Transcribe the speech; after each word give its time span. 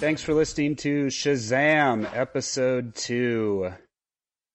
Thanks 0.00 0.22
for 0.22 0.32
listening 0.32 0.76
to 0.76 1.06
Shazam, 1.06 2.08
episode 2.14 2.94
two. 2.94 3.70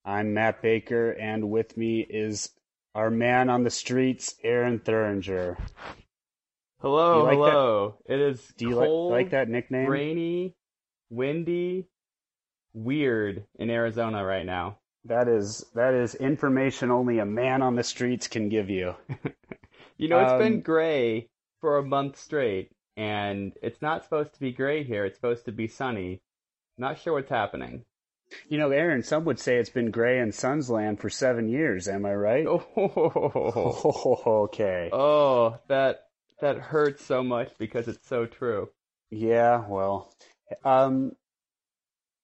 I'm 0.03 0.33
Matt 0.33 0.61
Baker, 0.61 1.11
and 1.11 1.49
with 1.51 1.77
me 1.77 1.99
is 2.01 2.49
our 2.95 3.11
man 3.11 3.49
on 3.49 3.63
the 3.63 3.69
streets, 3.69 4.35
Aaron 4.43 4.79
Thuringer. 4.79 5.57
Hello, 6.81 7.23
like 7.25 7.33
hello. 7.35 7.95
It 8.07 8.19
is 8.19 8.41
Do 8.57 8.67
you 8.69 8.75
like, 8.75 8.87
cold, 8.87 9.11
like 9.11 9.29
that 9.31 9.47
nickname? 9.49 9.87
rainy, 9.87 10.55
windy, 11.09 11.85
weird 12.73 13.45
in 13.59 13.69
Arizona 13.69 14.25
right 14.25 14.45
now. 14.45 14.79
That 15.05 15.27
is 15.27 15.63
that 15.75 15.93
is 15.93 16.15
information 16.15 16.89
only 16.89 17.19
a 17.19 17.25
man 17.25 17.61
on 17.61 17.75
the 17.75 17.83
streets 17.83 18.27
can 18.27 18.49
give 18.49 18.69
you. 18.69 18.95
You 19.97 20.09
know, 20.09 20.19
it's 20.19 20.33
Um, 20.33 20.39
been 20.39 20.59
gray 20.59 21.29
for 21.61 21.77
a 21.77 21.81
month 21.83 22.19
straight, 22.19 22.69
and 22.97 23.53
it's 23.61 23.81
not 23.81 24.03
supposed 24.03 24.33
to 24.33 24.39
be 24.39 24.51
gray 24.51 24.83
here. 24.83 25.05
It's 25.05 25.17
supposed 25.17 25.45
to 25.45 25.51
be 25.51 25.67
sunny. 25.67 26.21
Not 26.77 26.99
sure 26.99 27.13
what's 27.13 27.29
happening. 27.29 27.85
You 28.49 28.57
know, 28.57 28.71
Aaron, 28.71 29.03
some 29.03 29.25
would 29.25 29.39
say 29.39 29.57
it's 29.57 29.69
been 29.69 29.91
gray 29.91 30.19
in 30.19 30.29
Sunsland 30.29 30.99
for 30.99 31.09
seven 31.09 31.47
years. 31.47 31.87
Am 31.87 32.05
I 32.05 32.13
right? 32.15 32.45
Oh, 32.47 32.63
okay. 34.45 34.89
oh, 34.91 35.59
that 35.67 36.07
that 36.41 36.57
hurts 36.57 37.03
so 37.05 37.23
much 37.23 37.51
because 37.57 37.87
it's 37.87 38.07
so 38.07 38.25
true. 38.25 38.69
Yeah, 39.11 39.63
well, 39.67 40.11
um, 40.63 41.15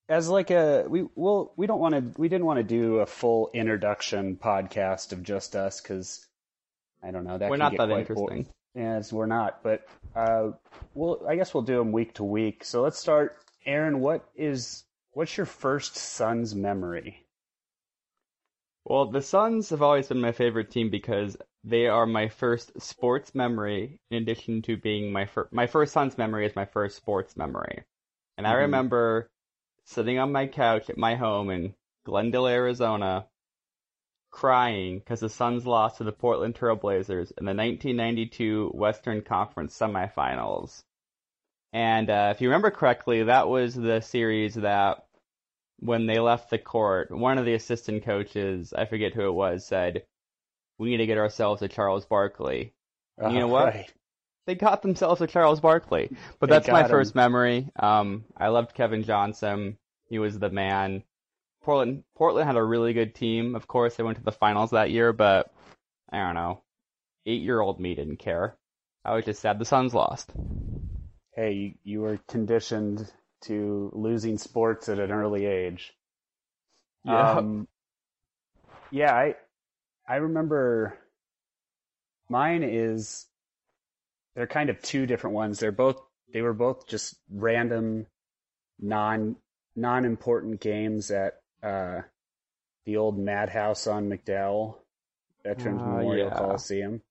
as 0.09 0.28
like 0.28 0.52
a 0.52 0.85
we 0.89 1.06
well 1.16 1.53
we 1.56 1.67
don't 1.67 1.80
want 1.80 1.95
to 1.95 2.19
we 2.19 2.28
didn't 2.28 2.45
want 2.45 2.58
to 2.58 2.63
do 2.63 2.97
a 2.97 3.06
full 3.06 3.50
introduction 3.53 4.35
podcast 4.35 5.13
of 5.13 5.23
just 5.23 5.56
us 5.56 5.80
because 5.80 6.25
I 7.03 7.11
don't 7.11 7.23
know 7.23 7.38
that 7.38 7.50
We're 7.50 7.58
not 7.58 7.78
that 7.78 7.88
quite 7.88 8.08
bo- 8.08 8.45
it's, 8.75 9.11
we're 9.11 9.25
not, 9.25 9.64
but 9.64 9.86
uh, 10.16 10.52
well, 10.94 11.22
I 11.27 11.36
guess 11.36 11.53
we'll 11.53 11.64
do 11.64 11.77
them 11.77 11.91
week 11.91 12.14
to 12.16 12.23
week. 12.23 12.64
So 12.64 12.81
let's 12.81 12.97
start. 13.00 13.38
Aaron, 13.66 14.00
what 14.00 14.28
is 14.36 14.86
what's 15.13 15.38
your 15.38 15.45
first 15.45 15.95
Suns 15.95 16.55
memory? 16.55 17.25
Well, 18.86 19.05
the 19.08 19.22
Suns 19.22 19.69
have 19.69 19.81
always 19.81 20.08
been 20.08 20.22
my 20.22 20.31
favorite 20.31 20.72
team 20.72 20.89
because 20.89 21.38
they 21.63 21.88
are 21.88 22.05
my 22.05 22.28
first 22.28 22.80
sports 22.81 23.36
memory. 23.36 24.00
In 24.09 24.17
addition 24.23 24.61
to 24.63 24.78
being 24.78 25.11
my 25.11 25.25
first, 25.25 25.53
my 25.53 25.67
first 25.67 25.94
Suns 25.94 26.17
memory 26.17 26.45
is 26.45 26.56
my 26.56 26.66
first 26.66 26.95
sports 26.97 27.38
memory, 27.38 27.83
and 28.38 28.47
I 28.47 28.53
Mhm. 28.53 28.61
remember 28.61 29.31
sitting 29.85 30.17
on 30.19 30.31
my 30.31 30.47
couch 30.47 30.89
at 30.89 30.97
my 30.97 31.16
home 31.16 31.50
in 31.50 31.75
Glendale, 32.06 32.47
Arizona, 32.47 33.28
crying 34.32 35.00
because 35.00 35.20
the 35.20 35.30
Suns 35.30 35.66
lost 35.68 35.98
to 35.98 36.04
the 36.04 36.12
Portland 36.12 36.56
Trailblazers 36.56 37.32
in 37.38 37.46
the 37.46 37.54
1992 37.54 38.72
Western 38.74 39.22
Conference 39.22 39.78
semifinals. 39.78 40.84
And 41.74 42.10
uh, 42.10 42.34
if 42.36 42.42
you 42.42 42.50
remember 42.50 42.72
correctly, 42.72 43.24
that 43.24 43.48
was 43.48 43.76
the 43.76 44.02
series 44.02 44.56
that 44.56 45.06
when 45.80 46.06
they 46.06 46.20
left 46.20 46.50
the 46.50 46.58
court, 46.58 47.12
one 47.12 47.38
of 47.38 47.46
the 47.46 47.54
assistant 47.54 48.04
coaches, 48.04 48.74
I 48.74 48.86
forget 48.86 49.14
who 49.14 49.28
it 49.28 49.32
was, 49.34 49.66
said, 49.66 50.04
"We 50.80 50.90
need 50.90 50.98
to 50.98 51.06
get 51.06 51.18
ourselves 51.18 51.62
a 51.62 51.68
Charles 51.68 52.06
Barkley." 52.06 52.74
You 53.22 53.40
know 53.40 53.48
what? 53.48 53.66
right. 53.66 53.94
They 54.48 54.56
got 54.56 54.82
themselves 54.82 55.22
a 55.22 55.28
Charles 55.28 55.59
Barkley. 55.62 56.09
But 56.40 56.50
They 56.50 56.56
that's 56.56 56.68
my 56.68 56.84
him. 56.84 56.90
first 56.90 57.16
memory. 57.16 57.70
Um, 57.78 58.26
I 58.36 58.48
loved 58.48 58.74
Kevin 58.74 59.04
Johnson. 59.04 59.78
He 60.09 60.20
was 60.20 60.40
the 60.40 60.50
man. 60.50 61.03
Portland 61.63 62.03
Portland 62.16 62.47
had 62.47 62.55
a 62.55 62.63
really 62.63 62.94
good 62.94 63.16
team. 63.16 63.55
Of 63.55 63.67
course, 63.67 63.95
they 63.95 64.03
went 64.03 64.17
to 64.17 64.23
the 64.23 64.31
finals 64.31 64.72
that 64.72 64.91
year, 64.91 65.13
but 65.13 65.53
I 66.11 66.17
don't 66.17 66.35
know. 66.35 66.61
Eight 67.25 67.41
year 67.41 67.61
old 67.61 67.79
me 67.79 67.95
didn't 67.95 68.17
care. 68.17 68.57
I 69.05 69.16
was 69.16 69.25
just 69.25 69.41
sad 69.41 69.59
the 69.59 69.66
Suns 69.66 69.94
lost. 69.94 70.31
Hey, 71.35 71.53
you, 71.53 71.73
you 71.83 72.01
were 72.01 72.19
conditioned 72.27 73.11
to 73.44 73.91
losing 73.94 74.38
sports 74.38 74.89
at 74.89 74.99
an 74.99 75.11
early 75.11 75.45
age. 75.45 75.94
Yeah. 77.03 77.31
Um, 77.31 77.67
yeah, 78.91 79.13
I 79.13 79.35
I 80.07 80.16
remember 80.17 80.97
mine 82.29 82.63
is 82.63 83.28
they're 84.35 84.47
kind 84.47 84.69
of 84.69 84.81
two 84.81 85.05
different 85.05 85.35
ones. 85.35 85.59
They're 85.59 85.72
both 85.72 86.01
they 86.33 86.41
were 86.41 86.53
both 86.53 86.88
just 86.88 87.16
random 87.29 88.07
non 88.79 89.35
non 89.75 90.05
important 90.05 90.59
games 90.59 91.11
at 91.11 91.41
uh 91.63 92.01
the 92.85 92.97
old 92.97 93.17
madhouse 93.17 93.85
on 93.88 94.09
McDowell 94.09 94.75
Veterans 95.44 95.81
Ah, 95.81 95.97
Memorial 95.97 96.27
yeah. 96.29 96.35
Coliseum. 96.38 97.01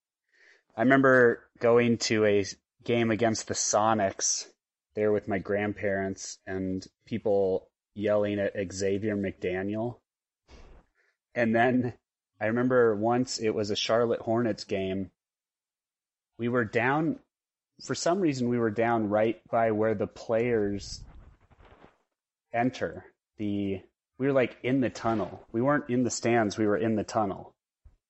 I 0.77 0.83
remember 0.83 1.49
going 1.59 1.99
to 1.99 2.25
a 2.25 2.45
game 2.85 3.11
against 3.11 3.49
the 3.49 3.55
Sonics 3.55 4.47
there 4.95 5.13
with 5.13 5.29
my 5.29 5.39
grandparents 5.39 6.39
and 6.47 6.87
people 7.05 7.69
yelling 7.95 8.39
at 8.39 8.73
Xavier 8.73 9.17
McDaniel. 9.17 9.97
And 11.35 11.55
then 11.55 11.93
I 12.41 12.47
remember 12.47 12.97
once 12.97 13.39
it 13.39 13.51
was 13.51 13.71
a 13.71 13.77
Charlotte 13.77 14.21
Hornets 14.21 14.65
game. 14.65 15.11
We 16.39 16.49
were 16.49 16.65
down, 16.65 17.19
for 17.85 17.95
some 17.95 18.21
reason, 18.21 18.49
we 18.49 18.59
were 18.59 18.71
down 18.71 19.09
right 19.09 19.41
by 19.51 19.73
where 19.73 19.95
the 19.95 20.07
players 20.07 21.05
enter. 22.53 23.05
The 23.37 23.83
we 24.21 24.27
were 24.27 24.35
like 24.35 24.59
in 24.63 24.83
the 24.83 24.91
tunnel. 24.91 25.47
We 25.51 25.63
weren't 25.63 25.89
in 25.89 26.05
the 26.05 26.11
stands. 26.11 26.59
We 26.59 26.67
were 26.67 26.77
in 26.77 26.95
the 26.95 27.05
tunnel. 27.05 27.55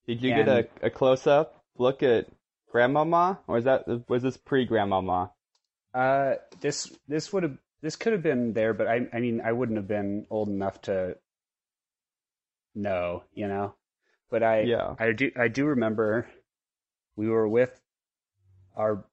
Did 0.09 0.23
you 0.23 0.35
get 0.35 0.49
a, 0.49 0.67
a 0.83 0.91
close 0.91 1.29
up 1.29 1.63
look 1.79 2.03
at 2.03 2.27
Grandmama? 2.73 3.39
Or 3.47 3.59
is 3.59 3.65
that 3.65 3.85
was 4.09 4.23
this 4.23 4.37
pre 4.37 4.65
Grandmama? 4.65 5.31
Uh, 5.95 6.35
this 6.61 6.93
this 7.07 7.33
would 7.33 7.45
have 7.45 7.57
this 7.81 7.95
could 7.95 8.13
have 8.13 8.25
been 8.25 8.53
there, 8.55 8.75
but 8.75 8.89
I 8.89 9.07
I 9.13 9.21
mean 9.21 9.41
I 9.41 9.53
wouldn't 9.53 9.79
have 9.79 9.87
been 9.87 10.27
old 10.31 10.49
enough 10.49 10.83
to 10.83 11.17
know, 12.75 13.23
you 13.33 13.47
know. 13.47 13.75
But 14.31 14.43
I 14.43 14.63
Yeah. 14.63 14.97
I 14.99 15.13
do 15.13 15.31
I 15.37 15.47
do 15.47 15.67
remember 15.67 16.29
we 17.15 17.29
were 17.29 17.49
with 17.49 17.81
our 18.77 19.05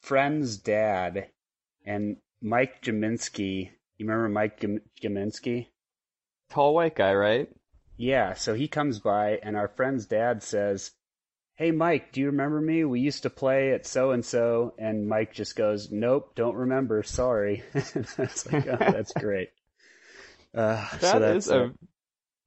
friend's 0.00 0.56
dad 0.56 1.28
and 1.84 2.16
Mike 2.40 2.80
Jaminski. 2.80 3.70
You 3.98 4.06
remember 4.06 4.30
Mike 4.30 4.60
Jam- 4.60 4.80
Jaminski? 5.02 5.66
Tall 6.52 6.74
white 6.74 6.94
guy, 6.94 7.14
right? 7.14 7.48
Yeah, 7.96 8.34
so 8.34 8.54
he 8.54 8.68
comes 8.68 9.00
by 9.00 9.38
and 9.42 9.56
our 9.56 9.68
friend's 9.68 10.06
dad 10.06 10.42
says, 10.42 10.90
Hey 11.54 11.70
Mike, 11.70 12.12
do 12.12 12.20
you 12.20 12.26
remember 12.26 12.60
me? 12.60 12.84
We 12.84 13.00
used 13.00 13.22
to 13.22 13.30
play 13.30 13.72
at 13.72 13.86
so 13.86 14.10
and 14.10 14.24
so 14.24 14.74
and 14.78 15.08
Mike 15.08 15.32
just 15.32 15.56
goes, 15.56 15.90
Nope, 15.90 16.34
don't 16.34 16.56
remember, 16.56 17.02
sorry. 17.02 17.62
That's 17.72 18.52
like, 18.52 18.66
oh, 18.66 18.76
that's 18.78 19.12
great. 19.14 19.50
Uh, 20.54 20.86
so 20.98 21.18
that's 21.18 21.46
is 21.46 21.50
a 21.50 21.72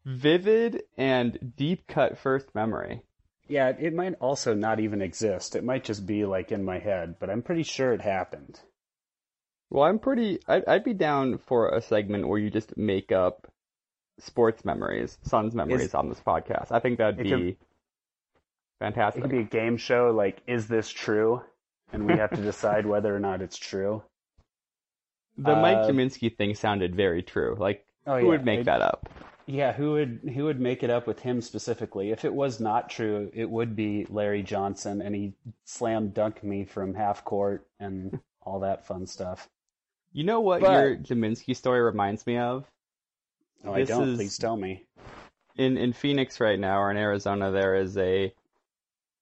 vivid 0.05 0.83
and 0.95 1.53
deep 1.57 1.87
cut 1.87 2.19
first 2.19 2.53
memory. 2.53 3.01
yeah, 3.47 3.69
it 3.69 3.95
might 3.95 4.13
also 4.21 4.53
not 4.53 4.79
even 4.79 5.01
exist. 5.01 5.55
It 5.55 5.63
might 5.63 5.83
just 5.83 6.05
be 6.05 6.23
like 6.23 6.51
in 6.51 6.63
my 6.63 6.77
head, 6.77 7.15
but 7.19 7.31
I'm 7.31 7.41
pretty 7.41 7.63
sure 7.63 7.93
it 7.93 8.01
happened. 8.01 8.59
Well, 9.71 9.85
I'm 9.85 9.97
pretty. 9.97 10.39
I'd, 10.47 10.65
I'd 10.67 10.83
be 10.83 10.93
down 10.93 11.39
for 11.39 11.69
a 11.69 11.81
segment 11.81 12.27
where 12.27 12.37
you 12.37 12.51
just 12.51 12.77
make 12.77 13.11
up 13.11 13.51
sports 14.19 14.63
memories, 14.65 15.17
Suns 15.23 15.53
memories 15.55 15.93
on 15.93 16.09
this 16.09 16.19
podcast. 16.19 16.71
I 16.71 16.79
think 16.79 16.97
that'd 16.97 17.17
be 17.17 17.29
could- 17.29 17.41
It 17.47 17.57
fantastic. 18.79 19.21
could 19.23 19.31
be 19.31 19.39
a 19.39 19.43
game 19.43 19.77
show 19.77 20.11
like, 20.11 20.41
is 20.47 20.67
this 20.67 20.89
true? 20.89 21.41
And 21.93 22.07
we 22.07 22.13
have 22.17 22.31
to 22.31 22.41
decide 22.41 22.85
whether 22.85 23.15
or 23.15 23.19
not 23.19 23.41
it's 23.41 23.57
true. 23.57 24.03
the 25.37 25.55
Mike 25.55 25.77
uh, 25.77 25.87
Jaminski 25.89 26.35
thing 26.35 26.55
sounded 26.55 26.95
very 26.95 27.21
true. 27.23 27.55
Like, 27.59 27.85
Oh, 28.07 28.17
who 28.19 28.25
yeah, 28.25 28.29
would 28.29 28.45
make 28.45 28.59
it- 28.61 28.65
that 28.65 28.81
up? 28.81 29.09
Yeah, 29.47 29.73
who 29.73 29.91
would 29.91 30.21
who 30.33 30.45
would 30.45 30.59
make 30.59 30.81
it 30.81 30.89
up 30.89 31.05
with 31.05 31.19
him 31.19 31.39
specifically? 31.39 32.09
If 32.11 32.25
it 32.25 32.33
was 32.33 32.59
not 32.59 32.89
true, 32.89 33.29
it 33.31 33.47
would 33.47 33.75
be 33.75 34.07
Larry 34.09 34.41
Johnson, 34.41 35.03
and 35.03 35.13
he 35.13 35.33
slam 35.65 36.09
dunked 36.09 36.41
me 36.41 36.65
from 36.65 36.95
half 36.95 37.23
court 37.23 37.67
and 37.79 38.19
all 38.41 38.61
that 38.61 38.87
fun 38.87 39.05
stuff. 39.05 39.47
You 40.13 40.23
know 40.23 40.39
what 40.41 40.61
But- 40.61 40.71
your 40.71 40.95
Jaminski 40.97 41.55
story 41.55 41.81
reminds 41.81 42.25
me 42.25 42.37
of? 42.39 42.65
No, 43.65 43.73
I 43.73 43.83
don't. 43.83 44.09
is- 44.09 44.17
Please 44.17 44.37
tell 44.37 44.57
me. 44.57 44.85
in 45.57 45.77
in 45.77 45.93
Phoenix 45.93 46.39
right 46.39 46.59
now 46.59 46.79
or 46.81 46.91
in 46.91 46.97
Arizona 46.97 47.51
there 47.51 47.75
is 47.75 47.97
a 47.97 48.33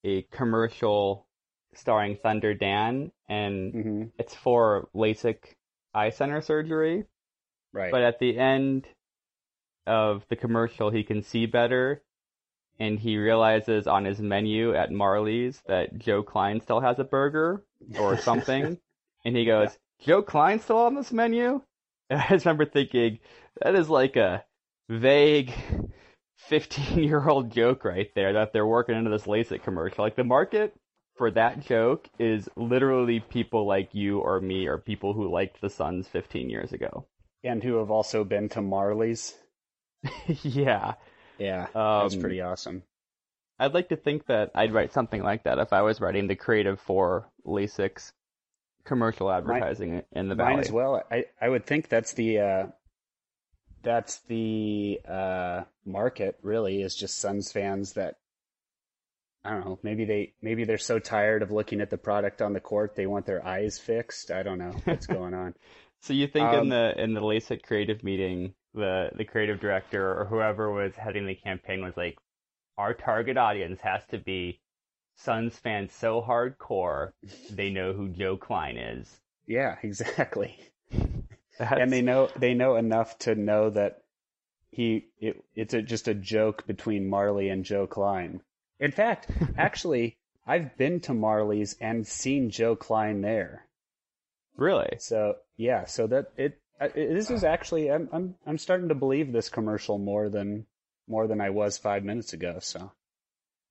a 0.03 0.23
commercial 0.31 1.27
starring 1.75 2.17
Thunder 2.17 2.53
Dan 2.53 3.11
and 3.29 3.71
hmm 3.73 4.03
it's 4.17 4.35
for 4.35 4.89
LASIK 4.95 5.55
eye 5.93 6.09
center 6.09 6.41
surgery. 6.41 7.05
Right. 7.71 7.91
But 7.91 8.01
at 8.03 8.19
the 8.19 8.37
end 8.37 8.87
of 9.87 10.25
the 10.29 10.35
commercial 10.35 10.89
he 10.89 11.03
can 11.03 11.21
see 11.23 11.45
better 11.45 12.03
and 12.79 12.99
he 12.99 13.17
realizes 13.17 13.85
on 13.87 14.05
his 14.05 14.19
menu 14.19 14.73
at 14.75 14.89
Majerle's 14.89 15.61
that 15.67 15.97
Joe 15.99 16.23
Kleine 16.23 16.59
still 16.61 16.79
has 16.79 16.97
a 16.99 17.03
burger 17.03 17.63
or 17.99 18.17
something. 18.29 18.77
and 19.25 19.35
he 19.37 19.45
goes, 19.45 19.77
Joe 19.99 20.23
Kleine 20.23 20.59
still 20.59 20.77
on 20.77 20.95
this 20.95 21.11
menu? 21.11 21.61
And 22.09 22.19
I 22.21 22.27
just 22.29 22.45
remember 22.45 22.65
thinking, 22.65 23.19
that 23.63 23.75
is 23.75 23.89
like 23.89 24.15
a 24.15 24.43
vague 24.89 25.53
15 26.37 27.03
year 27.03 27.27
old 27.27 27.51
joke 27.51 27.85
right 27.85 28.09
there 28.15 28.33
that 28.33 28.53
they're 28.53 28.67
working 28.67 28.95
into 28.95 29.09
this 29.09 29.25
LASIK 29.25 29.63
commercial. 29.63 30.03
Like 30.03 30.15
the 30.15 30.23
market 30.23 30.75
for 31.17 31.31
that 31.31 31.61
joke 31.65 32.09
is 32.19 32.49
literally 32.55 33.19
people 33.19 33.65
like 33.65 33.93
you 33.93 34.19
or 34.19 34.41
me 34.41 34.67
or 34.67 34.77
people 34.77 35.13
who 35.13 35.31
liked 35.31 35.61
the 35.61 35.69
Suns 35.69 36.07
15 36.07 36.49
years 36.49 36.73
ago. 36.73 37.07
And 37.43 37.63
who 37.63 37.75
have 37.77 37.91
also 37.91 38.23
been 38.23 38.49
to 38.49 38.59
Majerle's. 38.59 39.33
yeah. 40.43 40.95
Yeah, 41.37 41.63
Um, 41.73 42.03
that's 42.03 42.15
pretty 42.15 42.41
awesome. 42.41 42.83
I'd 43.59 43.73
like 43.73 43.89
to 43.89 43.95
think 43.95 44.27
that 44.27 44.51
I'd 44.55 44.73
write 44.73 44.93
something 44.93 45.23
like 45.23 45.43
that 45.43 45.59
if 45.59 45.73
I 45.73 45.81
was 45.81 46.01
writing 46.01 46.27
the 46.27 46.35
creative 46.35 46.79
for 46.79 47.29
LASIK's 47.45 48.13
commercial 48.85 49.31
advertising 49.31 50.03
in 50.11 50.27
the 50.29 50.35
valley. 50.35 50.55
Mine 50.55 50.59
as 50.59 50.71
well. 50.71 51.03
I, 51.09 51.25
I 51.39 51.49
would 51.49 51.65
think 51.65 51.89
that's 51.89 52.13
the 52.13 52.39
uh, 52.39 52.65
that's 53.83 54.19
the 54.21 54.99
uh, 55.07 55.63
market 55.85 56.37
really 56.41 56.81
is 56.81 56.95
just 56.95 57.17
Suns 57.19 57.51
fans 57.51 57.93
that 57.93 58.15
I 59.45 59.51
don't 59.51 59.65
know. 59.65 59.79
Maybe 59.83 60.05
they 60.05 60.33
maybe 60.41 60.63
they're 60.63 60.77
so 60.77 60.99
tired 60.99 61.41
of 61.43 61.51
looking 61.51 61.81
at 61.81 61.89
the 61.89 61.97
product 61.97 62.41
on 62.41 62.53
the 62.53 62.59
court 62.61 62.95
they 62.95 63.07
want 63.07 63.25
their 63.25 63.45
eyes 63.45 63.77
fixed. 63.79 64.31
I 64.31 64.43
don't 64.43 64.57
know 64.57 64.81
what's 64.85 65.07
going 65.07 65.33
on. 65.33 65.55
So 66.01 66.11
you 66.13 66.27
think 66.27 66.53
in 66.53 66.59
Um, 66.59 66.69
the 66.69 67.01
in 67.01 67.13
the 67.13 67.21
LASIK 67.21 67.63
creative 67.63 68.03
meeting, 68.03 68.53
the 68.73 69.09
the 69.15 69.23
creative 69.25 69.59
director 69.61 70.19
or 70.19 70.25
whoever 70.25 70.69
was 70.71 70.95
heading 70.95 71.25
the 71.25 71.35
campaign 71.35 71.81
was 71.81 71.95
like, 71.95 72.17
our 72.77 72.93
target 72.93 73.37
audience 73.37 73.79
has 73.81 74.05
to 74.07 74.17
be 74.19 74.59
Suns 75.15 75.57
fans 75.59 75.93
so 75.93 76.21
hardcore 76.21 77.13
they 77.49 77.69
know 77.69 77.93
who 77.93 78.09
Joe 78.09 78.37
Kleine 78.37 78.77
is. 78.77 79.19
Yeah, 79.47 79.77
exactly. 79.83 80.57
That's, 81.59 81.81
And 81.81 81.91
they 81.91 82.01
know 82.01 82.29
they 82.35 82.53
know 82.53 82.75
enough 82.75 83.17
to 83.19 83.35
know 83.35 83.69
that 83.69 84.03
he 84.71 85.07
it, 85.19 85.43
it's 85.55 85.73
a, 85.73 85.81
just 85.81 86.07
a 86.07 86.13
joke 86.13 86.65
between 86.65 87.09
Majerle 87.09 87.51
and 87.51 87.63
Joe 87.63 87.85
Kleine. 87.85 88.41
In 88.79 88.91
fact, 88.91 89.29
actually, 89.57 90.17
I've 90.47 90.75
been 90.77 90.99
to 91.01 91.11
Majerle's 91.11 91.75
and 91.79 92.05
seen 92.07 92.49
Joe 92.49 92.75
Kleine 92.75 93.21
there. 93.21 93.67
really 94.57 94.97
So 94.99 95.35
yeah, 95.57 95.85
so 95.85 96.07
that 96.07 96.31
it, 96.37 96.59
it 96.81 96.93
this 96.95 97.29
is 97.29 97.43
actually 97.43 97.91
I'm 97.91 98.09
I'm 98.11 98.35
I'm 98.45 98.57
starting 98.57 98.89
to 98.89 98.95
believe 98.95 99.31
this 99.31 99.49
commercial 99.49 99.99
more 99.99 100.29
than 100.29 100.65
more 101.07 101.27
than 101.27 101.39
I 101.39 101.51
was 101.51 101.77
five 101.77 102.03
minutes 102.03 102.33
ago. 102.33 102.57
So 102.59 102.91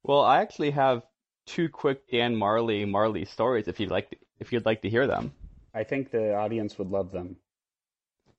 well. 0.04 0.20
I 0.22 0.40
actually 0.40 0.70
have 0.70 1.02
two 1.46 1.68
quick 1.68 2.08
Dan 2.10 2.36
Majerle 2.36 2.86
Majerle 2.86 3.26
stories 3.26 3.66
if 3.66 3.80
you'd 3.80 3.90
like 3.90 4.10
to, 4.10 4.16
if 4.38 4.52
you'd 4.52 4.66
like 4.66 4.82
to 4.82 4.90
hear 4.90 5.06
them. 5.06 5.32
I 5.74 5.84
think 5.84 6.10
the 6.10 6.34
audience 6.34 6.78
would 6.78 6.90
love 6.90 7.12
them. 7.12 7.36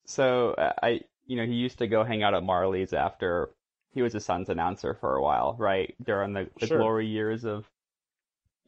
So 0.05 0.51
uh, 0.53 0.73
I, 0.81 1.01
you 1.27 1.38
know, 1.38 1.45
he 1.45 1.53
used 1.53 1.79
to 1.79 1.88
go 1.88 2.03
hang 2.03 2.23
out 2.23 2.33
at 2.33 2.44
Majerle's 2.44 2.94
after 2.94 3.50
he 3.94 4.01
was 4.01 4.15
a 4.15 4.19
Suns 4.19 4.50
announcer 4.50 4.94
for 4.94 5.15
a 5.15 5.21
while, 5.21 5.55
right? 5.57 5.95
During 6.03 6.33
the, 6.33 6.50
the 6.59 6.67
Sure. 6.67 6.77
glory 6.77 7.07
years 7.07 7.44
of 7.45 7.69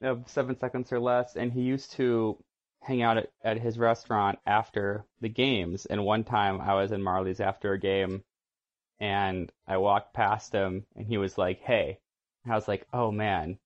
of 0.02 0.28
seven 0.30 0.58
seconds 0.58 0.92
or 0.92 1.00
less, 1.00 1.36
and 1.36 1.52
he 1.52 1.62
used 1.62 1.92
to 1.94 2.38
hang 2.82 3.02
out 3.02 3.18
at, 3.18 3.32
at 3.44 3.60
his 3.60 3.80
restaurant 3.80 4.40
after 4.46 5.06
the 5.22 5.30
games. 5.30 5.86
And 5.86 6.06
one 6.06 6.24
time 6.24 6.62
I 6.62 6.74
was 6.76 6.92
in 6.92 7.02
Majerle's 7.02 7.40
after 7.40 7.74
a 7.74 7.80
game, 7.80 8.24
and 9.00 9.52
I 9.68 9.78
walked 9.78 10.14
past 10.14 10.54
him, 10.54 10.86
and 10.96 11.08
he 11.08 11.18
was 11.18 11.38
like, 11.38 11.62
"Hey," 11.62 12.00
and 12.44 12.54
I 12.54 12.56
was 12.56 12.68
like, 12.68 12.88
"Oh 12.94 13.12
man, 13.12 13.58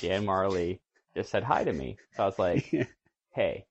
Dan 0.00 0.24
Majerle 0.26 0.80
just 1.14 1.30
said 1.30 1.44
hi 1.44 1.64
to 1.64 1.72
me." 1.72 1.98
So 2.16 2.24
I 2.24 2.26
was 2.26 2.38
like, 2.38 2.70
hey. 3.32 3.66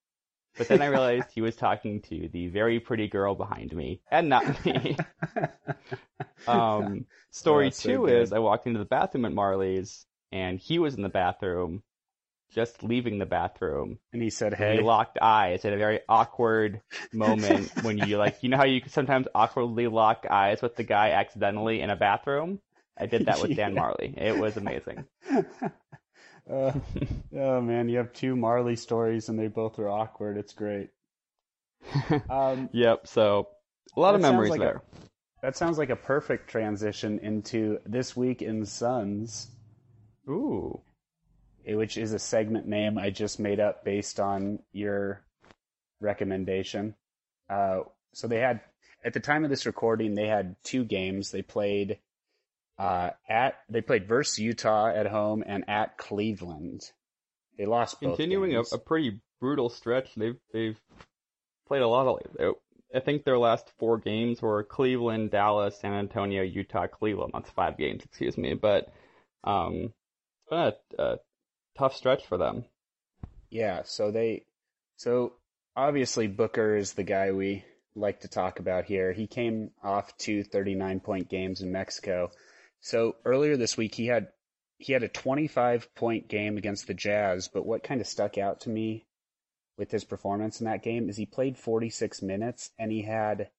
But 0.60 0.68
then 0.68 0.82
I 0.84 0.88
realized 0.90 1.32
he 1.34 1.42
was 1.42 1.56
talking 1.56 2.02
to 2.04 2.30
the 2.30 2.50
very 2.50 2.80
pretty 2.80 3.08
girl 3.08 3.34
behind 3.34 3.76
me 3.76 4.02
and 4.12 4.30
not 4.30 4.64
me. 4.66 4.96
Um, 6.48 7.06
story 7.32 7.72
so 7.72 7.90
two 7.90 8.06
good. 8.06 8.24
is 8.24 8.34
I 8.34 8.40
walked 8.40 8.68
into 8.68 8.80
the 8.80 8.86
bathroom 8.86 9.26
at 9.26 9.32
Majerle's 9.34 10.06
and 10.32 10.60
he 10.60 10.80
was 10.80 10.96
in 10.96 11.02
the 11.02 11.10
bathroom, 11.10 11.84
just 12.54 12.84
leaving 12.84 13.20
the 13.20 13.26
bathroom. 13.26 14.00
and 14.14 14.22
he 14.22 14.30
said, 14.30 14.54
"Hey, 14.54 14.78
We 14.78 14.84
locked 14.84 15.18
eyes 15.22 15.66
at 15.66 15.74
a 15.74 15.78
very 15.78 16.02
awkward 16.10 16.82
moment 17.14 17.72
when 17.82 17.98
you 17.98 18.18
like, 18.18 18.42
you 18.44 18.50
know 18.50 18.58
how 18.58 18.66
you 18.66 18.82
sometimes 18.88 19.28
awkwardly 19.36 19.88
lock 19.88 20.26
eyes 20.30 20.62
with 20.62 20.76
the 20.76 20.84
guy 20.84 21.12
accidentally 21.12 21.82
in 21.82 21.90
a 21.90 21.96
bathroom? 21.96 22.60
I 22.98 23.06
did 23.06 23.26
that 23.28 23.40
with 23.40 23.56
Dan 23.56 23.76
Yeah. 23.76 23.82
Majerle. 23.82 24.18
It 24.18 24.38
was 24.38 24.58
amazing. 24.58 25.06
Uh, 26.52 26.72
oh 27.38 27.62
man, 27.62 27.90
you 27.90 27.98
have 27.98 28.12
two 28.14 28.36
Majerle 28.36 28.78
stories 28.78 29.30
and 29.30 29.38
they 29.40 29.48
both 29.48 29.78
are 29.80 29.90
awkward. 29.90 30.38
It's 30.38 30.54
great. 30.54 30.90
Um, 32.30 32.70
Yep. 32.74 33.08
So 33.08 33.48
a 33.96 34.00
lot 34.00 34.16
of 34.16 34.22
memories 34.22 34.50
like 34.52 34.60
a- 34.60 34.64
there. 34.64 34.82
that 35.42 35.56
sounds 35.56 35.78
like 35.78 35.90
a 35.90 35.96
perfect 35.96 36.50
transition 36.50 37.20
into 37.20 37.80
this 37.86 38.16
week 38.18 38.42
in 38.42 38.66
Suns, 38.66 39.48
Ooh. 40.28 40.82
eh, 41.66 41.76
which 41.76 41.98
is 41.98 42.14
a 42.14 42.20
segment 42.20 42.68
name 42.68 42.98
I 42.98 43.10
just 43.12 43.40
made 43.40 43.60
up 43.60 43.86
based 43.86 44.20
on 44.20 44.60
your 44.74 45.22
recommendation. 46.02 46.96
Uh, 47.50 47.82
so 48.14 48.28
they 48.28 48.40
had 48.40 48.62
at 49.04 49.14
the 49.14 49.20
time 49.22 49.44
of 49.46 49.50
this 49.50 49.66
recording, 49.66 50.16
they 50.16 50.28
had 50.28 50.56
two 50.64 50.84
games. 50.84 51.32
They 51.32 51.42
played 51.42 52.00
uh, 52.80 53.10
at 53.28 53.56
they 53.70 53.82
played 53.82 54.08
versus 54.08 54.40
Utah 54.40 54.88
at 54.88 55.06
home 55.06 55.44
and 55.46 55.70
at 55.70 55.98
Cleveland. 55.98 56.82
They 57.58 57.66
lost 57.66 58.00
both. 58.00 58.16
Continuing 58.16 58.56
a, 58.56 58.62
a 58.62 58.78
pretty 58.78 59.20
brutal 59.42 59.70
stretch. 59.70 60.16
They've 60.16 60.38
they've 60.54 60.80
played 61.68 61.82
a 61.82 61.88
lot 61.88 62.08
of. 62.08 62.56
I 62.96 63.02
think 63.02 63.24
their 63.24 63.38
last 63.38 63.70
four 63.78 64.00
games 64.00 64.42
were 64.42 64.64
Cleveland, 64.64 65.30
Dallas, 65.30 65.80
San 65.80 65.94
Antonio, 65.94 66.42
Utah, 66.42 66.88
Cleveland. 66.88 67.34
That's 67.36 67.52
five 67.52 67.78
games, 67.78 68.04
excuse 68.04 68.36
me. 68.36 68.56
But 68.56 68.92
um, 69.44 69.94
it's 70.42 70.50
been 70.50 70.60
a, 70.60 70.74
a 71.04 71.18
tough 71.78 71.96
stretch 71.96 72.26
for 72.26 72.38
them. 72.38 72.66
Yeah, 73.50 73.82
so 73.84 74.10
they 74.10 74.46
so 74.96 75.34
obviously 75.76 76.28
Booker 76.28 76.78
is 76.78 76.94
the 76.94 77.04
guy 77.04 77.32
we 77.32 77.66
like 77.94 78.22
to 78.22 78.28
talk 78.30 78.60
about 78.60 78.86
here. 78.86 79.12
He 79.12 79.28
came 79.28 79.72
off 79.84 80.18
two 80.18 80.44
39 80.44 81.02
point 81.02 81.30
games 81.30 81.62
in 81.62 81.72
Mexico. 81.72 82.32
So 82.82 83.16
earlier 83.26 83.58
this 83.58 83.78
week 83.78 83.96
he 83.96 84.08
had 84.08 84.30
he 84.78 84.94
had 84.94 85.04
a 85.04 85.10
25 85.10 85.94
point 85.96 86.30
game 86.30 86.58
against 86.58 86.88
the 86.88 86.94
Jazz, 86.94 87.50
but 87.50 87.66
what 87.66 87.84
kind 87.84 88.00
of 88.00 88.08
stuck 88.08 88.38
out 88.38 88.62
to 88.62 88.70
me 88.70 89.06
with 89.78 89.92
his 89.92 90.06
performance 90.06 90.62
in 90.62 90.66
that 90.66 90.84
game 90.84 91.10
is 91.10 91.18
he 91.18 91.26
played 91.26 91.58
46 91.58 92.22
minutes 92.22 92.72
and 92.80 92.92
he 92.92 93.02
had 93.02 93.50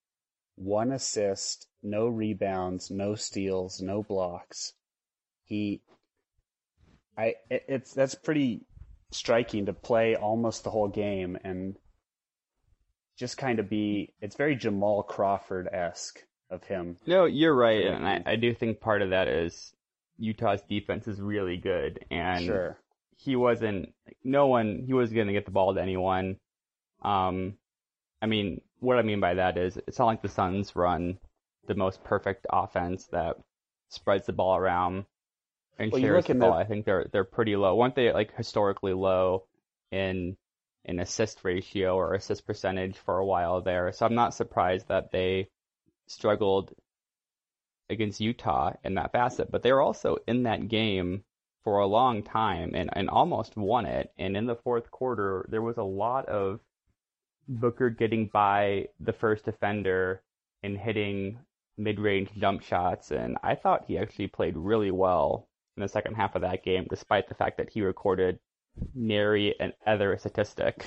one 0.57 0.93
assist, 0.93 1.67
no 1.83 2.07
rebounds, 2.07 2.91
no 2.91 3.15
steals, 3.15 3.81
no 3.81 4.03
blocks. 4.03 4.73
He 5.45 5.83
I 7.17 7.35
it, 7.51 7.65
it's 7.69 7.93
that's 7.93 8.15
pretty 8.15 8.67
striking 9.13 9.67
to 9.67 9.73
play 9.73 10.17
almost 10.17 10.65
the 10.65 10.71
whole 10.71 10.89
game 10.89 11.37
and 11.45 11.77
just 13.19 13.37
kind 13.37 13.59
of 13.59 13.69
be 13.69 14.15
it's 14.21 14.37
very 14.37 14.57
Jamal 14.57 15.03
Crawford 15.03 15.69
esque 15.71 16.21
of 16.51 16.65
him. 16.65 16.97
No, 17.07 17.25
you're 17.25 17.55
right, 17.55 17.87
and 17.87 18.07
I, 18.07 18.23
I 18.27 18.37
do 18.37 18.55
think 18.55 18.81
part 18.81 19.03
of 19.03 19.11
that 19.11 19.29
is 19.29 19.73
Utah's 20.19 20.63
defense 20.63 21.09
is 21.09 21.21
really 21.21 21.57
good, 21.57 22.05
and 22.11 22.45
sure. 22.45 22.79
he 23.17 23.37
wasn't 23.37 23.95
no 24.25 24.47
one 24.49 24.83
he 24.87 24.93
was 24.93 25.13
gonna 25.13 25.33
get 25.33 25.45
the 25.45 25.51
ball 25.53 25.75
to 25.75 25.81
anyone. 25.81 26.37
Um 27.03 27.55
I 28.21 28.27
mean 28.27 28.61
what 28.81 28.99
I 28.99 29.03
mean 29.03 29.21
by 29.21 29.35
that 29.35 29.57
is 29.57 29.77
it's 29.87 29.99
not 29.99 30.07
like 30.07 30.23
the 30.23 30.29
Suns 30.29 30.75
run 30.77 31.19
the 31.67 31.75
most 31.75 32.03
perfect 32.05 32.47
offense 32.51 33.07
that 33.13 33.37
spreads 33.89 34.27
the 34.27 34.33
ball 34.33 34.57
around 34.57 35.05
and 35.79 35.91
Well, 35.93 36.03
the 36.03 36.35
ball. 36.35 36.51
the- 36.53 36.57
I 36.57 36.65
think 36.65 36.85
they're 36.85 37.07
they're 37.11 37.25
pretty 37.25 37.57
low. 37.57 37.75
Weren't 37.77 37.95
they 37.95 38.13
like 38.13 38.35
historically 38.37 38.93
low 38.93 39.47
in 39.91 40.37
in 40.85 40.99
assist 41.01 41.45
ratio 41.45 41.97
or 41.97 42.15
assist 42.15 42.47
percentage 42.47 42.97
for 42.99 43.19
a 43.19 43.25
while 43.27 43.61
there? 43.63 43.93
So 43.93 44.05
I'm 44.05 44.15
not 44.15 44.35
surprised 44.35 44.89
that 44.89 45.11
they 45.11 45.49
struggled 46.11 46.75
against 47.89 48.21
Utah 48.21 48.73
in 48.85 48.95
that 48.95 49.13
facet, 49.13 49.51
but 49.51 49.63
they 49.63 49.73
were 49.73 49.81
also 49.81 50.17
in 50.27 50.45
that 50.45 50.69
game 50.69 51.25
for 51.65 51.79
a 51.79 51.87
long 51.87 52.23
time 52.23 52.73
and, 52.75 52.91
and 52.93 53.11
almost 53.11 53.57
won 53.57 53.87
it. 53.87 54.13
And 54.19 54.37
in 54.37 54.47
the 54.47 54.57
fourth 54.57 54.91
quarter, 54.91 55.47
there 55.49 55.63
was 55.63 55.77
a 55.77 55.83
lot 55.83 56.27
of 56.27 56.61
Booker 57.49 57.91
getting 57.91 58.29
by 58.29 58.87
the 59.01 59.13
first 59.13 59.45
defender 59.45 60.23
and 60.63 60.79
hitting 60.79 61.39
mid-range 61.77 62.31
jump 62.39 62.63
shots. 62.63 63.11
And 63.11 63.37
I 63.43 63.55
thought 63.57 63.87
he 63.87 63.99
actually 63.99 64.29
played 64.29 64.57
really 64.57 64.91
well 64.91 65.49
in 65.77 65.83
the 65.83 65.89
second 65.89 66.15
half 66.15 66.35
of 66.37 66.43
that 66.43 66.65
game, 66.65 66.87
despite 66.89 67.29
the 67.29 67.35
fact 67.35 67.57
that 67.59 67.71
he 67.71 67.83
recorded 67.83 68.39
nary 68.95 69.55
an 69.59 69.73
other 69.87 70.17
statistic. 70.19 70.87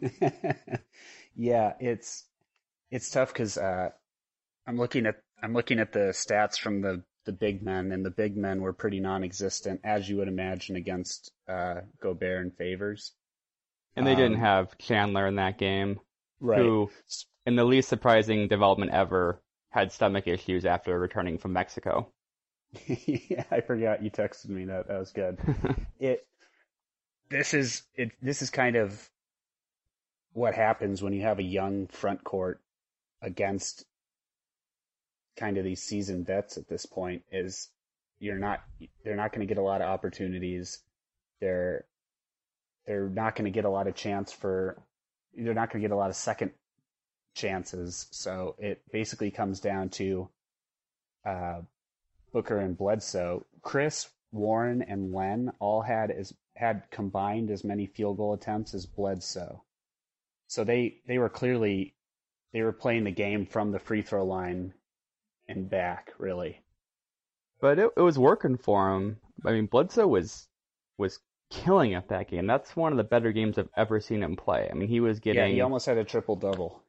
yeah, 1.34 1.74
it's 1.80 2.24
it's 2.90 3.10
tough 3.10 3.32
because 3.32 3.58
uh, 3.58 3.90
I'm 4.66 4.76
looking 4.76 5.06
at 5.06 5.22
I'm 5.42 5.54
looking 5.54 5.78
at 5.78 5.92
the 5.92 6.10
stats 6.12 6.58
from 6.58 6.80
the 6.82 7.02
the 7.24 7.32
big 7.32 7.62
men, 7.62 7.92
and 7.92 8.04
the 8.04 8.10
big 8.10 8.36
men 8.36 8.60
were 8.60 8.74
pretty 8.74 9.00
non-existent, 9.00 9.80
as 9.84 10.08
you 10.08 10.18
would 10.18 10.28
imagine, 10.28 10.76
against 10.76 11.32
uh, 11.48 11.80
Gobert 12.00 12.42
and 12.42 12.54
Favors. 12.56 13.14
And 13.96 14.06
they 14.06 14.14
didn't 14.14 14.36
Um, 14.36 14.38
have 14.38 14.78
Chandler 14.78 15.26
in 15.26 15.34
that 15.34 15.58
game, 15.58 15.98
Right. 16.40 16.60
who, 16.60 16.92
in 17.44 17.56
the 17.56 17.64
least 17.64 17.88
surprising 17.88 18.46
development 18.46 18.92
ever, 18.92 19.42
had 19.70 19.90
stomach 19.90 20.28
issues 20.28 20.64
after 20.64 20.96
returning 20.96 21.38
from 21.38 21.52
Mexico. 21.54 22.12
yeah, 22.86 23.44
I 23.50 23.60
forgot 23.60 24.02
you 24.02 24.10
texted 24.10 24.48
me 24.48 24.64
that. 24.66 24.88
That 24.88 24.98
was 24.98 25.12
good. 25.12 25.38
it 25.98 26.26
this 27.30 27.54
is 27.54 27.82
it. 27.94 28.12
This 28.22 28.42
is 28.42 28.50
kind 28.50 28.76
of 28.76 29.10
what 30.32 30.54
happens 30.54 31.02
when 31.02 31.12
you 31.12 31.22
have 31.22 31.38
a 31.38 31.42
young 31.42 31.86
front 31.86 32.24
court 32.24 32.60
against 33.22 33.84
kind 35.36 35.58
of 35.58 35.64
these 35.64 35.82
seasoned 35.82 36.26
vets 36.26 36.56
at 36.56 36.68
this 36.68 36.86
point. 36.86 37.22
Is 37.30 37.70
you're 38.18 38.38
not 38.38 38.60
they're 39.04 39.16
not 39.16 39.32
going 39.32 39.46
to 39.46 39.52
get 39.52 39.60
a 39.60 39.64
lot 39.64 39.80
of 39.82 39.88
opportunities. 39.88 40.80
They're 41.40 41.84
they're 42.86 43.08
not 43.08 43.34
going 43.34 43.46
to 43.46 43.54
get 43.54 43.64
a 43.64 43.70
lot 43.70 43.86
of 43.86 43.94
chance 43.94 44.32
for 44.32 44.82
they're 45.36 45.54
not 45.54 45.70
going 45.70 45.82
to 45.82 45.88
get 45.88 45.94
a 45.94 45.98
lot 45.98 46.10
of 46.10 46.16
second 46.16 46.52
chances. 47.34 48.06
So 48.10 48.54
it 48.58 48.82
basically 48.92 49.30
comes 49.30 49.60
down 49.60 49.88
to 49.90 50.28
uh, 51.24 51.60
Booker 52.32 52.58
and 52.58 52.76
Bledsoe. 52.76 53.44
Chriss, 53.62 54.08
Warren, 54.32 54.82
and 54.82 55.12
Len 55.12 55.52
all 55.58 55.82
had 55.82 56.10
as 56.10 56.34
had 56.56 56.84
combined 56.90 57.50
as 57.50 57.64
many 57.64 57.86
field 57.86 58.16
goal 58.16 58.34
attempts 58.34 58.74
as 58.74 58.86
Bledsoe. 58.86 59.62
So 60.46 60.64
they 60.64 60.98
they 61.06 61.18
were 61.18 61.28
clearly 61.28 61.94
they 62.52 62.62
were 62.62 62.72
playing 62.72 63.04
the 63.04 63.10
game 63.10 63.46
from 63.46 63.72
the 63.72 63.78
free 63.78 64.02
throw 64.02 64.24
line 64.24 64.72
and 65.48 65.68
back, 65.68 66.12
really. 66.18 66.60
But 67.60 67.78
it, 67.78 67.90
it 67.96 68.00
was 68.00 68.18
working 68.18 68.56
for 68.56 68.94
him. 68.94 69.18
I 69.44 69.52
mean, 69.52 69.66
Bledsoe 69.66 70.06
was 70.06 70.48
was 70.98 71.18
killing 71.50 71.94
at 71.94 72.08
that 72.08 72.28
game. 72.28 72.46
That's 72.46 72.76
one 72.76 72.92
of 72.92 72.98
the 72.98 73.04
better 73.04 73.32
games 73.32 73.58
I've 73.58 73.68
ever 73.76 74.00
seen 74.00 74.22
him 74.22 74.36
play. 74.36 74.68
I 74.70 74.74
mean, 74.74 74.88
he 74.88 75.00
was 75.00 75.20
getting. 75.20 75.42
Yeah, 75.42 75.48
he 75.48 75.60
almost 75.60 75.86
had 75.86 75.98
a 75.98 76.04
triple 76.04 76.36
double. 76.36 76.82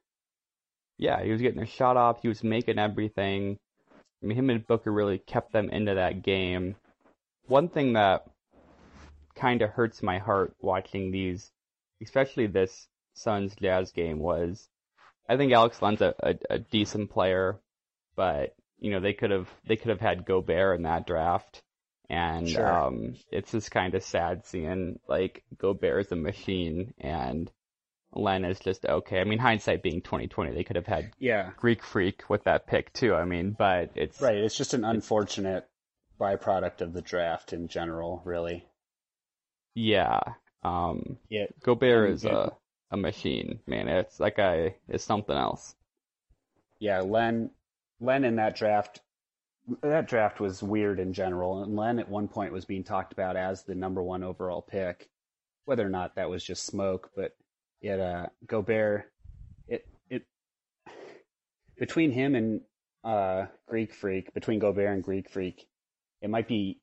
Yeah, 0.98 1.22
he 1.22 1.30
was 1.30 1.42
getting 1.42 1.62
a 1.62 1.66
shot 1.66 1.96
off. 1.96 2.22
He 2.22 2.28
was 2.28 2.42
making 2.42 2.78
everything. 2.78 3.58
I 4.22 4.26
mean, 4.26 4.38
him 4.38 4.50
and 4.50 4.66
Booker 4.66 4.92
really 4.92 5.18
kept 5.18 5.52
them 5.52 5.68
into 5.70 5.94
that 5.94 6.22
game. 6.22 6.76
One 7.46 7.68
thing 7.68 7.92
that 7.92 8.26
kind 9.34 9.62
of 9.62 9.70
hurts 9.70 10.02
my 10.02 10.18
heart 10.18 10.54
watching 10.60 11.10
these, 11.10 11.50
especially 12.02 12.46
this 12.46 12.88
Suns 13.14 13.54
Jazz 13.54 13.92
game, 13.92 14.18
was 14.18 14.68
I 15.28 15.36
think 15.36 15.52
Alex 15.52 15.82
Len's 15.82 16.00
a, 16.00 16.14
a, 16.20 16.34
a 16.50 16.58
decent 16.58 17.10
player, 17.10 17.60
but 18.16 18.54
you 18.78 18.90
know 18.90 19.00
they 19.00 19.12
could 19.14 19.30
have 19.30 19.48
they 19.66 19.76
could 19.76 19.90
have 19.90 20.00
had 20.00 20.24
Gobert 20.26 20.76
in 20.76 20.82
that 20.84 21.06
draft, 21.06 21.62
and 22.10 22.48
Sure. 22.48 22.66
um, 22.68 23.14
it's 23.30 23.52
just 23.52 23.70
kind 23.70 23.94
of 23.94 24.02
sad 24.02 24.44
seeing 24.46 24.98
like 25.08 25.44
Gobert 25.58 26.06
is 26.06 26.12
a 26.12 26.16
machine 26.16 26.94
and 26.98 27.50
Len 28.12 28.44
is 28.44 28.58
just 28.60 28.84
okay. 28.86 29.20
I 29.20 29.24
mean, 29.24 29.38
hindsight 29.38 29.82
being 29.82 30.00
twenty 30.02 30.26
twenty, 30.28 30.52
they 30.54 30.64
could 30.64 30.76
have 30.76 30.86
had 30.86 31.12
Yeah, 31.18 31.50
Greek 31.56 31.82
Freak 31.82 32.28
with 32.30 32.44
that 32.44 32.66
pick 32.66 32.92
too. 32.92 33.14
I 33.14 33.24
mean, 33.24 33.54
but 33.58 33.90
it's 33.94 34.20
right. 34.20 34.36
It's 34.36 34.56
just 34.56 34.74
an 34.74 34.84
unfortunate 34.84 35.68
byproduct 36.20 36.80
of 36.80 36.92
the 36.94 37.02
draft 37.02 37.52
in 37.52 37.68
general, 37.68 38.22
really. 38.24 38.64
yeah. 39.74 40.20
Um, 40.62 41.18
Yeah, 41.28 41.46
Gobert 41.62 42.10
is 42.10 42.24
a 42.24 42.52
a 42.90 42.96
machine, 42.96 43.60
man. 43.66 43.88
It's 43.88 44.16
that 44.18 44.36
guy 44.36 44.76
is 44.88 45.02
something 45.02 45.36
else. 45.36 45.74
yeah. 46.78 47.00
Len, 47.00 47.50
Len 48.00 48.24
in 48.24 48.36
that 48.36 48.56
draft, 48.56 49.00
that 49.82 50.08
draft 50.08 50.40
was 50.40 50.62
weird 50.62 51.00
in 51.00 51.12
general. 51.12 51.62
And 51.62 51.76
Len 51.76 51.98
at 51.98 52.08
one 52.08 52.28
point 52.28 52.52
was 52.52 52.64
being 52.64 52.84
talked 52.84 53.12
about 53.12 53.36
as 53.36 53.64
the 53.64 53.74
number 53.74 54.02
one 54.02 54.22
overall 54.22 54.62
pick, 54.62 55.08
whether 55.64 55.84
or 55.84 55.90
not 55.90 56.16
that 56.16 56.30
was 56.30 56.44
just 56.44 56.66
smoke. 56.66 57.10
But 57.16 57.36
it, 57.80 57.98
uh, 58.00 58.26
Gobert, 58.46 59.10
it 59.68 59.86
it 60.08 60.22
between 61.78 62.12
him 62.12 62.34
and 62.34 62.60
uh, 63.04 63.46
Greek 63.68 63.94
Freak, 63.94 64.34
between 64.34 64.58
Gobert 64.58 64.92
and 64.92 65.02
Greek 65.02 65.30
Freak, 65.30 65.66
it 66.20 66.30
might 66.30 66.48
be, 66.48 66.80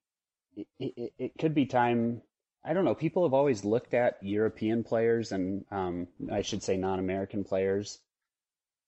it, 0.55 0.67
it, 0.79 1.13
it 1.17 1.31
could 1.39 1.53
be 1.53 1.65
time. 1.65 2.21
I 2.65 2.73
don't 2.73 2.85
know. 2.85 2.95
People 2.95 3.23
have 3.23 3.33
always 3.33 3.65
looked 3.65 3.93
at 3.93 4.19
European 4.21 4.83
players 4.83 5.33
and 5.33 5.65
um, 5.69 6.07
I 6.31 6.43
should 6.43 6.63
say 6.63 6.77
non-American 6.77 7.43
players 7.43 7.99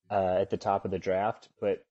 uh, 0.10 0.38
at 0.39 0.50
the 0.50 0.58
top 0.58 0.86
of 0.86 0.91
the 0.91 1.00
draft, 1.00 1.50
but 1.60 1.84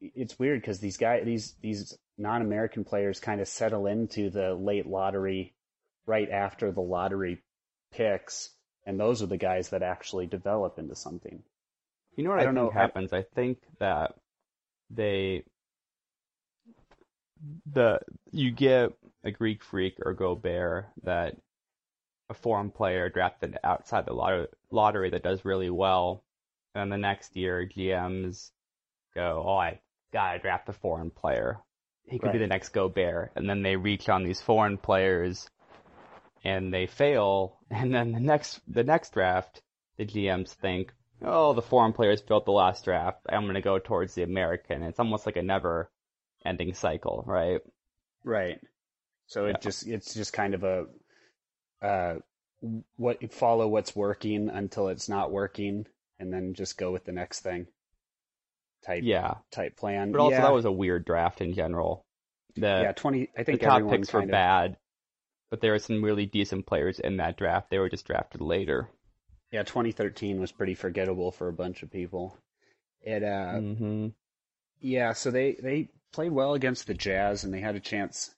it's 0.00 0.38
weird 0.38 0.60
because 0.60 0.80
these 0.80 0.96
guys, 0.96 1.24
these 1.24 1.54
these 1.60 1.96
non-American 2.18 2.84
players, 2.84 3.20
kind 3.20 3.40
of 3.40 3.48
settle 3.48 3.86
into 3.86 4.30
the 4.30 4.54
late 4.54 4.86
lottery 4.86 5.54
right 6.06 6.30
after 6.30 6.72
the 6.72 6.80
lottery 6.80 7.42
picks, 7.92 8.50
and 8.86 8.98
those 8.98 9.22
are 9.22 9.26
the 9.26 9.36
guys 9.36 9.70
that 9.70 9.82
actually 9.82 10.26
develop 10.26 10.78
into 10.78 10.94
something. 10.94 11.42
You 12.16 12.24
know 12.24 12.30
what 12.30 12.40
I 12.40 12.42
I, 12.42 12.44
don't 12.46 12.54
know, 12.54 12.70
I- 12.70 12.74
happens? 12.74 13.12
I 13.12 13.22
think 13.22 13.58
that 13.78 14.14
they 14.90 15.44
the 17.72 18.00
you 18.30 18.50
get 18.50 18.92
a 19.24 19.30
Greek 19.30 19.62
freak 19.62 19.96
or 20.04 20.12
Gobert 20.12 20.86
that 21.04 21.36
a 22.28 22.34
foreign 22.34 22.70
player 22.70 23.08
drafted 23.08 23.58
outside 23.64 24.06
the 24.06 24.12
lottery, 24.12 24.46
lottery 24.70 25.10
that 25.10 25.22
does 25.22 25.44
really 25.44 25.70
well, 25.70 26.22
and 26.74 26.90
the 26.92 26.98
next 26.98 27.36
year 27.36 27.66
GMs 27.66 28.50
go, 29.14 29.42
"Oh, 29.46 29.56
I 29.56 29.80
gotta 30.12 30.38
draft 30.38 30.68
a 30.68 30.72
foreign 30.72 31.10
player. 31.10 31.58
He 32.06 32.18
could 32.18 32.32
be 32.32 32.38
the 32.38 32.46
next 32.46 32.70
Gobert," 32.70 33.32
and 33.36 33.48
then 33.48 33.62
they 33.62 33.76
reach 33.76 34.08
on 34.08 34.24
these 34.24 34.40
foreign 34.40 34.78
players, 34.78 35.48
and 36.44 36.72
they 36.72 36.86
fail, 36.86 37.58
and 37.70 37.94
then 37.94 38.12
the 38.12 38.20
next 38.20 38.60
the 38.72 38.84
next 38.84 39.12
draft, 39.14 39.62
the 39.96 40.04
GMs 40.06 40.52
think, 40.54 40.92
"Oh, 41.22 41.52
the 41.52 41.62
foreign 41.62 41.92
players 41.92 42.22
built 42.22 42.44
the 42.44 42.52
last 42.52 42.84
draft. 42.84 43.26
I'm 43.28 43.46
gonna 43.46 43.60
go 43.60 43.78
towards 43.78 44.14
the 44.14 44.22
American." 44.22 44.82
It's 44.82 44.98
almost 45.00 45.26
like 45.26 45.36
a 45.36 45.42
never 45.42 45.90
ending 46.44 46.74
cycle, 46.74 47.22
right? 47.26 47.60
Right. 48.24 48.60
So 49.26 49.46
it 49.46 49.52
Yeah. 49.54 49.58
just 49.60 49.86
it's 49.86 50.14
just 50.14 50.32
kind 50.32 50.54
of 50.54 50.64
a 50.64 50.86
uh 51.82 52.16
what 52.96 53.32
follow 53.32 53.68
what's 53.68 53.96
working 53.96 54.50
until 54.50 54.88
it's 54.88 55.08
not 55.08 55.30
working 55.30 55.86
and 56.18 56.32
then 56.32 56.52
just 56.54 56.76
go 56.76 56.92
with 56.92 57.04
the 57.04 57.12
next 57.12 57.40
thing 57.40 57.66
type 58.84 59.04
Yeah. 59.04 59.34
type 59.50 59.76
plan. 59.76 60.12
But 60.12 60.20
also 60.20 60.36
yeah, 60.36 60.42
that 60.42 60.52
was 60.54 60.64
a 60.64 60.72
weird 60.72 61.04
draft 61.04 61.40
in 61.40 61.52
general. 61.52 62.04
The 62.56 62.82
yeah, 62.82 62.92
20 62.92 63.28
I 63.36 63.42
think 63.44 63.60
the 63.60 63.66
top 63.66 63.88
picks 63.88 64.12
were 64.12 64.22
of 64.22 64.30
bad, 64.30 64.76
but 65.50 65.60
there 65.60 65.72
were 65.72 65.78
some 65.78 66.04
really 66.04 66.26
decent 66.26 66.66
players 66.66 66.98
in 67.00 67.18
that 67.18 67.36
draft. 67.36 67.70
They 67.70 67.78
were 67.78 67.88
just 67.90 68.06
drafted 68.06 68.40
later. 68.40 68.88
Yeah, 69.50 69.64
2013 69.64 70.40
was 70.40 70.52
pretty 70.52 70.74
forgettable 70.74 71.32
for 71.32 71.48
a 71.48 71.52
bunch 71.52 71.82
of 71.82 71.90
people. 71.90 72.36
It 73.02 73.22
uh 73.24 73.60
hmm 73.60 74.08
yeah, 74.80 75.12
so 75.12 75.30
they 75.30 75.52
they 75.54 75.88
played 76.12 76.32
well 76.32 76.54
against 76.54 76.86
the 76.86 76.94
Jazz 76.94 77.44
and 77.44 77.52
they 77.52 77.60
had 77.60 77.76
a 77.76 77.80
chance 77.80 78.34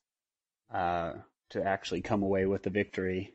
uh 0.72 1.14
to 1.50 1.64
actually 1.64 2.02
come 2.02 2.22
away 2.22 2.46
with 2.46 2.62
the 2.62 2.70
victory 2.70 3.34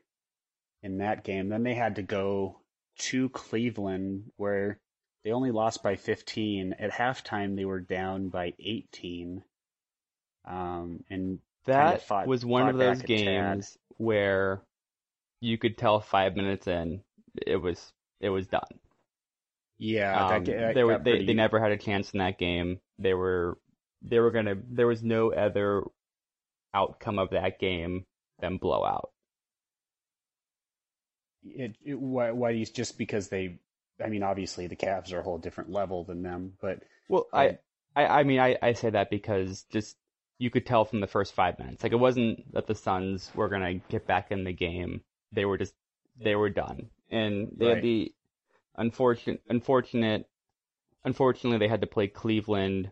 in 0.84 1.00
that 1.00 1.24
game. 1.24 1.50
Then 1.50 1.64
they 1.64 1.76
had 1.76 1.96
to 1.98 2.04
go 2.04 2.62
to 3.00 3.30
Cleveland 3.30 4.32
where 4.38 4.80
they 5.27 5.34
only 5.34 5.51
lost 5.51 5.84
by 5.84 5.98
15. 5.98 6.75
At 6.79 6.89
halftime 6.89 7.57
they 7.57 7.65
were 7.65 7.81
down 7.81 8.29
by 8.29 8.53
18. 8.60 9.43
Um 10.46 11.03
and 11.10 11.39
That 11.65 12.01
fought- 12.03 12.27
was 12.27 12.46
one 12.46 12.69
of 12.69 12.77
those 12.77 13.00
tad. 13.00 13.07
games 13.07 13.77
where 13.98 14.62
you 15.41 15.57
could 15.57 15.77
tell 15.77 16.00
five 16.00 16.38
minutes 16.38 16.65
in 16.65 17.03
it 17.46 17.57
was 17.57 17.91
it 18.22 18.29
was 18.29 18.48
done. 18.48 18.79
yeah, 19.77 20.27
Um, 20.27 20.46
that, 20.46 20.57
that 20.60 20.75
they 20.75 20.84
were 20.86 20.98
they, 20.98 21.12
pretty- 21.12 21.25
they 21.25 21.34
never 21.34 21.60
had 21.60 21.74
a 21.74 21.77
chance 21.77 22.12
in 22.12 22.19
that 22.19 22.39
game. 22.39 22.79
They 22.98 23.13
were 23.13 23.57
they 24.01 24.19
were 24.19 24.31
gonna 24.31 24.55
there 24.69 24.88
was 24.88 25.03
no 25.03 25.34
other 25.34 25.84
outcome 26.74 27.19
of 27.19 27.31
that 27.31 27.60
game 27.60 28.05
than 28.39 28.57
blowout. 28.60 29.12
it, 31.43 31.75
it 31.84 32.00
why, 32.00 32.31
why 32.31 32.63
just 32.63 32.98
because 32.98 33.27
they 33.27 33.60
I 34.04 34.08
mean 34.10 34.24
obviously 34.24 34.68
the 34.68 34.75
Cavs 34.75 35.12
are 35.13 35.20
a 35.20 35.24
whole 35.24 35.38
different 35.38 35.72
level 35.72 36.04
than 36.04 36.22
them, 36.24 36.54
but 36.62 36.84
Well, 37.10 37.27
Um, 37.34 37.39
I, 37.39 37.58
I 38.04 38.20
I 38.20 38.24
mean 38.24 38.39
I, 38.39 38.58
I 38.62 38.74
say 38.74 38.89
that 38.92 39.10
because 39.10 39.63
just 39.72 39.98
you 40.39 40.50
could 40.51 40.66
tell 40.68 40.86
from 40.86 41.00
the 41.01 41.08
first 41.08 41.34
five 41.34 41.58
minutes. 41.58 41.82
Like 41.84 41.94
it 41.94 41.98
wasn't 42.00 42.54
that 42.54 42.68
the 42.68 42.75
Suns 42.75 43.32
were 43.34 43.50
gonna 43.50 43.75
get 43.89 44.06
back 44.06 44.32
in 44.32 44.44
the 44.44 44.54
game. 44.54 45.01
They 45.32 45.46
were 45.46 45.58
just 45.58 45.74
they 46.20 46.36
were 46.36 46.50
done. 46.50 46.89
And 47.10 47.50
they 47.58 47.66
Right. 47.68 47.75
had 47.75 47.84
the 47.84 48.13
unfortunate 48.75 49.42
unfortunate 49.50 50.27
unfortunately 51.04 51.58
they 51.60 51.68
had 51.68 51.82
to 51.82 51.88
play 51.88 52.08
Cleveland. 52.08 52.92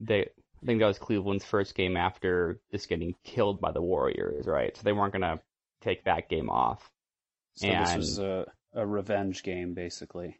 They 0.00 0.28
I 0.62 0.66
think 0.66 0.80
that 0.80 0.86
was 0.86 0.98
Cleveland's 0.98 1.44
first 1.44 1.74
game 1.74 1.96
after 1.96 2.60
just 2.72 2.88
getting 2.88 3.14
killed 3.24 3.60
by 3.60 3.70
the 3.72 3.80
Warriors, 3.82 4.46
right? 4.46 4.76
So 4.76 4.82
they 4.82 4.92
weren't 4.92 5.12
gonna 5.12 5.40
take 5.80 6.04
that 6.04 6.28
game 6.28 6.50
off. 6.50 6.90
so 7.54 7.66
this 7.68 7.90
And- 7.90 7.98
was 7.98 8.18
a, 8.18 8.46
a 8.78 8.86
revenge 8.86 9.42
game 9.42 9.74
basically. 9.74 10.38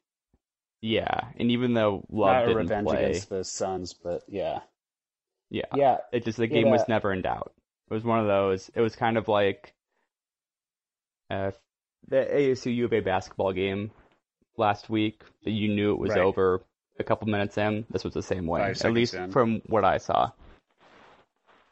Yeah. 0.81 1.29
And 1.39 1.51
even 1.51 1.75
though 1.75 2.05
Love 2.09 2.35
Not 2.35 2.43
a 2.45 2.47
didn't 2.47 2.57
revenge 2.59 2.87
play, 2.89 3.05
against 3.05 3.29
the 3.29 3.45
Suns, 3.45 3.95
but 3.95 4.23
yeah. 4.29 4.61
yeah. 5.51 5.65
Yeah, 5.75 5.97
It 6.13 6.25
just 6.25 6.39
the 6.39 6.47
game 6.47 6.71
was 6.71 6.83
uh, 6.83 6.87
never 6.89 7.13
in 7.13 7.23
doubt. 7.23 7.53
It 7.91 7.95
was 7.95 8.05
one 8.05 8.21
of 8.21 8.27
those. 8.27 8.71
It 8.75 8.81
was 8.81 8.95
kind 8.95 9.17
of 9.19 9.29
like 9.29 9.75
uh, 11.31 11.51
the 12.07 12.17
ASU 12.31 12.75
U 12.77 12.85
of 12.85 12.93
A 12.93 13.01
basketball 13.01 13.53
game 13.53 13.91
last 14.57 14.89
week 14.89 15.23
that 15.45 15.51
you 15.51 15.69
knew 15.69 15.93
it 15.93 15.99
was 15.99 16.11
Right. 16.11 16.21
over 16.21 16.63
a 16.99 17.05
couple 17.05 17.29
minutes 17.29 17.59
in. 17.59 17.87
This 17.91 18.05
was 18.05 18.15
the 18.15 18.23
same 18.23 18.47
way, 18.47 18.63
at 18.63 18.93
least 18.93 19.15
in. 19.15 19.31
from 19.31 19.63
what 19.67 19.85
I 19.85 19.99
saw. 19.99 20.31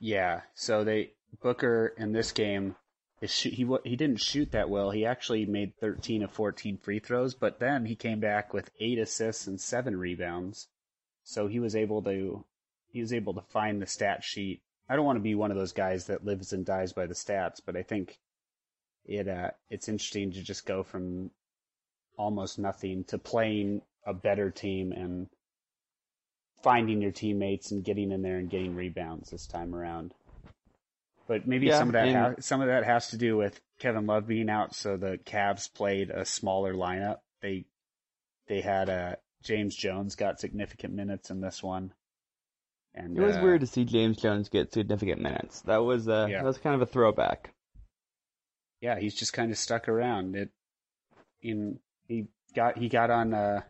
yeah. 0.01 0.41
So 0.55 0.85
they 0.85 1.13
Booker 1.43 1.93
in 1.99 2.13
this 2.13 2.33
game 2.33 2.77
he 3.21 3.67
he 3.85 3.97
didn't 3.97 4.21
shoot 4.21 4.53
that 4.53 4.69
well. 4.69 4.91
He 4.91 5.07
actually 5.07 5.47
made 5.47 5.77
13 5.81 6.23
of 6.23 6.31
14 6.31 6.77
free 6.79 6.99
throws, 6.99 7.35
but 7.35 7.59
then 7.59 7.87
he 7.87 7.97
came 7.97 8.21
back 8.21 8.53
with 8.53 8.71
eight 8.79 8.99
assists 8.99 9.47
and 9.47 9.61
seven 9.61 9.97
rebounds. 9.97 10.69
So 11.25 11.47
he 11.47 11.59
was 11.59 11.75
able 11.75 12.03
to 12.03 12.45
he 12.89 13.01
was 13.01 13.13
able 13.13 13.35
to 13.35 13.43
find 13.43 13.81
the 13.81 13.87
stat 13.87 14.23
sheet. 14.23 14.61
I 14.89 14.97
don't 14.97 15.07
want 15.07 15.17
to 15.17 15.23
be 15.23 15.35
one 15.35 15.51
of 15.51 15.57
those 15.57 15.73
guys 15.73 16.07
that 16.07 16.25
lives 16.25 16.53
and 16.53 16.65
dies 16.65 16.93
by 16.93 17.07
the 17.07 17.15
stats, 17.15 17.61
but 17.65 17.77
I 17.77 17.83
think 17.83 18.19
it 19.07 19.29
uh, 19.29 19.51
it's 19.71 19.89
interesting 19.89 20.33
to 20.33 20.43
just 20.43 20.67
go 20.67 20.83
from 20.83 21.31
almost 22.19 22.59
nothing 22.59 23.05
to 23.05 23.19
playing 23.19 23.83
a 24.05 24.13
better 24.13 24.51
team 24.51 24.93
and 24.93 25.29
finding 26.63 27.01
your 27.01 27.13
teammates 27.13 27.71
and 27.71 27.85
getting 27.85 28.13
in 28.13 28.23
there 28.23 28.39
and 28.39 28.51
getting 28.51 28.75
rebounds 28.75 29.31
this 29.31 29.47
time 29.47 29.75
around. 29.75 30.15
But 31.27 31.47
maybe 31.47 31.67
Yeah, 31.67 31.79
some 31.79 31.89
of 31.89 31.93
that 31.95 32.09
and- 32.09 32.17
ha- 32.17 32.35
some 32.41 32.61
of 32.61 32.69
that 32.69 32.85
has 32.85 33.09
to 33.11 33.17
do 33.17 33.37
with 33.37 33.61
Kevin 33.79 34.07
Love 34.07 34.27
being 34.27 34.49
out, 34.49 34.75
so 34.75 34.97
the 34.97 35.19
Cavs 35.19 35.73
played 35.73 36.11
a 36.11 36.25
smaller 36.25 36.73
lineup. 36.75 37.19
They 37.43 37.67
they 38.47 38.61
had 38.61 38.89
uh, 38.89 39.17
James 39.43 39.75
Jones 39.75 40.15
got 40.15 40.39
significant 40.41 40.95
minutes 40.95 41.31
in 41.31 41.41
this 41.41 41.63
one, 41.63 41.93
and 42.95 43.17
It 43.17 43.21
was 43.21 43.37
uh, 43.37 43.41
weird 43.43 43.61
to 43.63 43.67
see 43.67 43.85
James 43.85 44.19
Jones 44.19 44.49
get 44.49 44.73
significant 44.73 45.21
minutes. 45.21 45.63
That 45.63 45.79
was 45.79 46.09
uh, 46.09 46.27
Yeah. 46.31 46.39
that 46.39 46.45
was 46.47 46.59
kind 46.59 46.75
of 46.77 46.83
a 46.83 46.87
throwback. 46.91 47.53
yeah, 48.81 48.99
he's 48.99 49.15
just 49.15 49.33
kind 49.33 49.51
of 49.51 49.59
stuck 49.59 49.89
around. 49.89 50.37
It 50.37 50.51
in 51.43 51.81
he 52.07 52.29
got 52.55 52.79
he 52.79 52.89
got 52.89 53.11
on 53.11 53.35
uh 53.35 53.63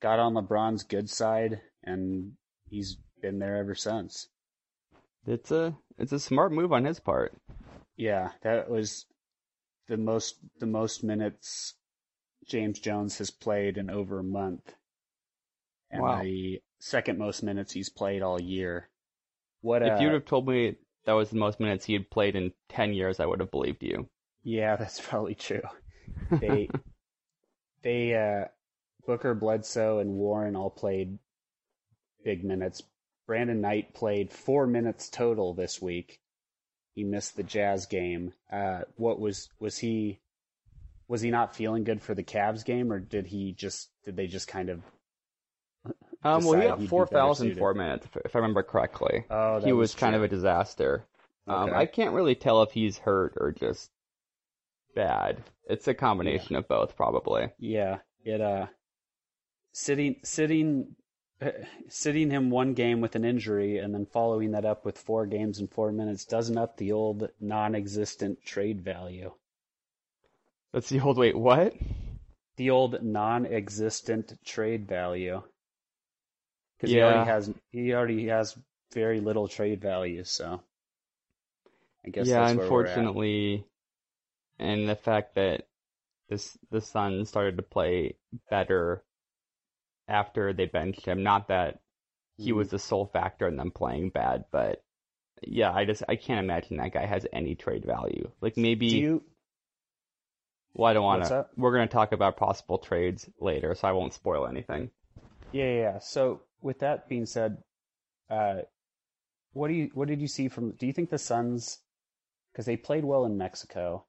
got 0.00 0.18
on 0.18 0.34
LeBron's 0.34 0.82
good 0.82 1.08
side 1.10 1.60
and 1.84 2.32
he's 2.68 2.96
been 3.20 3.38
there 3.38 3.56
ever 3.56 3.74
since. 3.74 4.28
It's 5.26 5.50
a 5.50 5.76
it's 5.98 6.12
a 6.12 6.18
smart 6.20 6.52
move 6.52 6.72
on 6.72 6.84
his 6.84 7.00
part. 7.00 7.34
Yeah, 7.96 8.32
that 8.40 8.70
was 8.70 9.04
the 9.88 9.96
most 9.96 10.36
the 10.60 10.66
most 10.66 11.04
minutes 11.04 11.74
James 12.46 12.80
Jones 12.80 13.18
has 13.18 13.30
played 13.30 13.78
in 13.78 13.90
over 13.90 14.18
a 14.20 14.24
month. 14.24 14.76
And 15.90 16.08
Wow. 16.08 16.12
the 16.12 16.62
second 16.78 17.18
most 17.18 17.42
minutes 17.42 17.72
he's 17.72 17.88
played 17.88 18.22
all 18.22 18.40
year. 18.40 18.88
What 19.62 19.82
If 19.82 19.98
you'd 19.98 20.12
have 20.12 20.26
told 20.26 20.46
me 20.48 20.76
that 21.06 21.14
was 21.14 21.30
the 21.30 21.38
most 21.38 21.60
minutes 21.60 21.86
he 21.86 21.94
had 21.94 22.10
played 22.10 22.36
in 22.36 22.52
ten 22.68 22.92
years, 22.92 23.20
I 23.20 23.24
would 23.24 23.40
have 23.40 23.50
believed 23.50 23.82
you. 23.82 24.10
Yeah, 24.44 24.76
that's 24.76 25.00
probably 25.00 25.34
true. 25.34 25.62
They 26.40 26.72
they 27.82 28.14
uh 28.14 28.48
Booker, 29.06 29.34
Bledsoe, 29.34 30.00
and 30.00 30.14
Warren 30.16 30.56
all 30.56 30.70
played 30.70 31.18
big 32.24 32.44
minutes. 32.44 32.82
Brandon 33.26 33.60
Knight 33.60 33.94
played 33.94 34.32
four 34.32 34.66
minutes 34.66 35.08
total 35.08 35.54
this 35.54 35.82
week. 35.82 36.20
He 36.94 37.04
missed 37.04 37.36
the 37.36 37.42
Jazz 37.42 37.86
game. 37.86 38.32
Uh, 38.50 38.82
what 38.96 39.20
was 39.20 39.48
was 39.58 39.78
he? 39.78 40.20
Was 41.08 41.20
he 41.20 41.30
not 41.30 41.54
feeling 41.54 41.84
good 41.84 42.02
for 42.02 42.14
the 42.14 42.24
Cavs 42.24 42.64
game, 42.64 42.92
or 42.92 42.98
did 42.98 43.26
he 43.26 43.52
just 43.52 43.90
did 44.04 44.16
they 44.16 44.26
just 44.26 44.48
kind 44.48 44.70
of? 44.70 44.82
Um, 46.24 46.44
well, 46.44 46.60
he 46.60 46.66
got 46.66 46.82
four 46.88 47.06
fouls 47.06 47.40
in 47.40 47.54
four 47.54 47.74
minutes, 47.74 48.08
if, 48.24 48.34
I 48.34 48.38
remember 48.38 48.64
correctly. 48.64 49.24
Oh, 49.30 49.60
he 49.60 49.72
was, 49.72 49.94
kind 49.94 50.14
true. 50.14 50.24
of 50.24 50.24
a 50.24 50.34
disaster. 50.34 51.04
Um, 51.46 51.68
Okay. 51.68 51.76
I 51.76 51.86
can't 51.86 52.14
really 52.14 52.34
tell 52.34 52.62
if 52.62 52.72
he's 52.72 52.98
hurt 52.98 53.34
or 53.36 53.52
just 53.52 53.90
bad. 54.96 55.44
It's 55.68 55.86
a 55.86 55.94
combination 55.94 56.56
of 56.56 56.66
both, 56.66 56.96
probably. 56.96 57.50
Yeah, 57.58 57.98
it 58.24 58.40
uh, 58.40 58.66
sitting 59.72 60.16
sitting 60.24 60.96
sitting 61.88 62.30
him 62.30 62.50
one 62.50 62.74
game 62.74 63.00
with 63.00 63.14
an 63.14 63.24
injury 63.24 63.78
and 63.78 63.94
then 63.94 64.06
following 64.06 64.52
that 64.52 64.64
up 64.64 64.84
with 64.84 64.98
four 64.98 65.26
games 65.26 65.58
in 65.58 65.68
four 65.68 65.92
minutes 65.92 66.24
doesn't 66.24 66.58
up 66.58 66.76
the 66.76 66.92
old 66.92 67.28
non-existent 67.40 68.38
trade 68.44 68.82
value. 68.82 69.32
That's 70.72 70.88
the 70.88 71.00
old 71.00 71.18
wait. 71.18 71.36
What? 71.36 71.74
The 72.56 72.70
old 72.70 73.02
non-existent 73.02 74.38
trade 74.44 74.86
value. 74.88 75.42
Because 76.76 76.90
he 76.90 77.00
already 77.00 77.30
has 77.30 77.54
he 77.70 77.94
already 77.94 78.28
has 78.28 78.58
very 78.92 79.20
little 79.20 79.48
trade 79.48 79.80
value, 79.80 80.24
so 80.24 80.60
I 82.04 82.10
guess 82.10 82.26
yeah, 82.26 82.40
that's 82.40 82.58
where 82.58 82.70
we're 82.70 82.86
at. 82.86 82.90
unfortunately, 82.90 83.64
and 84.58 84.86
the 84.86 84.96
fact 84.96 85.36
that 85.36 85.66
this 86.28 86.56
the 86.70 86.82
Sun 86.82 87.24
started 87.24 87.56
to 87.56 87.62
play 87.62 88.16
better 88.50 89.02
after 90.08 90.52
they 90.52 90.66
benched 90.66 91.04
him. 91.04 91.22
Not 91.22 91.48
that 91.48 91.80
he 92.38 92.52
was 92.52 92.68
the 92.70 92.78
sole 92.78 93.06
factor 93.06 93.48
in 93.48 93.56
them 93.56 93.70
playing 93.70 94.10
bad, 94.10 94.44
but 94.52 94.82
yeah, 95.42 95.72
I 95.72 95.84
just 95.84 96.02
I 96.08 96.16
can't 96.16 96.40
imagine 96.40 96.76
that 96.76 96.92
guy 96.92 97.06
has 97.06 97.26
any 97.32 97.54
trade 97.54 97.84
value. 97.84 98.30
Like 98.40 98.56
maybe 98.56 98.90
Do 98.90 98.96
you? 98.96 99.22
well, 100.74 100.90
I 100.90 100.92
don't 100.94 101.04
want 101.04 101.24
to. 101.24 101.46
We're 101.56 101.72
gonna 101.72 101.86
talk 101.86 102.12
about 102.12 102.36
possible 102.36 102.78
trades 102.78 103.28
later, 103.40 103.74
so 103.74 103.88
I 103.88 103.92
won't 103.92 104.14
spoil 104.14 104.46
anything. 104.46 104.90
Yeah, 105.52 105.64
yeah. 105.64 105.80
yeah. 105.80 105.98
So 106.00 106.42
with 106.60 106.80
that 106.80 107.08
being 107.08 107.26
said, 107.26 107.58
uh, 108.30 108.62
what 109.52 109.68
do 109.68 109.74
you 109.74 109.90
what 109.94 110.08
did 110.08 110.20
you 110.20 110.28
see 110.28 110.48
from? 110.48 110.72
Do 110.72 110.86
you 110.86 110.92
think 110.92 111.10
the 111.10 111.18
Suns, 111.18 111.78
because 112.52 112.66
they 112.66 112.76
played 112.76 113.04
well 113.04 113.24
in 113.24 113.38
Mexico, 113.38 114.04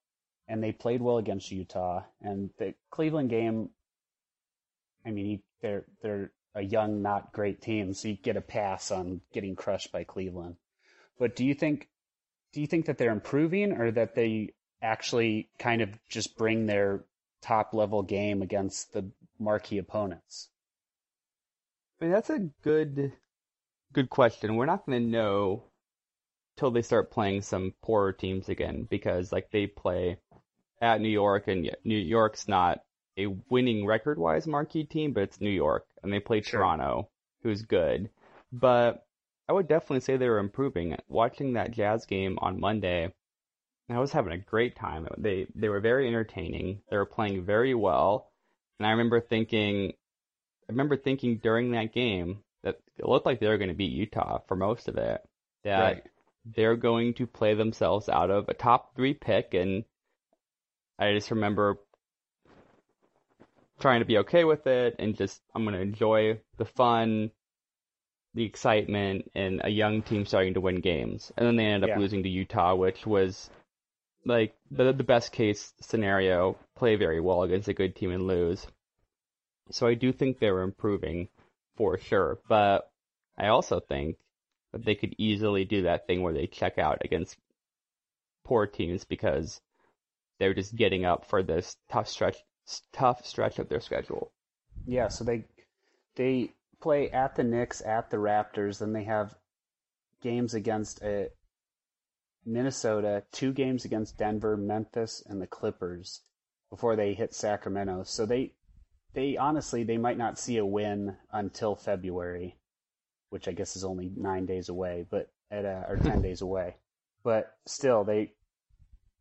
and 0.47 0.61
they 0.61 0.71
played 0.73 1.01
well 1.01 1.17
against 1.17 1.51
Utah, 1.51 2.03
and 2.21 2.49
the 2.57 2.73
Cleveland 2.89 3.29
game. 3.29 3.69
I 5.05 5.11
mean, 5.11 5.25
you- 5.25 5.39
they're 5.61 5.85
they're 6.01 6.31
a 6.55 6.61
young, 6.61 7.01
not 7.01 7.33
great 7.33 7.61
team, 7.61 7.93
so 7.93 8.07
you 8.07 8.15
get 8.15 8.37
a 8.37 8.41
pass 8.41 8.91
on 8.91 9.21
getting 9.33 9.55
crushed 9.55 9.91
by 9.91 10.03
Cleveland. 10.03 10.55
But 11.19 11.35
do 11.35 11.45
you 11.45 11.53
think 11.53 11.89
do 12.53 12.61
you 12.61 12.67
think 12.67 12.85
that 12.85 12.97
they're 12.97 13.11
improving, 13.11 13.73
or 13.73 13.91
that 13.91 14.15
they 14.15 14.53
actually 14.81 15.49
kind 15.59 15.81
of 15.81 15.89
just 16.09 16.37
bring 16.37 16.65
their 16.65 17.03
top 17.41 17.73
level 17.73 18.01
game 18.03 18.41
against 18.41 18.93
the 18.93 19.11
marquee 19.39 19.77
opponents? 19.77 20.49
I 21.99 22.05
mean, 22.05 22.13
that's 22.13 22.29
a 22.29 22.49
good, 22.63 23.13
good 23.93 24.09
question. 24.09 24.55
We're 24.55 24.65
not 24.65 24.85
going 24.85 25.01
to 25.03 25.09
know 25.09 25.63
till 26.57 26.71
they 26.71 26.81
start 26.81 27.11
playing 27.11 27.41
some 27.41 27.73
poorer 27.81 28.13
teams 28.13 28.49
again 28.49 28.87
because, 28.89 29.31
like, 29.31 29.51
they 29.51 29.67
play 29.67 30.17
at 30.81 31.01
New 31.01 31.09
York, 31.09 31.47
and 31.47 31.69
New 31.83 31.97
York's 31.97 32.47
not 32.47 32.83
a 33.17 33.27
winning 33.49 33.85
record-wise 33.85 34.47
marquee 34.47 34.83
team, 34.83 35.13
but 35.13 35.23
it's 35.23 35.41
New 35.41 35.49
York, 35.49 35.87
and 36.03 36.11
they 36.13 36.19
play 36.19 36.41
Sure. 36.41 36.59
Toronto, 36.59 37.09
who's 37.41 37.63
good. 37.63 38.09
But 38.51 39.05
I 39.49 39.53
would 39.53 39.67
definitely 39.67 40.01
say 40.01 40.17
they 40.17 40.29
were 40.29 40.39
improving. 40.39 40.95
Watching 41.07 41.53
that 41.53 41.71
Jazz 41.71 42.05
game 42.05 42.37
on 42.41 42.59
Monday, 42.59 43.13
I 43.89 43.99
was 43.99 44.11
having 44.11 44.33
a 44.33 44.37
great 44.37 44.75
time. 44.75 45.07
They 45.17 45.47
they 45.55 45.69
were 45.69 45.79
very 45.79 46.07
entertaining. 46.07 46.81
They 46.89 46.97
were 46.97 47.05
playing 47.05 47.45
very 47.45 47.73
well, 47.73 48.31
and 48.79 48.85
I 48.87 48.91
remember 48.91 49.21
thinking, 49.21 49.91
I 50.69 50.71
remember 50.71 50.97
thinking 50.97 51.37
during 51.37 51.71
that 51.71 51.93
game 51.93 52.43
that 52.63 52.79
it 52.97 53.05
looked 53.05 53.25
like 53.25 53.39
they 53.39 53.47
were 53.47 53.57
going 53.57 53.69
to 53.69 53.73
beat 53.75 53.93
Utah 53.93 54.39
for 54.47 54.55
most 54.55 54.87
of 54.87 54.97
it. 54.97 55.21
That 55.63 55.79
Right. 55.79 56.03
they're 56.45 56.75
going 56.75 57.13
to 57.15 57.27
play 57.27 57.53
themselves 57.53 58.09
out 58.09 58.29
of 58.29 58.49
a 58.49 58.53
top 58.53 58.95
three 58.95 59.13
pick, 59.13 59.53
and 59.53 59.85
I 60.99 61.13
just 61.13 61.31
remember 61.31 61.79
trying 63.79 63.99
to 63.99 64.05
be 64.05 64.17
okay 64.19 64.43
with 64.43 64.65
it 64.67 64.95
and 64.99 65.15
just 65.15 65.41
I'm 65.53 65.63
going 65.63 65.75
to 65.75 65.81
enjoy 65.81 66.39
the 66.57 66.65
fun, 66.65 67.31
the 68.33 68.43
excitement, 68.43 69.31
and 69.35 69.61
a 69.63 69.69
young 69.69 70.01
team 70.01 70.25
starting 70.25 70.53
to 70.55 70.61
win 70.61 70.81
games. 70.81 71.31
And 71.37 71.45
then 71.47 71.55
they 71.55 71.65
ended 71.65 71.89
up 71.89 71.95
Yeah. 71.95 72.01
losing 72.01 72.23
to 72.23 72.29
Utah, 72.29 72.75
which 72.75 73.05
was 73.05 73.49
like 74.25 74.55
the 74.71 74.93
the 74.93 75.03
best 75.03 75.31
case 75.31 75.73
scenario. 75.81 76.57
Play 76.75 76.95
very 76.95 77.19
well 77.21 77.43
against 77.43 77.67
a 77.67 77.73
good 77.73 77.95
team 77.95 78.11
and 78.11 78.27
lose. 78.27 78.65
So 79.71 79.87
I 79.87 79.93
do 79.95 80.11
think 80.13 80.39
they're 80.39 80.61
improving 80.61 81.29
for 81.75 81.97
sure, 81.97 82.39
but 82.47 82.89
I 83.37 83.47
also 83.47 83.79
think 83.79 84.17
that 84.71 84.83
they 84.85 84.95
could 84.95 85.15
easily 85.17 85.65
do 85.65 85.83
that 85.83 86.07
thing 86.07 86.21
where 86.21 86.33
they 86.33 86.47
check 86.47 86.77
out 86.77 87.03
against 87.05 87.37
poor 88.43 88.65
teams 88.65 89.03
because 89.05 89.61
they're 90.39 90.53
just 90.53 90.75
getting 90.75 91.05
up 91.05 91.25
for 91.25 91.43
this 91.43 91.77
tough 91.89 92.07
stretch 92.07 92.37
tough 92.91 93.25
stretch 93.25 93.59
of 93.59 93.69
their 93.69 93.81
schedule. 93.81 94.31
Yeah, 94.85 95.07
so 95.07 95.23
they 95.23 95.45
they 96.15 96.53
play 96.81 97.09
at 97.09 97.35
the 97.35 97.43
Knicks, 97.43 97.81
at 97.81 98.09
the 98.09 98.17
Raptors, 98.17 98.79
then 98.79 98.93
they 98.93 99.03
have 99.03 99.35
games 100.21 100.53
against 100.53 101.03
uh, 101.03 101.25
Minnesota, 102.45 103.23
two 103.31 103.51
games 103.51 103.85
against 103.85 104.17
Denver, 104.17 104.57
Memphis, 104.57 105.23
and 105.25 105.41
the 105.41 105.47
Clippers 105.47 106.21
before 106.69 106.95
they 106.95 107.13
hit 107.13 107.33
Sacramento. 107.33 108.03
So 108.03 108.25
they 108.25 108.53
they 109.13 109.37
honestly 109.37 109.83
they 109.83 109.97
might 109.97 110.17
not 110.17 110.39
see 110.39 110.57
a 110.57 110.65
win 110.65 111.17
until 111.31 111.75
February, 111.75 112.57
which 113.29 113.47
I 113.47 113.51
guess 113.51 113.75
is 113.75 113.83
only 113.83 114.11
nine 114.15 114.45
days 114.45 114.69
away, 114.69 115.05
but 115.09 115.29
at 115.51 115.65
uh, 115.65 115.83
or 115.87 115.97
ten 115.97 116.21
days 116.27 116.41
away. 116.41 116.77
But 117.23 117.53
still, 117.65 118.03
they 118.03 118.33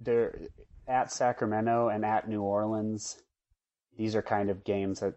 they're 0.01 0.39
at 0.87 1.13
Sacramento 1.13 1.89
and 1.89 2.05
at 2.05 2.29
New 2.29 2.43
Orleans. 2.43 3.23
These 3.97 4.15
are 4.15 4.23
kind 4.23 4.51
of 4.51 4.65
games 4.65 5.01
that 5.01 5.15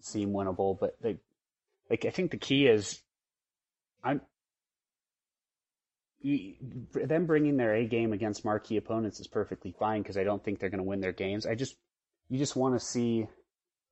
seem 0.00 0.32
winnable, 0.32 0.78
but 0.78 0.96
they 1.00 1.16
like 1.90 2.04
I 2.04 2.10
think 2.10 2.30
the 2.30 2.36
key 2.36 2.66
is 2.66 3.00
I'm 4.02 4.20
them 6.22 7.26
bringing 7.26 7.56
their 7.56 7.74
A 7.74 7.86
game 7.86 8.12
against 8.12 8.44
marquee 8.44 8.76
opponents 8.76 9.20
is 9.20 9.28
perfectly 9.28 9.74
fine 9.78 10.02
because 10.02 10.16
I 10.16 10.24
don't 10.24 10.42
think 10.42 10.58
they're 10.58 10.70
going 10.70 10.82
to 10.82 10.88
win 10.88 11.00
their 11.00 11.12
games. 11.12 11.46
I 11.46 11.54
just 11.54 11.76
you 12.28 12.38
just 12.38 12.56
want 12.56 12.74
to 12.74 12.84
see 12.84 13.26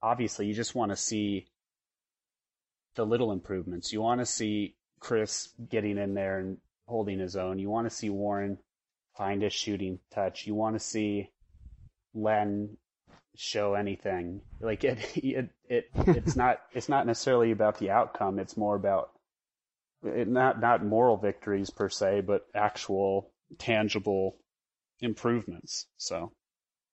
obviously 0.02 0.46
you 0.46 0.54
just 0.54 0.74
want 0.74 0.90
to 0.90 0.96
see 0.96 1.46
the 2.96 3.06
little 3.06 3.32
improvements. 3.32 3.92
You 3.92 4.02
want 4.02 4.20
to 4.20 4.26
see 4.26 4.76
Chriss 5.00 5.48
getting 5.68 5.98
in 5.98 6.14
there 6.14 6.38
and 6.38 6.58
holding 6.86 7.18
his 7.18 7.36
own. 7.36 7.58
You 7.58 7.70
want 7.70 7.88
to 7.88 7.94
see 7.94 8.10
Warren 8.10 8.58
find 9.16 9.42
his 9.42 9.52
shooting 9.52 9.98
touch. 10.12 10.46
You 10.46 10.54
want 10.54 10.76
to 10.76 10.80
see 10.80 11.30
Len 12.14 12.76
show 13.36 13.74
anything. 13.74 14.40
Like 14.60 14.84
it, 14.84 14.98
it, 15.16 15.50
it, 15.68 15.90
it's 15.94 16.36
not, 16.36 16.60
it's 16.72 16.88
not 16.88 17.06
necessarily 17.06 17.50
about 17.50 17.78
the 17.78 17.90
outcome. 17.90 18.38
It's 18.38 18.56
more 18.56 18.76
about 18.76 19.10
it, 20.04 20.28
not, 20.28 20.60
not 20.60 20.84
moral 20.84 21.16
victories 21.16 21.70
per 21.70 21.88
se, 21.88 22.22
but 22.22 22.46
actual 22.54 23.30
tangible 23.58 24.36
improvements. 25.00 25.86
So. 25.96 26.32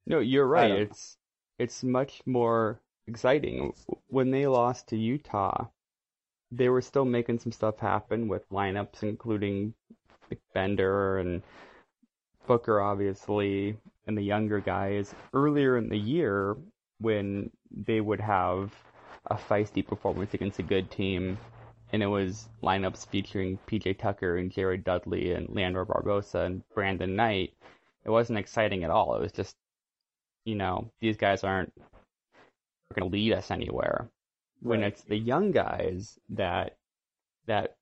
No, 0.07 0.19
you're 0.19 0.47
right. 0.47 0.71
It's, 0.71 1.17
it's 1.59 1.83
much 1.83 2.21
more 2.25 2.81
exciting. 3.07 3.73
When 4.07 4.31
they 4.31 4.47
lost 4.47 4.87
to 4.89 4.97
Utah, 4.97 5.67
they 6.51 6.69
were 6.69 6.81
still 6.81 7.05
making 7.05 7.39
some 7.39 7.51
stuff 7.51 7.79
happen 7.79 8.27
with 8.27 8.49
lineups, 8.49 9.03
including 9.03 9.73
Bender 10.53 11.17
and 11.17 11.41
Booker, 12.47 12.81
obviously, 12.81 13.77
and 14.07 14.17
the 14.17 14.21
younger 14.21 14.59
guys. 14.59 15.13
Earlier 15.33 15.77
in 15.77 15.89
the 15.89 15.97
year, 15.97 16.57
when 16.99 17.51
they 17.71 18.01
would 18.01 18.21
have 18.21 18.73
a 19.27 19.35
feisty 19.35 19.85
performance 19.85 20.33
against 20.33 20.59
a 20.59 20.63
good 20.63 20.89
team, 20.89 21.37
and 21.93 22.01
it 22.01 22.07
was 22.07 22.49
lineups 22.63 23.07
featuring 23.07 23.59
PJ 23.67 23.99
Tucker 23.99 24.37
and 24.37 24.51
Jared 24.51 24.83
Dudley 24.83 25.33
and 25.33 25.49
Leandro 25.49 25.85
Barbosa 25.85 26.45
and 26.45 26.63
Brandon 26.73 27.15
Knight, 27.15 27.53
it 28.05 28.09
wasn't 28.09 28.39
exciting 28.39 28.83
at 28.83 28.89
all. 28.89 29.15
It 29.15 29.21
was 29.21 29.31
just, 29.31 29.55
you 30.45 30.55
know, 30.55 30.89
these 30.99 31.17
guys 31.17 31.43
aren't 31.43 31.73
going 32.95 33.09
to 33.09 33.13
lead 33.13 33.33
us 33.33 33.51
anywhere. 33.51 34.09
When 34.61 34.83
it's 34.83 35.01
the 35.03 35.17
young 35.17 35.51
guys 35.51 36.19
that 36.29 36.77
that 37.47 37.75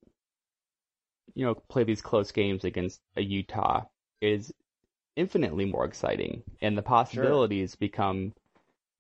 you 1.36 1.46
know 1.46 1.56
play 1.56 1.84
these 1.84 2.02
close 2.02 2.32
games 2.32 2.64
against 2.64 3.02
a 3.18 3.22
Utah 3.22 3.84
is 4.22 4.54
infinitely 5.20 5.66
more 5.66 5.84
exciting, 5.84 6.44
and 6.62 6.78
the 6.78 6.82
possibilities 6.82 7.72
sure. 7.72 7.78
become 7.80 8.34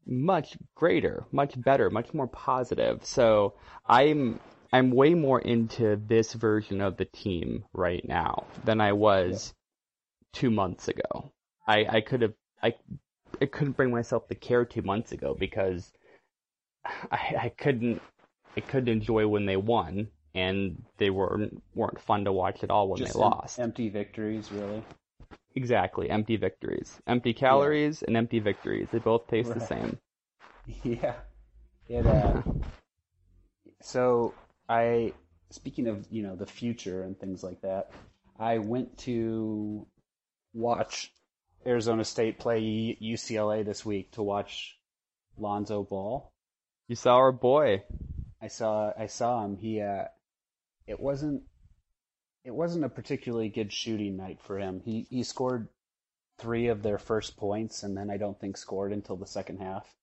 much 0.06 0.58
greater, 0.76 1.24
much 1.32 1.60
better, 1.60 1.90
much 1.90 2.14
more 2.14 2.28
positive. 2.28 3.06
So 3.06 3.54
I'm 3.88 4.40
I'm 4.74 4.92
way 4.92 5.14
more 5.14 5.40
into 5.40 5.96
this 5.96 6.34
version 6.34 6.82
of 6.82 6.98
the 6.98 7.06
team 7.06 7.64
right 7.74 8.06
now 8.08 8.46
than 8.66 8.82
I 8.82 8.92
was 8.92 9.54
yeah. 9.54 10.40
two 10.40 10.52
months 10.52 10.90
ago. 10.90 11.32
I 11.66 11.86
I 11.90 12.02
could 12.02 12.22
have 12.22 12.34
I 12.62 12.74
I 13.42 13.46
couldn't 13.46 13.78
bring 13.78 13.92
myself 13.92 14.28
to 14.28 14.36
care 14.36 14.66
two 14.66 14.82
months 14.82 15.14
ago 15.14 15.36
because 15.40 15.92
I, 17.12 17.36
I 17.44 17.50
couldn't 17.58 18.02
I 18.58 18.60
couldn't 18.60 18.90
enjoy 18.90 19.26
when 19.26 19.46
they 19.46 19.58
won, 19.58 20.10
and 20.36 20.84
they 20.98 21.12
weren't 21.12 21.64
weren't 21.76 22.02
fun 22.02 22.26
to 22.26 22.34
watch 22.34 22.62
at 22.62 22.72
all 22.72 22.90
when 22.90 22.98
Just 22.98 23.14
they 23.14 23.20
lost. 23.20 23.58
Empty 23.58 23.88
victories, 23.88 24.52
really. 24.52 24.84
Exactly, 25.56 26.10
empty 26.10 26.38
victories, 26.38 27.00
empty 27.08 27.34
calories, 27.34 28.02
yeah. 28.02 28.08
and 28.08 28.18
empty 28.18 28.40
victories. 28.40 28.88
They 28.92 29.00
both 29.00 29.28
taste 29.28 29.50
right. 29.50 29.60
the 29.60 29.66
same. 29.66 29.98
Yeah. 30.84 31.16
It. 31.88 32.06
Uh, 32.06 32.44
so 33.82 34.36
I, 34.68 35.14
speaking 35.50 35.88
of 35.88 36.06
you 36.12 36.22
know 36.22 36.36
the 36.36 36.46
future 36.46 37.02
and 37.02 37.20
things 37.20 37.42
like 37.42 37.62
that, 37.62 37.90
I 38.38 38.60
went 38.60 39.00
to 39.00 39.88
watch 40.54 41.12
Arizona 41.66 42.06
State 42.06 42.38
play 42.38 42.62
UCLA 43.02 43.66
this 43.66 43.84
week 43.84 44.12
to 44.12 44.22
watch 44.22 44.78
Lonzo 45.40 45.84
Ball, 45.84 46.32
you 46.90 46.96
saw 46.96 47.18
our 47.18 47.32
boy. 47.32 47.84
I 48.42 48.48
saw 48.48 48.92
I 48.98 49.06
saw 49.06 49.46
him. 49.46 49.58
He 49.58 49.80
uh, 49.80 50.06
it 50.88 51.00
wasn't 51.00 51.44
it 52.50 52.56
wasn't 52.56 52.84
a 52.84 52.90
particularly 52.90 53.48
good 53.48 53.72
shooting 53.72 54.18
night 54.18 54.40
for 54.42 54.58
him. 54.58 54.82
He 54.84 55.06
he 55.12 55.22
scored 55.22 55.68
three 56.40 56.68
of 56.68 56.82
their 56.82 56.98
first 56.98 57.38
points, 57.38 57.84
and 57.84 57.96
then 57.96 58.10
I 58.10 58.18
don't 58.18 58.40
think 58.40 58.58
scored 58.58 58.92
until 58.92 59.16
the 59.18 59.28
second 59.28 59.60
half. 59.60 59.94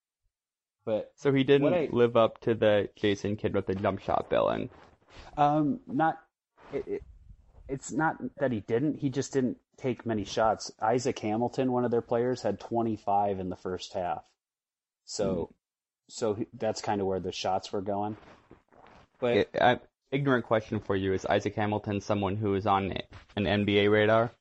But 0.84 1.10
so 1.16 1.32
he 1.32 1.42
didn't 1.42 1.74
I, 1.74 1.88
live 1.90 2.16
up 2.16 2.40
to 2.42 2.54
the 2.54 2.88
Jason 2.94 3.34
Kidd 3.34 3.52
with 3.52 3.66
the 3.66 3.74
jump 3.74 3.98
shot 3.98 4.30
billing. 4.30 4.70
Um, 5.36 5.80
not 5.88 6.20
it, 6.72 6.86
it, 6.86 7.02
It's 7.68 7.90
not 7.90 8.18
that 8.38 8.52
he 8.52 8.60
didn't. 8.60 9.00
He 9.00 9.10
just 9.10 9.32
didn't 9.32 9.56
take 9.76 10.06
many 10.06 10.24
shots. 10.24 10.70
Isaac 10.80 11.18
Hamilton, 11.18 11.72
one 11.72 11.84
of 11.84 11.90
their 11.90 12.00
players, 12.00 12.42
had 12.42 12.60
25 12.60 13.40
in 13.40 13.48
the 13.48 13.56
first 13.56 13.92
half. 13.92 14.22
So 15.04 15.52
so 16.08 16.38
that's 16.56 16.80
kind 16.80 17.00
of 17.00 17.08
where 17.08 17.18
the 17.18 17.32
shots 17.32 17.72
were 17.72 17.82
going. 17.82 18.16
But 19.18 19.36
it, 19.36 19.50
I, 19.60 19.80
ignorant 20.10 20.44
question 20.44 20.80
for 20.80 20.96
you: 20.96 21.12
Is 21.12 21.26
Isaac 21.26 21.54
Hamilton 21.54 22.00
someone 22.00 22.36
who 22.36 22.54
is 22.54 22.66
on 22.66 22.92
an 23.36 23.44
NBA 23.44 23.90
radar? 23.90 24.32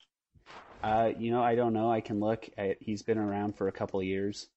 Uh, 0.84 1.12
you 1.18 1.32
know, 1.32 1.42
I 1.42 1.56
don't 1.56 1.74
know. 1.74 1.92
I 1.92 2.02
can 2.02 2.20
look. 2.20 2.48
I, 2.58 2.76
he's 2.80 3.04
been 3.04 3.18
around 3.18 3.58
for 3.58 3.68
a 3.68 3.72
couple 3.72 4.00
of 4.00 4.06
years, 4.06 4.48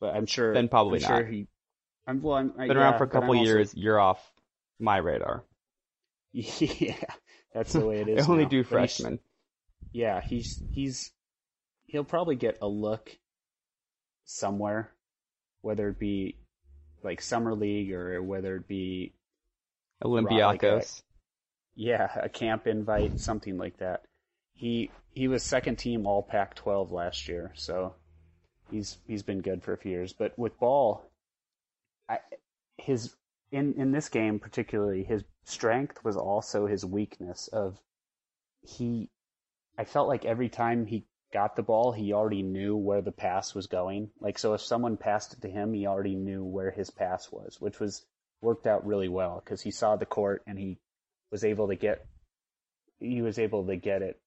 but 0.00 0.14
I'm 0.14 0.26
sure. 0.26 0.54
Then 0.54 0.68
probably 0.68 1.04
I'm 1.04 1.10
not. 1.10 1.18
Sure 1.18 1.26
he, 1.26 1.48
I'm, 2.06 2.22
well, 2.22 2.36
I'm, 2.36 2.48
been 2.50 2.68
yeah, 2.68 2.74
around 2.74 2.98
for 2.98 3.04
a 3.04 3.08
couple 3.08 3.34
years. 3.34 3.70
Also, 3.70 3.80
you're 3.80 4.00
off 4.00 4.32
my 4.78 4.96
radar. 4.98 5.44
Yeah, 6.32 6.94
that's 7.52 7.72
the 7.72 7.84
way 7.84 7.96
it 8.00 8.08
is. 8.08 8.24
they 8.24 8.32
only 8.32 8.44
now. 8.44 8.50
do 8.50 8.62
freshmen. 8.62 9.18
He's, 9.90 10.00
yeah, 10.00 10.20
he's 10.20 10.62
he's 10.72 11.10
he'll 11.86 12.04
probably 12.04 12.36
get 12.36 12.58
a 12.62 12.68
look 12.68 13.10
somewhere 14.24 14.92
whether 15.62 15.88
it 15.88 15.98
be 15.98 16.36
like 17.02 17.20
summer 17.20 17.54
league 17.54 17.92
or 17.92 18.22
whether 18.22 18.56
it 18.56 18.68
be 18.68 19.14
Olympiacos. 20.02 20.52
Like 20.52 20.62
a, 20.62 20.84
yeah, 21.74 22.08
a 22.22 22.28
camp 22.28 22.66
invite, 22.66 23.20
something 23.20 23.58
like 23.58 23.78
that. 23.78 24.02
He 24.54 24.90
he 25.12 25.28
was 25.28 25.42
second 25.42 25.76
team 25.76 26.06
All 26.06 26.22
Pac-12 26.22 26.90
last 26.90 27.28
year, 27.28 27.52
so 27.54 27.94
he's 28.70 28.98
he's 29.06 29.22
been 29.22 29.40
good 29.40 29.62
for 29.62 29.72
a 29.72 29.78
few 29.78 29.92
years. 29.92 30.12
But 30.12 30.38
with 30.38 30.58
Ball, 30.58 31.02
I, 32.08 32.18
his 32.78 33.14
in 33.52 33.74
in 33.74 33.92
this 33.92 34.08
game 34.08 34.38
particularly, 34.38 35.04
his 35.04 35.24
strength 35.44 36.04
was 36.04 36.16
also 36.16 36.66
his 36.66 36.84
weakness. 36.84 37.48
Of 37.48 37.78
he, 38.62 39.10
I 39.78 39.84
felt 39.84 40.08
like 40.08 40.24
every 40.24 40.48
time 40.48 40.86
he 40.86 41.06
got 41.32 41.56
the 41.56 41.62
ball, 41.62 41.92
he 41.92 42.12
already 42.12 42.42
knew 42.42 42.76
where 42.76 43.02
the 43.02 43.12
pass 43.12 43.54
was 43.54 43.66
going. 43.66 44.10
Like, 44.20 44.38
so 44.38 44.54
if 44.54 44.60
someone 44.60 44.96
passed 44.96 45.32
it 45.32 45.42
to 45.42 45.50
him, 45.50 45.72
he 45.72 45.86
already 45.86 46.16
knew 46.16 46.44
where 46.44 46.70
his 46.70 46.90
pass 46.90 47.30
was, 47.30 47.60
which 47.60 47.78
was 47.80 48.04
worked 48.40 48.66
out 48.66 48.86
really 48.86 49.08
well 49.08 49.42
because 49.44 49.62
he 49.62 49.70
saw 49.70 49.96
the 49.96 50.06
court 50.06 50.42
and 50.46 50.58
he 50.58 50.78
was 51.30 51.44
able 51.44 51.68
to 51.68 51.76
get, 51.76 52.06
he 52.98 53.22
was 53.22 53.38
able 53.38 53.66
to 53.66 53.76
get 53.76 54.02
it 54.02 54.20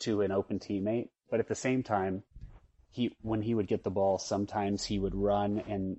to 0.00 0.22
an 0.22 0.32
open 0.32 0.58
teammate. 0.58 1.08
But 1.30 1.40
at 1.40 1.48
the 1.48 1.54
same 1.54 1.82
time, 1.82 2.22
he, 2.90 3.16
when 3.22 3.42
he 3.42 3.54
would 3.54 3.68
get 3.68 3.84
the 3.84 3.90
ball, 3.90 4.18
sometimes 4.18 4.84
he 4.84 4.98
would 4.98 5.14
run 5.14 5.62
and 5.68 5.98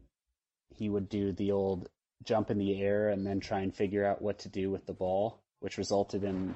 he 0.75 0.89
would 0.89 1.09
do 1.09 1.31
the 1.31 1.51
old 1.51 1.87
jump 2.23 2.51
in 2.51 2.57
the 2.57 2.81
air 2.81 3.09
and 3.09 3.25
then 3.25 3.39
try 3.39 3.61
and 3.61 3.73
figure 3.73 4.05
out 4.05 4.21
what 4.21 4.39
to 4.39 4.49
do 4.49 4.69
with 4.69 4.85
the 4.85 4.93
ball, 4.93 5.41
which 5.59 5.77
resulted 5.77 6.23
in 6.23 6.55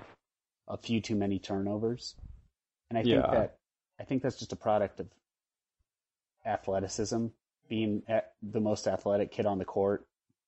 a 0.67 0.77
few 0.77 1.01
too 1.01 1.15
many 1.15 1.39
turnovers. 1.39 2.15
And 2.89 2.99
I 2.99 3.03
think 3.03 3.23
that 3.31 3.57
I 3.99 4.03
think 4.03 4.21
that's 4.21 4.37
just 4.37 4.51
a 4.51 4.57
product 4.57 4.99
of 4.99 5.07
athleticism, 6.45 7.27
being 7.69 8.03
the 8.43 8.59
most 8.59 8.87
athletic 8.87 9.31
kid 9.31 9.45
on 9.45 9.57
the 9.57 9.65
court 9.65 10.05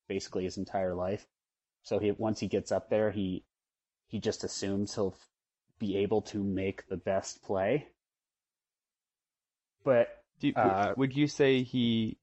basically 0.08 0.44
his 0.44 0.56
entire 0.56 0.94
life. 0.94 1.26
So 1.82 1.98
he 1.98 2.10
once 2.12 2.40
he 2.40 2.48
gets 2.48 2.72
up 2.72 2.90
there, 2.90 3.10
he 3.10 3.44
he 4.08 4.18
just 4.18 4.44
assumes 4.44 4.94
he'll 4.94 5.16
be 5.78 5.98
able 5.98 6.22
to 6.22 6.42
make 6.42 6.88
the 6.88 6.96
best 6.96 7.42
play. 7.42 7.88
But 9.84 10.08
you, 10.40 10.52
uh, 10.54 10.94
would 10.96 11.16
you 11.16 11.26
say 11.26 11.62
he? 11.62 12.18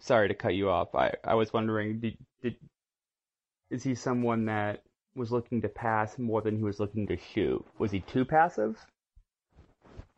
Sorry 0.00 0.28
to 0.28 0.34
cut 0.34 0.54
you 0.54 0.68
off. 0.68 0.94
I 0.94 1.12
I 1.24 1.34
was 1.34 1.52
wondering, 1.52 2.00
did 2.00 2.18
did 2.42 2.56
is 3.70 3.82
he 3.82 3.94
someone 3.94 4.46
that 4.46 4.82
was 5.14 5.32
looking 5.32 5.62
to 5.62 5.68
pass 5.68 6.18
more 6.18 6.42
than 6.42 6.56
he 6.56 6.62
was 6.62 6.78
looking 6.78 7.06
to 7.06 7.16
shoot? 7.16 7.64
Was 7.78 7.90
he 7.90 8.00
too 8.00 8.24
passive? 8.24 8.78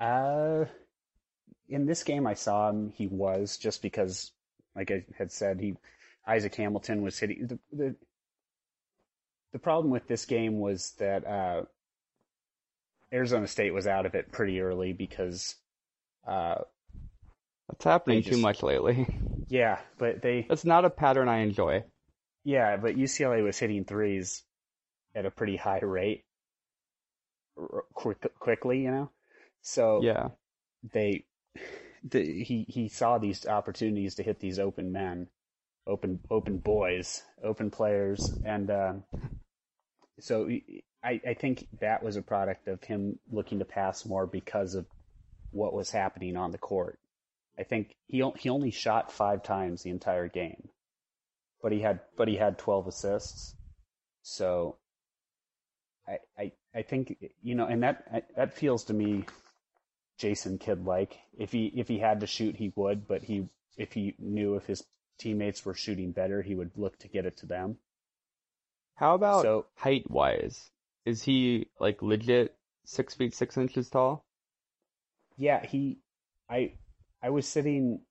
Uh, 0.00 0.64
in 1.68 1.86
this 1.86 2.02
game, 2.02 2.26
I 2.26 2.34
saw 2.34 2.70
him. 2.70 2.92
He 2.96 3.06
was 3.06 3.56
just 3.56 3.82
because, 3.82 4.32
like 4.74 4.90
I 4.90 5.04
had 5.16 5.30
said, 5.32 5.60
he 5.60 5.76
Isaac 6.28 6.54
Hamilton 6.54 7.02
was 7.02 7.18
hitting 7.18 7.46
the 7.46 7.58
the. 7.72 7.96
The 9.50 9.58
problem 9.58 9.90
with 9.90 10.06
this 10.06 10.26
game 10.26 10.60
was 10.60 10.92
that 10.98 11.26
uh, 11.26 11.62
Arizona 13.10 13.46
State 13.46 13.72
was 13.72 13.86
out 13.86 14.04
of 14.04 14.14
it 14.14 14.30
pretty 14.30 14.60
early 14.60 14.92
because 14.92 15.56
uh, 16.26 16.56
that's 17.66 17.84
happening 17.84 18.20
just, 18.20 18.36
too 18.36 18.42
much 18.42 18.62
lately. 18.62 19.06
Yeah, 19.48 19.78
but 19.96 20.20
they. 20.20 20.44
That's 20.46 20.66
not 20.66 20.84
a 20.84 20.90
pattern 20.90 21.26
I 21.26 21.38
enjoy. 21.38 21.82
Yeah, 22.44 22.76
but 22.76 22.96
UCLA 22.96 23.42
was 23.42 23.58
hitting 23.58 23.84
threes 23.84 24.42
at 25.14 25.24
a 25.24 25.30
pretty 25.30 25.56
high 25.56 25.78
rate, 25.80 26.24
r- 27.56 27.84
quick, 27.94 28.18
quickly, 28.38 28.82
you 28.82 28.90
know. 28.90 29.10
So 29.62 30.02
Yeah. 30.02 30.28
they, 30.92 31.24
the, 32.04 32.44
he 32.44 32.66
he 32.68 32.88
saw 32.88 33.16
these 33.16 33.46
opportunities 33.46 34.16
to 34.16 34.22
hit 34.22 34.38
these 34.40 34.58
open 34.58 34.92
men, 34.92 35.28
open 35.88 36.20
open 36.30 36.58
boys, 36.58 37.22
open 37.42 37.70
players, 37.70 38.32
and 38.44 38.70
uh, 38.70 38.92
so 40.20 40.48
I 41.02 41.20
I 41.26 41.34
think 41.34 41.66
that 41.80 42.02
was 42.02 42.16
a 42.16 42.22
product 42.22 42.68
of 42.68 42.84
him 42.84 43.18
looking 43.30 43.58
to 43.58 43.64
pass 43.64 44.04
more 44.04 44.26
because 44.26 44.74
of 44.74 44.86
what 45.50 45.72
was 45.72 45.90
happening 45.90 46.36
on 46.36 46.52
the 46.52 46.58
court. 46.58 46.98
I 47.58 47.64
think 47.64 47.96
he 48.06 48.22
he 48.36 48.48
only 48.50 48.70
shot 48.70 49.10
five 49.10 49.42
times 49.42 49.82
the 49.82 49.90
entire 49.90 50.28
game, 50.28 50.68
but 51.62 51.72
he 51.72 51.80
had 51.80 52.00
but 52.16 52.28
he 52.28 52.36
had 52.36 52.58
twelve 52.58 52.86
assists. 52.86 53.54
So 54.22 54.76
I 56.06 56.18
I 56.38 56.52
I 56.74 56.82
think 56.82 57.16
you 57.42 57.54
know, 57.54 57.66
and 57.66 57.82
that 57.82 58.26
that 58.36 58.54
feels 58.54 58.84
to 58.84 58.94
me 58.94 59.24
Jason 60.18 60.58
Kidd 60.58 60.84
like. 60.84 61.16
If 61.36 61.50
he 61.52 61.66
if 61.74 61.88
he 61.88 61.98
had 61.98 62.20
to 62.20 62.26
shoot, 62.26 62.56
he 62.56 62.72
would, 62.76 63.08
but 63.08 63.24
he 63.24 63.48
if 63.76 63.92
he 63.92 64.14
knew 64.18 64.56
if 64.56 64.66
his 64.66 64.84
teammates 65.18 65.64
were 65.64 65.74
shooting 65.74 66.12
better, 66.12 66.42
he 66.42 66.54
would 66.54 66.70
look 66.76 66.98
to 67.00 67.08
get 67.08 67.26
it 67.26 67.36
to 67.38 67.46
them. 67.46 67.78
How 68.96 69.14
about 69.14 69.42
So- 69.42 69.66
height 69.76 70.10
wise? 70.10 70.70
Is 71.04 71.22
he 71.22 71.68
like 71.80 72.02
legit 72.02 72.56
six 72.84 73.14
feet 73.14 73.34
six 73.34 73.56
inches 73.56 73.88
tall? 73.90 74.24
Yeah, 75.36 75.64
he 75.64 76.00
I 76.48 76.74
I 77.22 77.30
was 77.30 77.46
sitting 77.46 78.04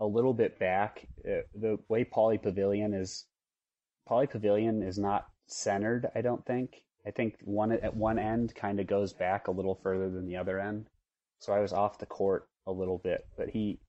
a 0.00 0.06
little 0.06 0.34
bit 0.34 0.58
back. 0.58 1.08
Uh, 1.24 1.42
the 1.54 1.78
way 1.88 2.04
Pauley 2.04 2.40
Pavilion 2.40 2.94
is 2.94 3.26
Pauley 4.08 4.28
Pavilion 4.30 4.82
is 4.82 4.98
not 4.98 5.28
centered, 5.46 6.10
I 6.14 6.20
don't 6.20 6.44
think. 6.44 6.84
I 7.06 7.10
think 7.10 7.36
one 7.42 7.72
at 7.72 7.96
one 7.96 8.18
end 8.18 8.54
kind 8.54 8.80
of 8.80 8.86
goes 8.86 9.12
back 9.12 9.48
a 9.48 9.52
little 9.52 9.74
further 9.76 10.10
than 10.10 10.26
the 10.26 10.36
other 10.36 10.60
end. 10.60 10.88
So 11.38 11.52
I 11.52 11.60
was 11.60 11.72
off 11.72 11.98
the 11.98 12.06
court 12.06 12.48
a 12.66 12.72
little 12.72 12.98
bit, 12.98 13.26
but 13.36 13.50
he 13.50 13.80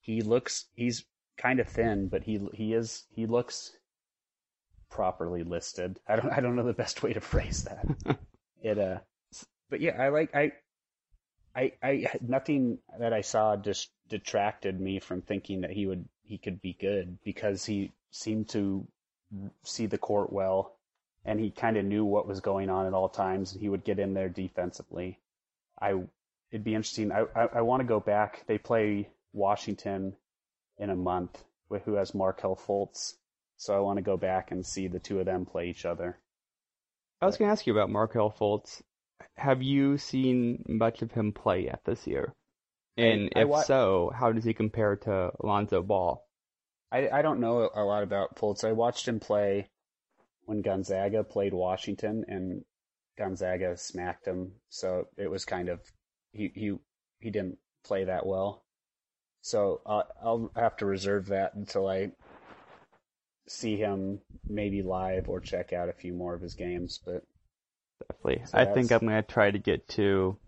he 0.00 0.22
looks 0.22 0.66
he's 0.74 1.04
kind 1.36 1.60
of 1.60 1.68
thin, 1.68 2.08
but 2.08 2.22
he 2.22 2.40
he 2.52 2.74
is 2.74 3.04
he 3.14 3.26
looks 3.26 3.76
properly 4.90 5.42
listed. 5.42 5.98
I 6.08 6.16
don't 6.16 6.32
I 6.32 6.40
don't 6.40 6.56
know 6.56 6.64
the 6.64 6.72
best 6.72 7.02
way 7.02 7.12
to 7.12 7.20
phrase 7.20 7.64
that. 7.64 8.18
it 8.62 8.78
uh 8.78 8.98
but 9.70 9.80
yeah, 9.80 10.00
I 10.00 10.08
like 10.10 10.34
I 10.34 10.52
I 11.54 11.72
I 11.82 12.06
nothing 12.20 12.78
that 12.98 13.12
I 13.12 13.20
saw 13.22 13.56
just 13.56 13.90
detracted 14.08 14.80
me 14.80 15.00
from 15.00 15.22
thinking 15.22 15.62
that 15.62 15.70
he 15.70 15.86
would 15.86 16.08
he 16.22 16.38
could 16.38 16.60
be 16.60 16.76
good 16.80 17.18
because 17.24 17.64
he 17.64 17.92
seemed 18.10 18.48
to 18.50 18.86
see 19.64 19.86
the 19.86 19.98
court 19.98 20.32
well 20.32 20.76
and 21.24 21.40
he 21.40 21.50
kind 21.50 21.76
of 21.76 21.84
knew 21.84 22.04
what 22.04 22.28
was 22.28 22.40
going 22.40 22.70
on 22.70 22.86
at 22.86 22.94
all 22.94 23.08
times 23.08 23.52
and 23.52 23.60
he 23.60 23.68
would 23.68 23.84
get 23.84 23.98
in 23.98 24.14
there 24.14 24.28
defensively. 24.28 25.18
I 25.80 26.00
it'd 26.50 26.64
be 26.64 26.74
interesting. 26.74 27.10
I 27.12 27.24
I, 27.34 27.46
I 27.54 27.60
want 27.62 27.80
to 27.80 27.86
go 27.86 28.00
back. 28.00 28.44
They 28.46 28.58
play 28.58 29.08
Washington 29.32 30.14
in 30.78 30.90
a 30.90 30.96
month 30.96 31.44
with 31.68 31.82
who 31.84 31.94
has 31.94 32.14
Markelle 32.14 32.56
Fultz. 32.56 33.14
So 33.56 33.74
I 33.74 33.80
want 33.80 33.98
to 33.98 34.02
go 34.02 34.16
back 34.16 34.50
and 34.50 34.64
see 34.64 34.88
the 34.88 34.98
two 34.98 35.20
of 35.20 35.26
them 35.26 35.46
play 35.46 35.68
each 35.68 35.84
other. 35.84 36.18
I 37.20 37.26
was 37.26 37.36
going 37.36 37.48
to 37.48 37.52
ask 37.52 37.66
you 37.66 37.72
about 37.72 37.90
Markelle 37.90 38.30
Fultz. 38.30 38.82
Have 39.36 39.62
you 39.62 39.96
seen 39.98 40.64
much 40.68 41.02
of 41.02 41.12
him 41.12 41.32
play 41.32 41.64
yet 41.64 41.80
this 41.84 42.06
year? 42.06 42.34
And 42.96 43.32
I 43.34 43.40
if 43.40 43.48
wa- 43.48 43.62
so, 43.62 44.12
how 44.14 44.32
does 44.32 44.44
he 44.44 44.54
compare 44.54 44.96
to 44.96 45.30
Alonzo 45.40 45.82
Ball? 45.82 46.24
I, 46.92 47.08
I 47.08 47.22
don't 47.22 47.40
know 47.40 47.70
a 47.74 47.82
lot 47.82 48.02
about 48.02 48.36
Fultz. 48.36 48.64
I 48.64 48.72
watched 48.72 49.08
him 49.08 49.18
play 49.18 49.68
when 50.44 50.62
Gonzaga 50.62 51.24
played 51.24 51.54
Washington, 51.54 52.24
and 52.28 52.64
Gonzaga 53.16 53.76
smacked 53.76 54.26
him. 54.26 54.52
So 54.68 55.08
it 55.16 55.30
was 55.30 55.44
kind 55.44 55.68
of 55.68 55.80
he 56.32 56.52
he 56.54 56.76
he 57.20 57.30
didn't 57.30 57.58
play 57.84 58.04
that 58.04 58.26
well. 58.26 58.63
So 59.44 59.82
uh, 59.84 60.04
I'll 60.22 60.50
have 60.56 60.78
to 60.78 60.86
reserve 60.86 61.26
that 61.26 61.54
until 61.54 61.86
I 61.86 62.12
see 63.46 63.76
him 63.76 64.20
maybe 64.48 64.82
live 64.82 65.28
or 65.28 65.38
check 65.38 65.74
out 65.74 65.90
a 65.90 65.92
few 65.92 66.14
more 66.14 66.32
of 66.32 66.40
his 66.40 66.54
games. 66.54 66.98
But 67.04 67.24
Definitely. 68.08 68.46
So 68.46 68.56
I 68.56 68.64
think 68.64 68.90
I'm 68.90 69.00
going 69.00 69.22
to 69.22 69.22
try 69.22 69.50
to 69.50 69.58
get 69.58 69.86
to 69.90 70.38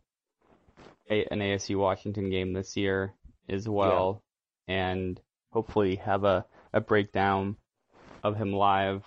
a, 1.10 1.26
an 1.30 1.40
ASU 1.40 1.78
Washington 1.78 2.30
game 2.30 2.54
this 2.54 2.74
year 2.74 3.12
as 3.50 3.68
well, 3.68 4.22
and 4.66 5.20
hopefully 5.50 5.96
have 5.96 6.24
a, 6.24 6.46
a 6.72 6.80
breakdown 6.80 7.56
of 8.24 8.34
him 8.34 8.50
live 8.50 9.04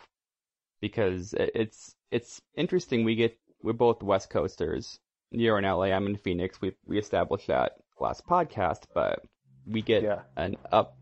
because 0.81 1.33
it's 1.35 1.95
it's 2.11 2.39
interesting. 2.55 3.05
We 3.05 3.15
get 3.15 3.39
we're 3.63 3.73
both 3.73 4.03
West 4.03 4.29
Coasters. 4.29 4.99
You're 5.31 5.57
in 5.57 5.65
LA. 5.65 5.85
I'm 5.85 6.05
in 6.05 6.15
Phoenix. 6.15 6.61
We 6.61 6.73
we 6.85 6.99
established 6.99 7.47
that 7.47 7.71
last 7.99 8.27
podcast, 8.27 8.83
but 8.93 9.23
we 9.69 9.81
get 9.81 10.03
Yeah. 10.03 10.21
an 10.35 10.55
up 10.71 10.97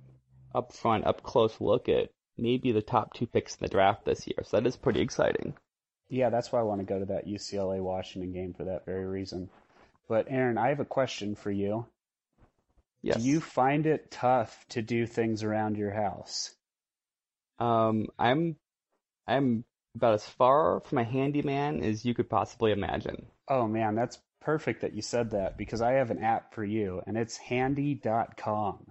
up 0.54 0.74
front, 0.74 1.06
up 1.06 1.24
close 1.24 1.60
look 1.62 1.88
at 1.90 2.10
maybe 2.38 2.72
the 2.72 2.82
top 2.82 3.14
two 3.14 3.28
picks 3.28 3.56
in 3.56 3.60
the 3.62 3.68
draft 3.70 4.06
this 4.06 4.26
year. 4.28 4.44
So 4.44 4.58
that 4.58 4.68
is 4.68 4.76
pretty 4.78 5.02
exciting. 5.02 5.56
yeah, 6.10 6.30
that's 6.30 6.52
why 6.52 6.60
I 6.60 6.64
want 6.64 6.80
to 6.80 6.86
go 6.86 7.00
to 7.00 7.06
that 7.08 7.28
UCLA 7.28 7.82
Washington 7.82 8.32
game 8.32 8.54
for 8.54 8.64
that 8.66 8.86
very 8.86 9.06
reason. 9.06 9.50
But 10.08 10.28
Aaron, 10.30 10.58
I 10.58 10.70
have 10.70 10.80
a 10.80 10.86
question 10.86 11.36
for 11.36 11.52
you. 11.52 11.86
Yes. 13.02 13.18
Do 13.18 13.24
you 13.30 13.40
find 13.42 13.86
it 13.86 14.10
tough 14.10 14.66
to 14.70 14.82
do 14.82 15.06
things 15.06 15.44
around 15.44 15.78
your 15.78 15.92
house? 15.92 16.56
Um, 17.60 18.08
I'm 18.18 18.56
I'm 19.28 19.66
about 19.96 20.14
as 20.16 20.26
far 20.26 20.80
from 20.82 21.00
a 21.00 21.04
handyman 21.04 21.84
as 21.84 22.06
you 22.06 22.14
could 22.14 22.30
possibly 22.30 22.72
imagine. 22.72 23.26
Oh 23.48 23.68
man, 23.68 23.96
that's 23.96 24.18
perfect 24.48 24.80
that 24.80 24.94
you 24.94 25.02
said 25.02 25.32
that 25.32 25.58
because 25.58 25.82
I 25.82 25.92
have 25.96 26.10
an 26.10 26.24
app 26.24 26.54
for 26.54 26.64
you 26.64 27.02
and 27.06 27.18
it's 27.18 27.36
handy.com. 27.36 28.88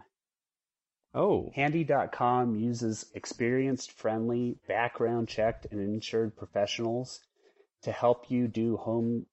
Oh, 1.15 1.51
Handy.com 1.55 2.57
uses 2.57 3.07
experienced, 3.15 3.91
friendly, 3.93 4.59
background 4.69 5.29
checked, 5.29 5.67
and 5.71 5.81
insured 5.81 6.37
professionals 6.37 7.21
to 7.81 7.91
help 7.91 8.31
you 8.31 8.49
do 8.49 8.77
home 8.77 9.25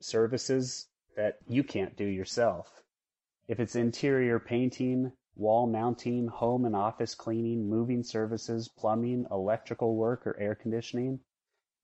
services 0.00 0.86
that 1.14 1.40
you 1.46 1.62
can't 1.62 1.94
do 1.94 2.06
yourself. 2.06 2.80
If 3.46 3.60
it's 3.60 3.76
interior 3.76 4.40
painting, 4.40 5.12
wall 5.34 5.66
mounting, 5.66 6.28
home 6.28 6.64
and 6.64 6.74
office 6.74 7.14
cleaning, 7.14 7.68
moving 7.68 8.02
services, 8.02 8.66
plumbing, 8.66 9.26
electrical 9.30 9.94
work, 9.94 10.26
or 10.26 10.40
air 10.40 10.54
conditioning, 10.54 11.20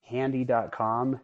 Handy.com 0.01 1.19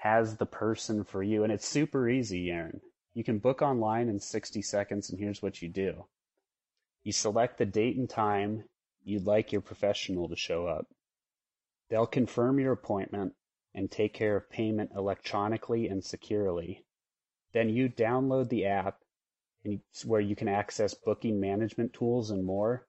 has 0.00 0.36
the 0.36 0.46
person 0.46 1.04
for 1.04 1.22
you. 1.22 1.44
And 1.44 1.52
it's 1.52 1.68
super 1.68 2.08
easy, 2.08 2.50
Aaron. 2.50 2.80
You 3.12 3.22
can 3.22 3.38
book 3.38 3.60
online 3.60 4.08
in 4.08 4.18
60 4.18 4.62
seconds, 4.62 5.10
and 5.10 5.18
here's 5.18 5.42
what 5.42 5.60
you 5.60 5.68
do. 5.68 6.06
You 7.02 7.12
select 7.12 7.58
the 7.58 7.66
date 7.66 7.98
and 7.98 8.08
time 8.08 8.64
you'd 9.04 9.26
like 9.26 9.52
your 9.52 9.60
professional 9.60 10.26
to 10.30 10.36
show 10.36 10.66
up. 10.66 10.86
They'll 11.90 12.06
confirm 12.06 12.58
your 12.58 12.72
appointment 12.72 13.34
and 13.74 13.90
take 13.90 14.14
care 14.14 14.36
of 14.36 14.48
payment 14.48 14.90
electronically 14.96 15.86
and 15.88 16.02
securely. 16.02 16.86
Then 17.52 17.68
you 17.68 17.90
download 17.90 18.48
the 18.48 18.64
app 18.64 19.00
and 19.64 19.80
where 20.06 20.20
you 20.22 20.34
can 20.34 20.48
access 20.48 20.94
booking 20.94 21.38
management 21.38 21.92
tools 21.92 22.30
and 22.30 22.42
more. 22.42 22.86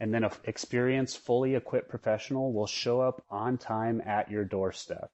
And 0.00 0.14
then 0.14 0.24
an 0.24 0.30
experienced, 0.44 1.18
fully 1.18 1.56
equipped 1.56 1.90
professional 1.90 2.54
will 2.54 2.66
show 2.66 3.02
up 3.02 3.22
on 3.28 3.58
time 3.58 4.00
at 4.00 4.30
your 4.30 4.44
doorstep. 4.44 5.10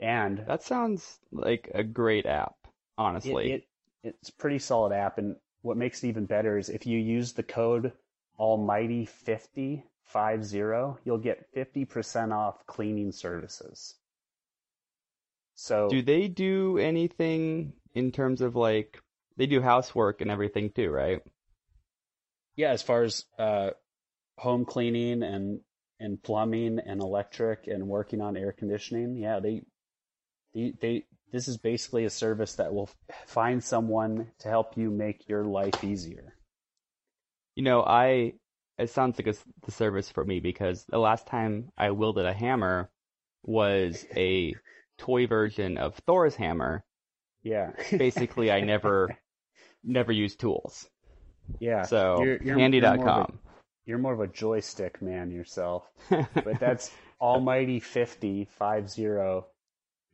And 0.00 0.44
that 0.46 0.62
sounds 0.62 1.18
like 1.30 1.70
a 1.74 1.84
great 1.84 2.26
app, 2.26 2.54
honestly. 2.98 3.52
it, 3.52 3.68
it 4.02 4.16
it's 4.20 4.28
a 4.28 4.34
pretty 4.34 4.58
solid 4.58 4.92
app, 4.92 5.18
and 5.18 5.36
what 5.62 5.76
makes 5.76 6.02
it 6.04 6.08
even 6.08 6.26
better 6.26 6.58
is 6.58 6.68
if 6.68 6.86
you 6.86 6.98
use 6.98 7.32
the 7.32 7.42
code 7.42 7.92
Almighty 8.38 9.06
fifty 9.06 9.84
five 10.02 10.44
zero, 10.44 10.98
you'll 11.04 11.18
get 11.18 11.46
fifty 11.54 11.84
percent 11.84 12.32
off 12.32 12.66
cleaning 12.66 13.12
services. 13.12 13.94
So 15.54 15.88
do 15.88 16.02
they 16.02 16.28
do 16.28 16.78
anything 16.78 17.72
in 17.94 18.10
terms 18.12 18.40
of 18.40 18.56
like 18.56 19.00
they 19.36 19.46
do 19.46 19.60
housework 19.60 20.20
and 20.20 20.30
everything 20.30 20.70
too, 20.70 20.90
right? 20.90 21.22
yeah, 22.56 22.70
as 22.70 22.82
far 22.82 23.02
as 23.02 23.24
uh, 23.38 23.70
home 24.38 24.64
cleaning 24.64 25.22
and 25.22 25.60
and 26.00 26.22
plumbing 26.22 26.80
and 26.84 27.00
electric 27.00 27.66
and 27.66 27.88
working 27.88 28.20
on 28.20 28.36
air 28.36 28.52
conditioning, 28.52 29.16
yeah, 29.16 29.40
they 29.40 29.62
they, 30.54 30.72
they 30.80 31.04
this 31.32 31.48
is 31.48 31.56
basically 31.56 32.04
a 32.04 32.10
service 32.10 32.54
that 32.54 32.72
will 32.72 32.88
find 33.26 33.62
someone 33.62 34.28
to 34.38 34.48
help 34.48 34.76
you 34.76 34.90
make 34.90 35.28
your 35.28 35.44
life 35.44 35.82
easier. 35.82 36.34
You 37.56 37.64
know, 37.64 37.82
I 37.82 38.34
it 38.78 38.90
sounds 38.90 39.18
like 39.18 39.26
a, 39.28 39.34
the 39.64 39.72
service 39.72 40.10
for 40.10 40.24
me 40.24 40.40
because 40.40 40.84
the 40.84 40.98
last 40.98 41.26
time 41.26 41.70
I 41.76 41.90
wielded 41.92 42.26
a 42.26 42.32
hammer 42.32 42.90
was 43.44 44.04
a 44.16 44.54
toy 44.98 45.26
version 45.26 45.78
of 45.78 45.96
Thor's 46.06 46.36
hammer. 46.36 46.84
Yeah. 47.42 47.72
Basically, 47.90 48.50
I 48.50 48.60
never 48.60 49.16
never 49.84 50.12
used 50.12 50.40
tools. 50.40 50.88
yeah. 51.60 51.82
So 51.82 52.22
You're- 52.22 52.38
you're- 52.44 52.46
you're 52.46 52.56
more 52.56 52.66
of 52.66 52.72
a- 52.72 52.80
handy.com. 52.80 53.38
You're 53.86 53.98
more 53.98 54.14
of 54.14 54.20
a 54.20 54.26
joystick 54.28 55.02
man 55.02 55.30
yourself. 55.30 55.84
But 56.08 56.58
that's 56.58 56.90
almighty 57.20 57.80
50 57.80 58.46
50 58.46 59.42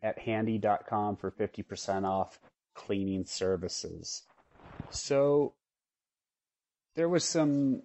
at 0.02 0.18
handy.com 0.18 1.16
for 1.16 1.30
50% 1.30 2.04
off 2.04 2.38
cleaning 2.74 3.24
services. 3.24 4.22
So 4.90 5.54
there 6.96 7.08
was 7.08 7.24
some 7.24 7.82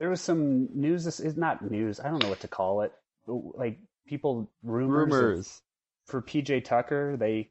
there 0.00 0.10
was 0.10 0.20
some 0.20 0.68
news 0.74 1.04
this 1.04 1.20
is 1.20 1.36
not 1.36 1.68
news, 1.70 2.00
I 2.00 2.08
don't 2.10 2.22
know 2.22 2.28
what 2.28 2.40
to 2.40 2.48
call 2.48 2.82
it. 2.82 2.92
Like 3.26 3.78
people 4.06 4.50
rumors, 4.62 5.12
of- 5.14 5.20
Rumors. 5.20 5.62
for 6.06 6.20
PJ 6.22 6.64
Tucker, 6.64 7.16
they 7.16 7.50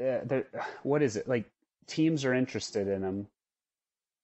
uh, 0.00 0.40
what 0.82 1.02
is 1.02 1.16
it? 1.16 1.28
Like 1.28 1.50
teams 1.86 2.24
are 2.24 2.34
interested 2.34 2.88
in 2.88 3.02
him. 3.02 3.26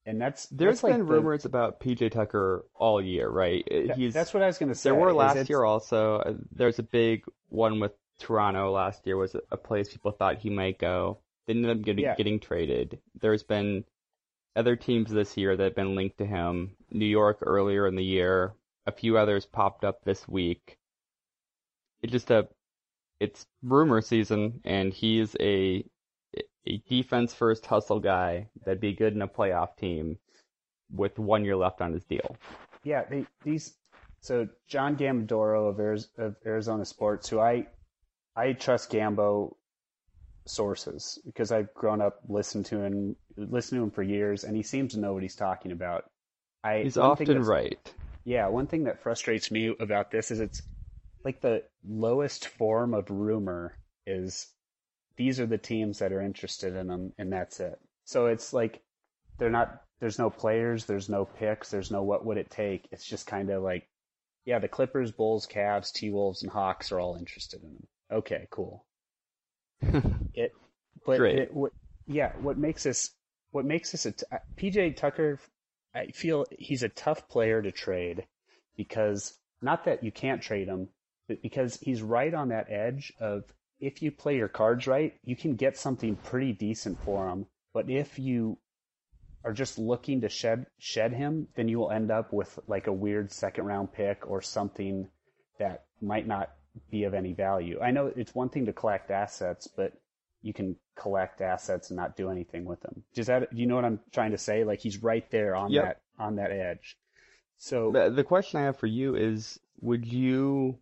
And 0.06 0.20
that's 0.20 0.46
There's 0.46 0.76
that's 0.76 0.82
like 0.84 0.92
been 0.94 1.06
the- 1.06 1.12
rumors 1.12 1.44
about 1.44 1.78
PJ 1.80 2.10
Tucker 2.10 2.64
all 2.74 3.02
year, 3.02 3.28
right? 3.28 3.66
Uh, 3.70 3.88
that- 3.88 3.96
He's 3.96 4.14
that's 4.14 4.32
what 4.32 4.42
I 4.42 4.46
was 4.46 4.58
going 4.58 4.70
to 4.70 4.74
say. 4.74 4.88
There 4.90 4.94
were 4.98 5.12
last 5.12 5.48
year 5.48 5.62
also. 5.64 6.16
Uh, 6.16 6.34
There's 6.52 6.78
a 6.78 6.82
big 6.82 7.24
one 7.48 7.80
with 7.80 7.92
Toronto 8.18 8.70
last 8.72 9.06
year 9.06 9.16
was 9.16 9.34
a 9.50 9.56
place 9.56 9.90
people 9.92 10.12
thought 10.12 10.38
he 10.38 10.50
might 10.50 10.78
go. 10.78 11.18
They 11.46 11.54
ended 11.54 11.70
up 11.76 11.82
getting 11.82 12.04
Yeah. 12.04 12.14
getting 12.16 12.38
traded. 12.40 12.98
There's 13.20 13.42
been 13.42 13.84
other 14.56 14.76
teams 14.76 15.10
this 15.10 15.36
year 15.36 15.56
that 15.56 15.62
have 15.64 15.74
been 15.74 15.94
linked 15.94 16.18
to 16.18 16.26
him. 16.26 16.76
New 16.90 17.06
York 17.06 17.38
earlier 17.42 17.86
in 17.86 17.94
the 17.94 18.04
year. 18.04 18.54
A 18.86 18.92
few 18.92 19.16
others 19.16 19.46
popped 19.46 19.84
up 19.84 20.02
this 20.04 20.26
week. 20.28 20.76
It's 22.02 22.12
just 22.12 22.30
a 22.30 22.48
it's 23.20 23.46
rumor 23.62 24.00
season 24.00 24.60
and 24.64 24.92
he's 24.94 25.36
a 25.40 25.84
a 26.66 26.78
defense 26.88 27.32
first 27.34 27.66
hustle 27.66 28.00
guy 28.00 28.48
that'd 28.64 28.80
be 28.80 28.92
good 28.92 29.14
in 29.14 29.22
a 29.22 29.28
playoff 29.28 29.76
team 29.76 30.18
with 30.92 31.18
one 31.18 31.44
year 31.44 31.56
left 31.56 31.80
on 31.80 31.92
his 31.92 32.04
deal. 32.04 32.36
Yeah, 32.84 33.04
they, 33.08 33.26
these. 33.44 33.74
So 34.20 34.48
John 34.66 34.96
Gambadoro 34.96 35.70
of, 35.70 35.76
Ariz- 35.76 36.18
of 36.18 36.36
Arizona 36.44 36.84
Sports, 36.84 37.28
who 37.28 37.40
I 37.40 37.66
I 38.36 38.52
trust 38.52 38.90
Gambo 38.90 39.56
sources 40.46 41.18
because 41.24 41.52
I've 41.52 41.72
grown 41.74 42.00
up 42.00 42.20
listening 42.28 42.64
to 42.64 42.82
him, 42.82 43.16
listened 43.36 43.78
to 43.78 43.84
him 43.84 43.90
for 43.90 44.02
years, 44.02 44.44
and 44.44 44.56
he 44.56 44.62
seems 44.62 44.94
to 44.94 45.00
know 45.00 45.12
what 45.12 45.22
he's 45.22 45.36
talking 45.36 45.72
about. 45.72 46.04
I 46.62 46.82
He's 46.82 46.96
often 46.96 47.42
right. 47.42 47.78
Yeah, 48.24 48.48
one 48.48 48.66
thing 48.66 48.84
that 48.84 49.02
frustrates 49.02 49.50
me 49.50 49.74
about 49.80 50.10
this 50.10 50.30
is 50.30 50.40
it's 50.40 50.62
like 51.24 51.40
the 51.40 51.64
lowest 51.86 52.48
form 52.48 52.94
of 52.94 53.10
rumor 53.10 53.76
is 54.06 54.48
these 55.16 55.40
are 55.40 55.46
the 55.46 55.58
teams 55.58 55.98
that 55.98 56.12
are 56.12 56.22
interested 56.22 56.74
in 56.74 56.86
them, 56.86 57.12
and 57.18 57.32
that's 57.32 57.60
it. 57.60 57.78
So 58.04 58.26
it's 58.26 58.52
like 58.52 58.82
they're 59.38 59.50
not. 59.50 59.82
There's 60.00 60.18
no 60.18 60.30
players. 60.30 60.86
There's 60.86 61.08
no 61.08 61.24
picks. 61.24 61.70
There's 61.70 61.90
no 61.90 62.02
what 62.02 62.24
would 62.24 62.38
it 62.38 62.50
take. 62.50 62.88
It's 62.90 63.04
just 63.04 63.26
kind 63.26 63.50
of 63.50 63.62
like, 63.62 63.86
yeah, 64.46 64.58
the 64.58 64.68
Clippers, 64.68 65.12
Bulls, 65.12 65.46
Cavs, 65.46 65.92
T 65.92 66.10
Wolves, 66.10 66.42
and 66.42 66.50
Hawks 66.50 66.90
are 66.90 67.00
all 67.00 67.16
interested 67.16 67.62
in 67.62 67.74
them. 67.74 67.86
Okay, 68.10 68.46
cool. 68.50 68.84
It, 70.32 70.52
but 71.04 71.18
Great. 71.18 71.38
It, 71.38 71.54
what, 71.54 71.72
yeah, 72.06 72.32
what 72.40 72.56
makes 72.56 72.84
this 72.84 73.10
what 73.50 73.64
makes 73.64 73.92
this 73.92 74.06
a 74.06 74.12
t- 74.12 74.24
PJ 74.56 74.96
Tucker? 74.96 75.38
I 75.94 76.06
feel 76.06 76.46
he's 76.50 76.82
a 76.82 76.88
tough 76.88 77.28
player 77.28 77.60
to 77.60 77.72
trade 77.72 78.26
because 78.76 79.34
not 79.60 79.84
that 79.84 80.04
you 80.04 80.12
can't 80.12 80.40
trade 80.40 80.68
him, 80.68 80.88
but 81.28 81.42
because 81.42 81.78
he's 81.80 82.00
right 82.02 82.32
on 82.32 82.48
that 82.48 82.70
edge 82.70 83.12
of 83.20 83.44
if 83.80 84.02
you 84.02 84.10
play 84.10 84.36
your 84.36 84.48
cards 84.48 84.86
right, 84.86 85.14
you 85.24 85.36
can 85.36 85.54
get 85.56 85.76
something 85.76 86.16
pretty 86.16 86.52
decent 86.52 87.02
for 87.02 87.28
him. 87.28 87.46
But 87.72 87.88
if 87.88 88.18
you 88.18 88.58
are 89.44 89.52
just 89.52 89.78
looking 89.78 90.20
to 90.20 90.28
shed 90.28 90.66
shed 90.78 91.12
him, 91.14 91.48
then 91.56 91.68
you 91.68 91.78
will 91.78 91.90
end 91.90 92.10
up 92.10 92.32
with 92.32 92.58
like 92.66 92.86
a 92.86 92.92
weird 92.92 93.32
second 93.32 93.64
round 93.64 93.92
pick 93.92 94.28
or 94.28 94.42
something 94.42 95.08
that 95.58 95.84
might 96.02 96.26
not 96.26 96.50
be 96.90 97.04
of 97.04 97.14
any 97.14 97.32
value. 97.32 97.78
I 97.80 97.90
know 97.90 98.12
it's 98.14 98.34
one 98.34 98.48
thing 98.48 98.66
to 98.66 98.72
collect 98.72 99.10
assets, 99.10 99.66
but 99.66 99.92
you 100.42 100.52
can 100.52 100.76
collect 100.96 101.40
assets 101.40 101.90
and 101.90 101.96
not 101.96 102.16
do 102.16 102.30
anything 102.30 102.64
with 102.64 102.80
them. 102.80 103.02
Does 103.14 103.26
that 103.26 103.54
do 103.54 103.60
you 103.60 103.66
know 103.66 103.76
what 103.76 103.84
I'm 103.84 104.00
trying 104.12 104.30
to 104.32 104.38
say? 104.38 104.64
Like 104.64 104.80
he's 104.80 105.02
right 105.02 105.28
there 105.30 105.54
on 105.56 105.72
Yep. 105.72 105.84
that 105.84 106.00
on 106.18 106.36
that 106.36 106.50
edge. 106.50 106.98
So 107.56 107.92
The, 107.92 108.10
the 108.10 108.24
question 108.24 108.60
I 108.60 108.64
have 108.64 108.78
for 108.78 108.86
you 108.86 109.14
is, 109.16 109.58
would 109.80 110.06
you, 110.06 110.78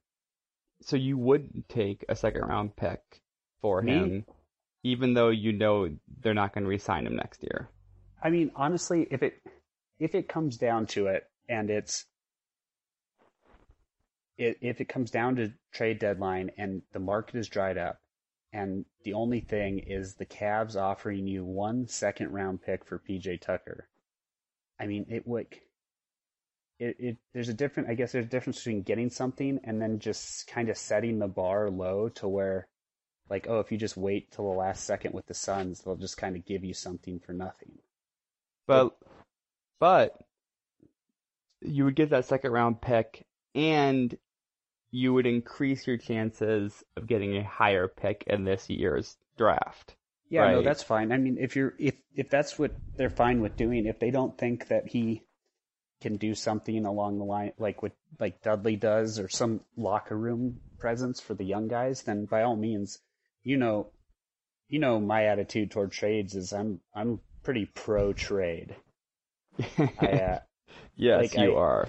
so 0.82 0.96
you 0.96 1.18
would 1.18 1.64
take 1.68 2.04
a 2.08 2.16
second 2.16 2.42
round 2.42 2.76
pick 2.76 3.22
for 3.60 3.82
Me? 3.82 3.92
him, 3.92 4.26
even 4.82 5.14
though 5.14 5.30
you 5.30 5.52
know 5.52 5.88
they're 6.20 6.34
not 6.34 6.52
going 6.52 6.64
to 6.64 6.70
re-sign 6.70 7.06
him 7.06 7.16
next 7.16 7.42
year? 7.42 7.68
I 8.22 8.30
mean, 8.30 8.50
honestly, 8.56 9.06
if 9.10 9.22
it 9.22 9.34
if 9.98 10.14
it 10.14 10.28
comes 10.28 10.56
down 10.56 10.86
to 10.86 11.08
it, 11.08 11.24
and 11.48 11.70
it's 11.70 12.06
it, 14.36 14.58
if 14.60 14.80
it 14.80 14.88
comes 14.88 15.10
down 15.10 15.36
to 15.36 15.52
trade 15.72 15.98
deadline 15.98 16.50
and 16.56 16.82
the 16.92 17.00
market 17.00 17.36
is 17.36 17.48
dried 17.48 17.78
up, 17.78 18.00
and 18.52 18.84
the 19.04 19.12
only 19.12 19.40
thing 19.40 19.80
is 19.80 20.14
the 20.14 20.26
Cavs 20.26 20.76
offering 20.76 21.26
you 21.26 21.44
one 21.44 21.86
second 21.88 22.32
round 22.32 22.62
pick 22.62 22.84
for 22.84 22.98
PJ 22.98 23.40
Tucker, 23.40 23.88
I 24.80 24.86
mean, 24.86 25.06
it 25.08 25.26
would. 25.26 25.48
It, 26.78 26.96
it 26.98 27.16
there's 27.34 27.48
a 27.48 27.54
different 27.54 27.88
I 27.88 27.94
guess 27.94 28.12
there's 28.12 28.26
a 28.26 28.28
difference 28.28 28.58
between 28.58 28.82
getting 28.82 29.10
something 29.10 29.58
and 29.64 29.80
then 29.82 29.98
just 29.98 30.46
kind 30.46 30.68
of 30.68 30.76
setting 30.76 31.18
the 31.18 31.26
bar 31.26 31.70
low 31.70 32.08
to 32.10 32.28
where 32.28 32.68
like 33.28 33.46
oh 33.48 33.58
if 33.58 33.72
you 33.72 33.78
just 33.78 33.96
wait 33.96 34.30
till 34.30 34.50
the 34.50 34.56
last 34.56 34.84
second 34.84 35.12
with 35.12 35.26
the 35.26 35.34
Suns 35.34 35.80
they'll 35.80 35.96
just 35.96 36.16
kind 36.16 36.36
of 36.36 36.44
give 36.44 36.64
you 36.64 36.74
something 36.74 37.18
for 37.18 37.32
nothing. 37.32 37.72
But, 38.68 38.96
but 39.80 40.18
you 41.62 41.84
would 41.84 41.96
get 41.96 42.10
that 42.10 42.26
second 42.26 42.52
round 42.52 42.80
pick, 42.80 43.24
and 43.54 44.16
you 44.90 45.12
would 45.14 45.26
increase 45.26 45.86
your 45.86 45.96
chances 45.96 46.84
of 46.96 47.06
getting 47.06 47.36
a 47.36 47.44
higher 47.44 47.88
pick 47.88 48.24
in 48.26 48.44
this 48.44 48.68
year's 48.70 49.16
draft. 49.36 49.96
Yeah, 50.30 50.50
no, 50.50 50.62
that's 50.62 50.82
fine. 50.82 51.10
I 51.10 51.16
mean, 51.16 51.38
if 51.40 51.56
you're 51.56 51.74
if 51.78 51.94
if 52.14 52.28
that's 52.28 52.58
what 52.58 52.72
they're 52.96 53.08
fine 53.08 53.40
with 53.40 53.56
doing, 53.56 53.86
if 53.86 53.98
they 53.98 54.10
don't 54.10 54.36
think 54.36 54.68
that 54.68 54.86
he 54.86 55.22
can 56.00 56.16
do 56.16 56.34
something 56.34 56.84
along 56.86 57.18
the 57.18 57.24
line 57.24 57.52
like 57.58 57.82
what 57.82 57.92
like 58.20 58.42
Dudley 58.42 58.76
does 58.76 59.18
or 59.18 59.28
some 59.28 59.60
locker 59.76 60.16
room 60.16 60.60
presence 60.78 61.20
for 61.20 61.34
the 61.34 61.44
young 61.44 61.68
guys, 61.68 62.02
then 62.02 62.24
by 62.24 62.42
all 62.42 62.56
means, 62.56 63.00
you 63.42 63.56
know, 63.56 63.88
you 64.68 64.78
know 64.78 65.00
my 65.00 65.24
attitude 65.26 65.70
toward 65.70 65.92
trades 65.92 66.34
is 66.34 66.52
I'm 66.52 66.80
I'm 66.94 67.20
pretty 67.42 67.66
pro 67.66 68.12
trade. 68.12 68.76
I 70.00 70.06
uh, 70.06 70.38
yes, 70.96 71.34
like, 71.34 71.34
you 71.42 71.56
I- 71.56 71.60
are. 71.60 71.88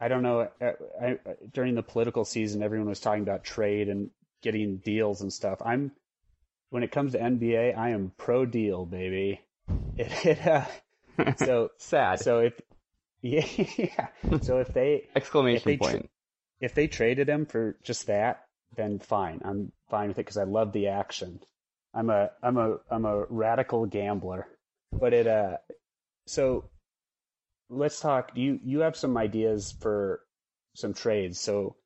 I 0.00 0.06
don't 0.06 0.22
know. 0.22 0.48
I, 0.60 0.74
I, 1.02 1.18
during 1.52 1.74
the 1.74 1.82
political 1.82 2.24
season, 2.24 2.62
everyone 2.62 2.88
was 2.88 3.00
talking 3.00 3.22
about 3.24 3.42
trade 3.42 3.88
and 3.88 4.10
getting 4.42 4.76
deals 4.76 5.22
and 5.22 5.32
stuff. 5.32 5.60
I'm 5.64 5.90
when 6.70 6.82
it 6.84 6.92
comes 6.92 7.12
to 7.12 7.18
NBA, 7.18 7.76
I 7.76 7.90
am 7.90 8.12
pro 8.16 8.46
deal, 8.46 8.84
baby. 8.86 9.40
It, 9.96 10.12
it 10.24 10.46
uh, 10.46 10.64
so 11.36 11.70
Sad. 11.78 12.20
so 12.20 12.38
if 12.38 12.52
yeah, 13.22 13.46
yeah. 13.76 14.08
so 14.42 14.58
if 14.58 14.72
they 14.72 15.08
Exclamation 15.16 15.56
if 15.56 15.64
they 15.64 15.76
point. 15.76 16.10
if 16.60 16.74
they 16.74 16.86
traded 16.86 17.28
him 17.28 17.46
for 17.46 17.76
just 17.82 18.06
that, 18.06 18.44
then 18.76 18.98
fine. 18.98 19.40
I'm 19.44 19.72
fine 19.90 20.08
with 20.08 20.18
it 20.18 20.22
because 20.26 20.36
I 20.36 20.44
love 20.44 20.72
the 20.72 20.88
action. 20.88 21.40
I'm 21.94 22.10
a 22.10 22.30
I'm 22.42 22.56
a 22.56 22.76
I'm 22.90 23.04
a 23.04 23.24
radical 23.28 23.86
gambler. 23.86 24.46
But 24.92 25.12
it 25.12 25.26
uh 25.26 25.58
so 26.26 26.70
let's 27.70 28.00
talk 28.00 28.32
you 28.34 28.60
you 28.64 28.80
have 28.80 28.96
some 28.96 29.16
ideas 29.16 29.74
for 29.80 30.20
some 30.74 30.94
trades. 30.94 31.40
So 31.40 31.76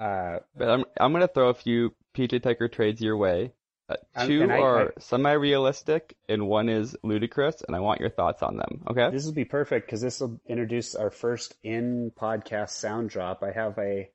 uh 0.00 0.38
But 0.56 0.68
I'm 0.70 0.84
I'm 1.00 1.12
gonna 1.12 1.28
throw 1.28 1.48
a 1.48 1.54
few 1.54 1.94
PJ 2.16 2.42
Tucker 2.42 2.68
trades 2.68 3.00
your 3.00 3.16
way. 3.16 3.52
Uh, 3.88 3.96
two 4.26 4.42
and 4.42 4.52
I- 4.52 4.60
are 4.60 4.88
I- 4.88 5.00
semi-realistic, 5.00 6.14
and 6.28 6.46
one 6.46 6.68
is 6.68 6.96
ludicrous, 7.02 7.62
and 7.62 7.74
I 7.74 7.80
want 7.80 8.00
your 8.00 8.10
thoughts 8.10 8.42
on 8.42 8.56
them. 8.56 8.84
Okay? 8.88 9.10
this 9.10 9.24
will 9.24 9.32
be 9.32 9.46
perfect 9.46 9.86
because 9.86 10.00
this 10.02 10.20
will 10.20 10.38
introduce 10.46 10.94
our 10.94 11.10
first 11.10 11.54
in 11.62 12.12
podcast 12.18 12.70
sound 12.70 13.08
drop. 13.10 13.42
I 13.42 13.52
have 13.52 13.78
a 13.78 14.10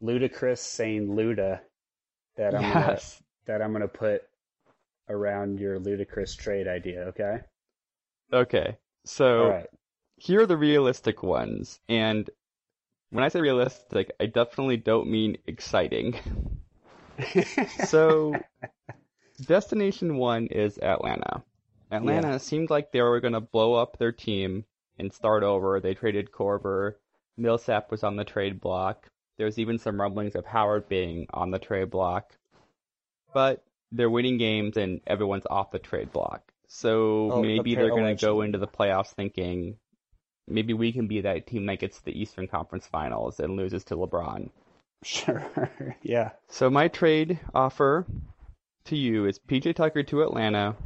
ludicrous 0.00 0.60
saying 0.60 1.08
Luda 1.08 1.60
that 2.36 2.54
I'm 2.54 2.72
gonna 2.72 2.98
that 3.46 3.62
I'm 3.62 3.72
gonna 3.72 3.86
put 3.88 4.22
around 5.08 5.60
your 5.60 5.78
ludicrous 5.78 6.34
trade 6.34 6.66
idea, 6.66 7.04
okay? 7.08 7.40
Okay. 8.32 8.78
So 9.04 9.48
right. 9.48 9.66
here 10.16 10.40
are 10.40 10.46
the 10.46 10.56
realistic 10.56 11.22
ones, 11.22 11.78
and 11.88 12.28
when 13.10 13.22
I 13.22 13.28
say 13.28 13.40
realistic, 13.40 14.10
I 14.18 14.26
definitely 14.26 14.78
don't 14.78 15.08
mean 15.08 15.36
exciting. 15.46 16.18
So, 17.86 18.34
destination 19.40 20.16
one 20.16 20.46
is 20.46 20.78
Atlanta. 20.78 21.42
Atlanta 21.90 22.38
seemed 22.38 22.70
like 22.70 22.90
they 22.92 23.02
were 23.02 23.20
going 23.20 23.34
to 23.34 23.40
blow 23.40 23.74
up 23.74 23.98
their 23.98 24.12
team 24.12 24.64
and 24.98 25.12
start 25.12 25.42
over. 25.42 25.80
They 25.80 25.94
traded 25.94 26.32
Korver. 26.32 26.94
Millsap 27.36 27.90
was 27.90 28.02
on 28.02 28.16
the 28.16 28.24
trade 28.24 28.60
block. 28.60 29.08
There's 29.36 29.58
even 29.58 29.78
some 29.78 30.00
rumblings 30.00 30.34
of 30.34 30.46
Howard 30.46 30.88
being 30.88 31.26
on 31.32 31.50
the 31.50 31.58
trade 31.58 31.90
block. 31.90 32.32
But 33.32 33.62
they're 33.92 34.10
winning 34.10 34.38
games 34.38 34.76
and 34.76 35.00
everyone's 35.06 35.46
off 35.50 35.70
the 35.70 35.78
trade 35.78 36.12
block. 36.12 36.42
So 36.68 37.30
Oh, 37.32 37.42
maybe 37.42 37.72
appa- 37.72 37.80
they're 37.82 37.90
going 37.90 38.16
to 38.16 38.24
go 38.24 38.40
into 38.42 38.58
the 38.58 38.66
playoffs 38.66 39.12
thinking 39.12 39.76
maybe 40.48 40.72
we 40.74 40.92
can 40.92 41.06
be 41.06 41.20
that 41.22 41.46
team 41.46 41.66
that 41.66 41.78
gets 41.80 41.98
to 41.98 42.04
the 42.04 42.18
Eastern 42.20 42.46
Conference 42.48 42.86
Finals 42.86 43.40
and 43.40 43.56
loses 43.56 43.84
to 43.84 43.96
LeBron. 43.96 44.50
Sure. 45.02 45.44
yeah. 46.02 46.30
So 46.48 46.70
my 46.70 46.88
trade 46.88 47.38
offer 47.54 48.06
to 48.84 48.96
you 48.96 49.26
is 49.26 49.38
PJ 49.38 49.74
Tucker 49.76 50.02
to 50.04 50.22
Atlanta 50.22 50.76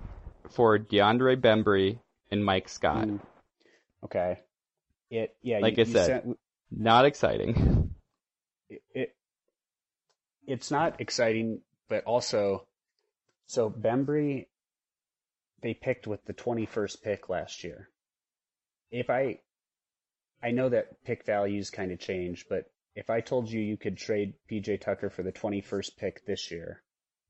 for 0.51 0.79
DeAndre 0.79 1.41
Bembry 1.41 1.99
and 2.31 2.45
Mike 2.45 2.69
Scott. 2.69 3.09
Mm. 3.09 3.21
Okay. 4.05 4.39
It 5.11 5.37
yeah. 5.43 5.59
Like 5.59 5.77
you, 5.77 5.85
I 5.85 5.87
said. 5.87 6.07
sent- 6.07 6.39
Not 6.71 7.05
exciting. 7.05 7.95
it, 8.71 8.83
it 8.95 9.17
it's 10.47 10.71
not 10.71 11.01
exciting, 11.01 11.61
but 11.89 12.05
also 12.05 12.67
so 13.47 13.71
Bembry 13.71 14.47
they 15.61 15.75
picked 15.75 16.07
with 16.07 16.25
the 16.25 16.35
21st 16.35 17.03
pick 17.03 17.29
last 17.29 17.65
year. 17.65 17.89
If 18.91 19.11
I 19.11 19.41
I 20.43 20.53
know 20.53 20.69
that 20.69 21.05
pick 21.05 21.27
values 21.27 21.71
kind 21.71 21.91
of 21.91 21.99
change, 21.99 22.47
but 22.49 22.71
if 22.95 23.11
I 23.11 23.21
told 23.21 23.51
you 23.51 23.61
you 23.61 23.77
could 23.77 23.97
trade 23.97 24.35
PJ 24.51 24.81
Tucker 24.81 25.11
for 25.11 25.23
the 25.23 25.33
21st 25.33 25.97
pick 25.97 26.25
this 26.27 26.51
year, 26.51 26.83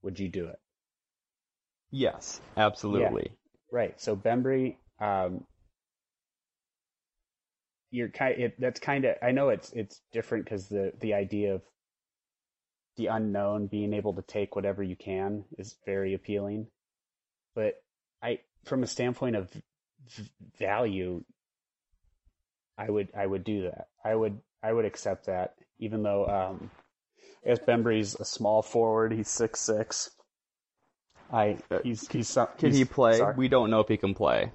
would 0.03 0.19
you 0.19 0.29
do 0.29 0.47
it? 0.47 0.59
Yes, 1.91 2.41
absolutely. 2.57 3.33
Right. 3.73 4.01
So 4.01 4.17
Bembry, 4.17 4.77
um, 5.01 5.45
you're 7.91 8.11
kind. 8.11 8.41
It, 8.41 8.61
that's 8.61 8.81
kind 8.81 9.05
of. 9.05 9.17
I 9.23 9.33
know 9.33 9.49
it's 9.49 9.73
it's 9.73 10.01
different 10.13 10.45
because 10.45 10.69
the 10.69 10.93
the 11.01 11.15
idea 11.15 11.55
of 11.55 11.63
the 12.97 13.07
unknown 13.07 13.69
being 13.69 13.95
able 13.95 14.15
to 14.15 14.23
take 14.23 14.57
whatever 14.57 14.83
you 14.83 14.97
can 14.97 15.45
is 15.57 15.77
very 15.87 16.15
appealing, 16.15 16.67
but 17.55 17.75
I, 18.23 18.41
from 18.65 18.83
a 18.83 18.87
standpoint 18.87 19.37
of 19.37 19.51
v- 19.51 20.31
value, 20.59 21.25
I 22.77 22.91
would 22.91 23.09
I 23.17 23.25
would 23.25 23.45
do 23.45 23.63
that. 23.63 23.89
I 24.05 24.15
would 24.15 24.41
I 24.63 24.73
would 24.73 24.85
accept 24.85 25.27
that, 25.27 25.55
even 25.79 26.03
though 26.03 26.27
um, 26.27 26.71
Guess 27.45 27.61
Bembry's 27.61 28.15
a 28.17 28.25
small 28.25 28.63
forward. 28.63 29.13
He's 29.13 29.29
six 29.29 29.61
six. 29.61 30.11
I 31.33 31.59
he's 31.83 32.09
he's 32.09 32.29
some- 32.29 32.49
Can 32.59 32.73
he 32.73 32.85
play? 32.85 33.19
sorry. 33.19 33.35
We 33.37 33.49
don't 33.49 33.71
know 33.71 33.81
if 33.81 33.89
he 33.89 33.97
can 33.97 34.15
play. 34.15 34.51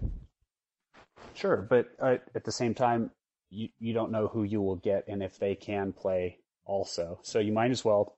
Sure, 1.34 1.58
but 1.58 1.88
uh, 2.00 2.18
at 2.36 2.44
the 2.44 2.52
same 2.52 2.74
time, 2.74 3.12
you 3.50 3.70
you 3.80 3.94
don't 3.94 4.12
know 4.12 4.28
who 4.28 4.44
you 4.44 4.62
will 4.62 4.76
get 4.76 5.06
and 5.08 5.24
if 5.24 5.38
they 5.40 5.56
can 5.56 5.94
play 5.94 6.40
also. 6.66 7.20
So 7.24 7.40
you 7.40 7.52
might 7.52 7.72
as 7.72 7.84
well 7.86 8.18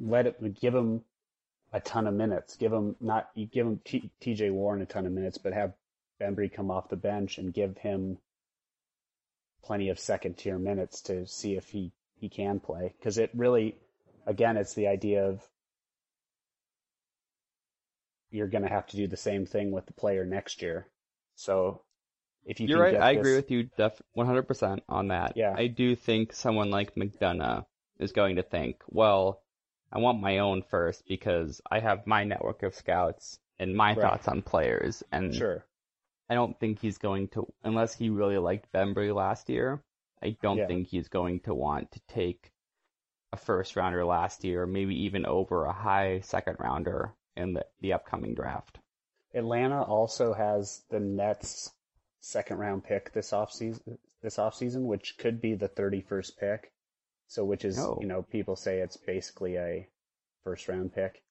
let 0.00 0.26
it 0.26 0.60
give 0.60 0.74
him 0.74 1.02
a 1.72 1.80
ton 1.80 2.06
of 2.06 2.14
minutes. 2.14 2.56
Give 2.56 2.72
him 2.72 2.96
not 3.00 3.28
you 3.34 3.46
give 3.46 3.66
him 3.66 3.80
T, 3.84 4.10
T.J. 4.20 4.50
Warren 4.50 4.82
a 4.82 4.86
ton 4.86 5.06
of 5.06 5.12
minutes, 5.12 5.38
but 5.38 5.52
have 5.52 5.72
Bembry 6.20 6.52
come 6.52 6.70
off 6.70 6.88
the 6.88 6.96
bench 6.96 7.38
and 7.38 7.52
give 7.54 7.78
him 7.78 8.18
plenty 9.62 9.88
of 9.88 9.98
second 9.98 10.36
tier 10.36 10.58
minutes 10.58 11.00
to 11.02 11.26
see 11.26 11.56
if 11.56 11.68
he 11.70 11.92
he 12.20 12.28
can 12.28 12.60
play. 12.60 12.94
Because 12.98 13.18
it 13.18 13.30
really, 13.34 13.76
again, 14.26 14.56
it's 14.56 14.74
the 14.74 14.88
idea 14.88 15.26
of 15.28 15.42
you're 18.30 18.48
going 18.48 18.62
to 18.64 18.68
have 18.68 18.86
to 18.88 18.96
do 18.96 19.06
the 19.06 19.16
same 19.16 19.46
thing 19.46 19.70
with 19.70 19.86
the 19.86 19.92
player 19.92 20.24
next 20.24 20.60
year. 20.62 20.86
So 21.34 21.82
if 22.44 22.60
you 22.60 22.66
You're 22.68 22.80
right. 22.82 22.94
I 22.96 23.14
this- 23.14 23.20
agree 23.20 23.36
with 23.36 23.50
you 23.50 23.70
def- 23.76 24.02
100% 24.16 24.80
on 24.88 25.08
that. 25.08 25.36
Yeah. 25.36 25.54
I 25.56 25.66
do 25.68 25.96
think 25.96 26.32
someone 26.32 26.70
like 26.70 26.94
McDonough 26.94 27.64
is 27.98 28.12
going 28.12 28.36
to 28.36 28.42
think, 28.42 28.82
well, 28.88 29.42
I 29.90 29.98
want 29.98 30.20
my 30.20 30.38
own 30.38 30.62
first 30.62 31.04
because 31.08 31.60
I 31.70 31.80
have 31.80 32.06
my 32.06 32.24
network 32.24 32.62
of 32.62 32.74
scouts 32.74 33.38
and 33.58 33.74
my 33.74 33.90
Right. 33.94 33.98
thoughts 33.98 34.28
on 34.28 34.42
players. 34.42 35.02
And 35.10 35.34
Sure. 35.34 35.64
I 36.28 36.34
don't 36.34 36.58
think 36.60 36.80
he's 36.80 36.98
going 36.98 37.28
to, 37.28 37.46
unless 37.64 37.94
he 37.96 38.10
really 38.10 38.36
liked 38.36 38.70
Bembry 38.72 39.14
last 39.14 39.48
year, 39.48 39.82
I 40.22 40.36
don't 40.42 40.58
Yeah. 40.58 40.66
think 40.66 40.88
he's 40.88 41.08
going 41.08 41.40
to 41.40 41.54
want 41.54 41.92
to 41.92 42.00
take 42.08 42.52
a 43.32 43.36
first 43.36 43.76
rounder 43.76 44.04
last 44.04 44.44
year, 44.44 44.66
maybe 44.66 44.94
even 45.04 45.26
over 45.26 45.64
a 45.64 45.72
high 45.72 46.20
second 46.20 46.56
rounder 46.58 47.14
in 47.36 47.52
the, 47.54 47.66
the 47.80 47.92
upcoming 47.92 48.34
draft. 48.34 48.78
Atlanta 49.34 49.82
also 49.82 50.32
has 50.32 50.82
the 50.90 50.98
Nets 51.00 51.70
second 52.20 52.58
round 52.58 52.84
pick 52.84 53.12
this 53.12 53.30
offseason 53.30 53.98
this 54.20 54.36
offseason, 54.36 54.82
which 54.86 55.16
could 55.18 55.40
be 55.40 55.54
the 55.54 55.68
31st 55.68 56.36
pick. 56.38 56.72
So 57.28 57.44
which 57.44 57.64
is, 57.64 57.78
Oh. 57.78 57.98
you 58.00 58.08
know, 58.08 58.22
people 58.22 58.56
say 58.56 58.80
it's 58.80 58.96
basically 58.96 59.56
a 59.56 59.88
first 60.42 60.66
round 60.66 60.92
pick. 60.92 61.22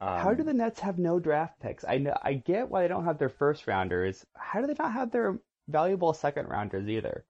Um, 0.00 0.20
How 0.20 0.32
do 0.34 0.42
the 0.42 0.54
Nets 0.54 0.80
have 0.80 0.98
no 0.98 1.18
draft 1.18 1.60
picks? 1.60 1.84
I 1.84 1.98
know, 1.98 2.16
I 2.22 2.34
get 2.34 2.70
why 2.70 2.82
they 2.82 2.88
don't 2.88 3.04
have 3.04 3.18
their 3.18 3.28
first 3.28 3.66
rounders. 3.66 4.24
How 4.34 4.60
do 4.60 4.66
they 4.66 4.74
not 4.78 4.92
have 4.92 5.10
their 5.10 5.38
valuable 5.68 6.14
second 6.14 6.48
rounders 6.48 6.88
either? 6.88 7.24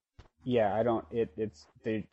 Yeah, 0.44 0.74
I 0.74 0.82
don't 0.82 1.06
it 1.10 1.32
it's 1.36 1.66
they 1.84 2.06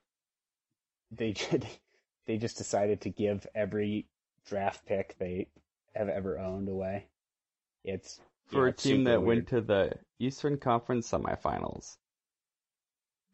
they 1.11 1.33
they 2.27 2.37
just 2.37 2.57
decided 2.57 3.01
to 3.01 3.09
give 3.09 3.45
every 3.55 4.07
draft 4.45 4.85
pick 4.85 5.17
they 5.19 5.49
have 5.95 6.09
ever 6.09 6.39
owned 6.39 6.69
away. 6.69 7.07
It's 7.83 8.21
For 8.47 8.67
yeah, 8.67 8.69
a 8.69 8.73
team 8.73 9.05
that 9.05 9.23
weird. 9.23 9.23
went 9.23 9.47
to 9.49 9.61
the 9.61 9.93
Eastern 10.19 10.57
Conference 10.57 11.09
semifinals. 11.11 11.97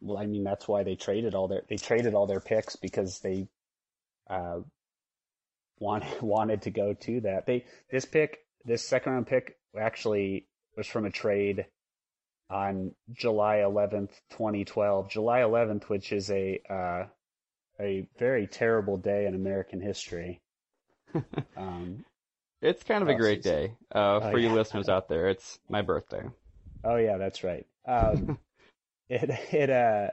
Well, 0.00 0.18
I 0.18 0.26
mean 0.26 0.44
that's 0.44 0.68
why 0.68 0.82
they 0.84 0.96
traded 0.96 1.34
all 1.34 1.48
their 1.48 1.62
they 1.68 1.76
traded 1.78 2.14
all 2.14 2.26
their 2.26 2.40
picks 2.40 2.76
because 2.76 3.20
they 3.20 3.48
uh 4.28 4.60
wanted 5.80 6.08
wanted 6.22 6.62
to 6.62 6.70
go 6.70 6.94
to 6.94 7.20
that. 7.22 7.46
They 7.46 7.64
this 7.90 8.04
pick 8.04 8.40
this 8.64 8.86
second 8.86 9.12
round 9.12 9.26
pick 9.26 9.56
actually 9.78 10.48
was 10.76 10.86
from 10.86 11.04
a 11.04 11.10
trade 11.10 11.66
on 12.50 12.94
July 13.12 13.58
11th, 13.58 14.64
2012. 14.64 15.10
July 15.10 15.40
11th, 15.40 15.88
which 15.88 16.12
is 16.12 16.30
a 16.30 16.60
uh 16.70 17.06
a 17.80 18.08
very 18.18 18.46
terrible 18.46 18.96
day 18.98 19.26
in 19.26 19.34
American 19.34 19.80
history. 19.80 20.42
Um 21.56 22.04
It's 22.60 22.84
kind 22.84 23.02
of 23.02 23.08
a 23.08 23.14
Oh, 23.14 23.16
great 23.16 23.42
day 23.42 23.76
uh, 23.92 24.20
Oh, 24.20 24.30
for 24.30 24.38
you 24.38 24.48
yeah. 24.48 24.52
listeners 24.52 24.88
out 24.88 25.08
there. 25.08 25.28
It's 25.28 25.58
my 25.68 25.82
birthday. 25.82 26.22
Oh 26.84 26.96
yeah, 26.96 27.18
that's 27.18 27.44
right. 27.44 27.66
Um, 27.86 28.32
it 29.08 29.30
it 29.52 29.70
uh, 29.70 30.10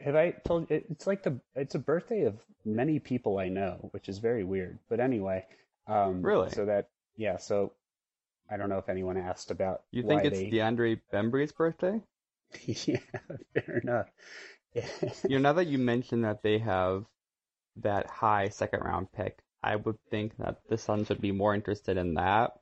have 0.00 0.14
I 0.16 0.30
told 0.30 0.70
it, 0.70 0.86
it's 0.90 1.06
like 1.06 1.22
the 1.22 1.38
it's 1.54 1.74
a 1.74 1.78
birthday 1.78 2.22
of 2.24 2.42
many 2.64 2.98
people 2.98 3.38
I 3.38 3.48
know, 3.48 3.88
which 3.92 4.08
is 4.08 4.18
very 4.18 4.44
weird. 4.44 4.78
But 4.88 5.00
anyway, 5.00 5.44
um, 5.86 6.30
Really? 6.30 6.48
So 6.48 6.64
that 6.66 6.88
yeah, 7.16 7.36
so 7.36 7.72
I 8.50 8.56
don't 8.56 8.68
know 8.68 8.78
if 8.78 8.88
anyone 8.88 9.16
asked 9.16 9.50
about 9.50 9.82
You 9.90 10.02
think 10.02 10.24
it's 10.24 10.38
they, 10.38 10.46
DeAndre 10.50 11.00
Bembry's 11.12 11.52
birthday? 11.52 12.00
yeah, 12.66 12.98
fair 13.54 13.80
enough. 13.82 14.06
You 15.28 15.38
know, 15.38 15.50
now 15.50 15.52
that 15.54 15.66
you 15.68 15.78
mentioned 15.78 16.24
that 16.24 16.42
they 16.42 16.58
have 16.58 17.04
that 17.76 18.06
high 18.08 18.48
second 18.48 18.80
round 18.80 19.12
pick, 19.12 19.38
I 19.62 19.76
would 19.76 19.98
think 20.10 20.36
that 20.38 20.58
the 20.68 20.76
Suns 20.76 21.08
would 21.08 21.20
be 21.20 21.32
more 21.32 21.54
interested 21.54 21.96
in 21.96 22.14
that 22.14 22.52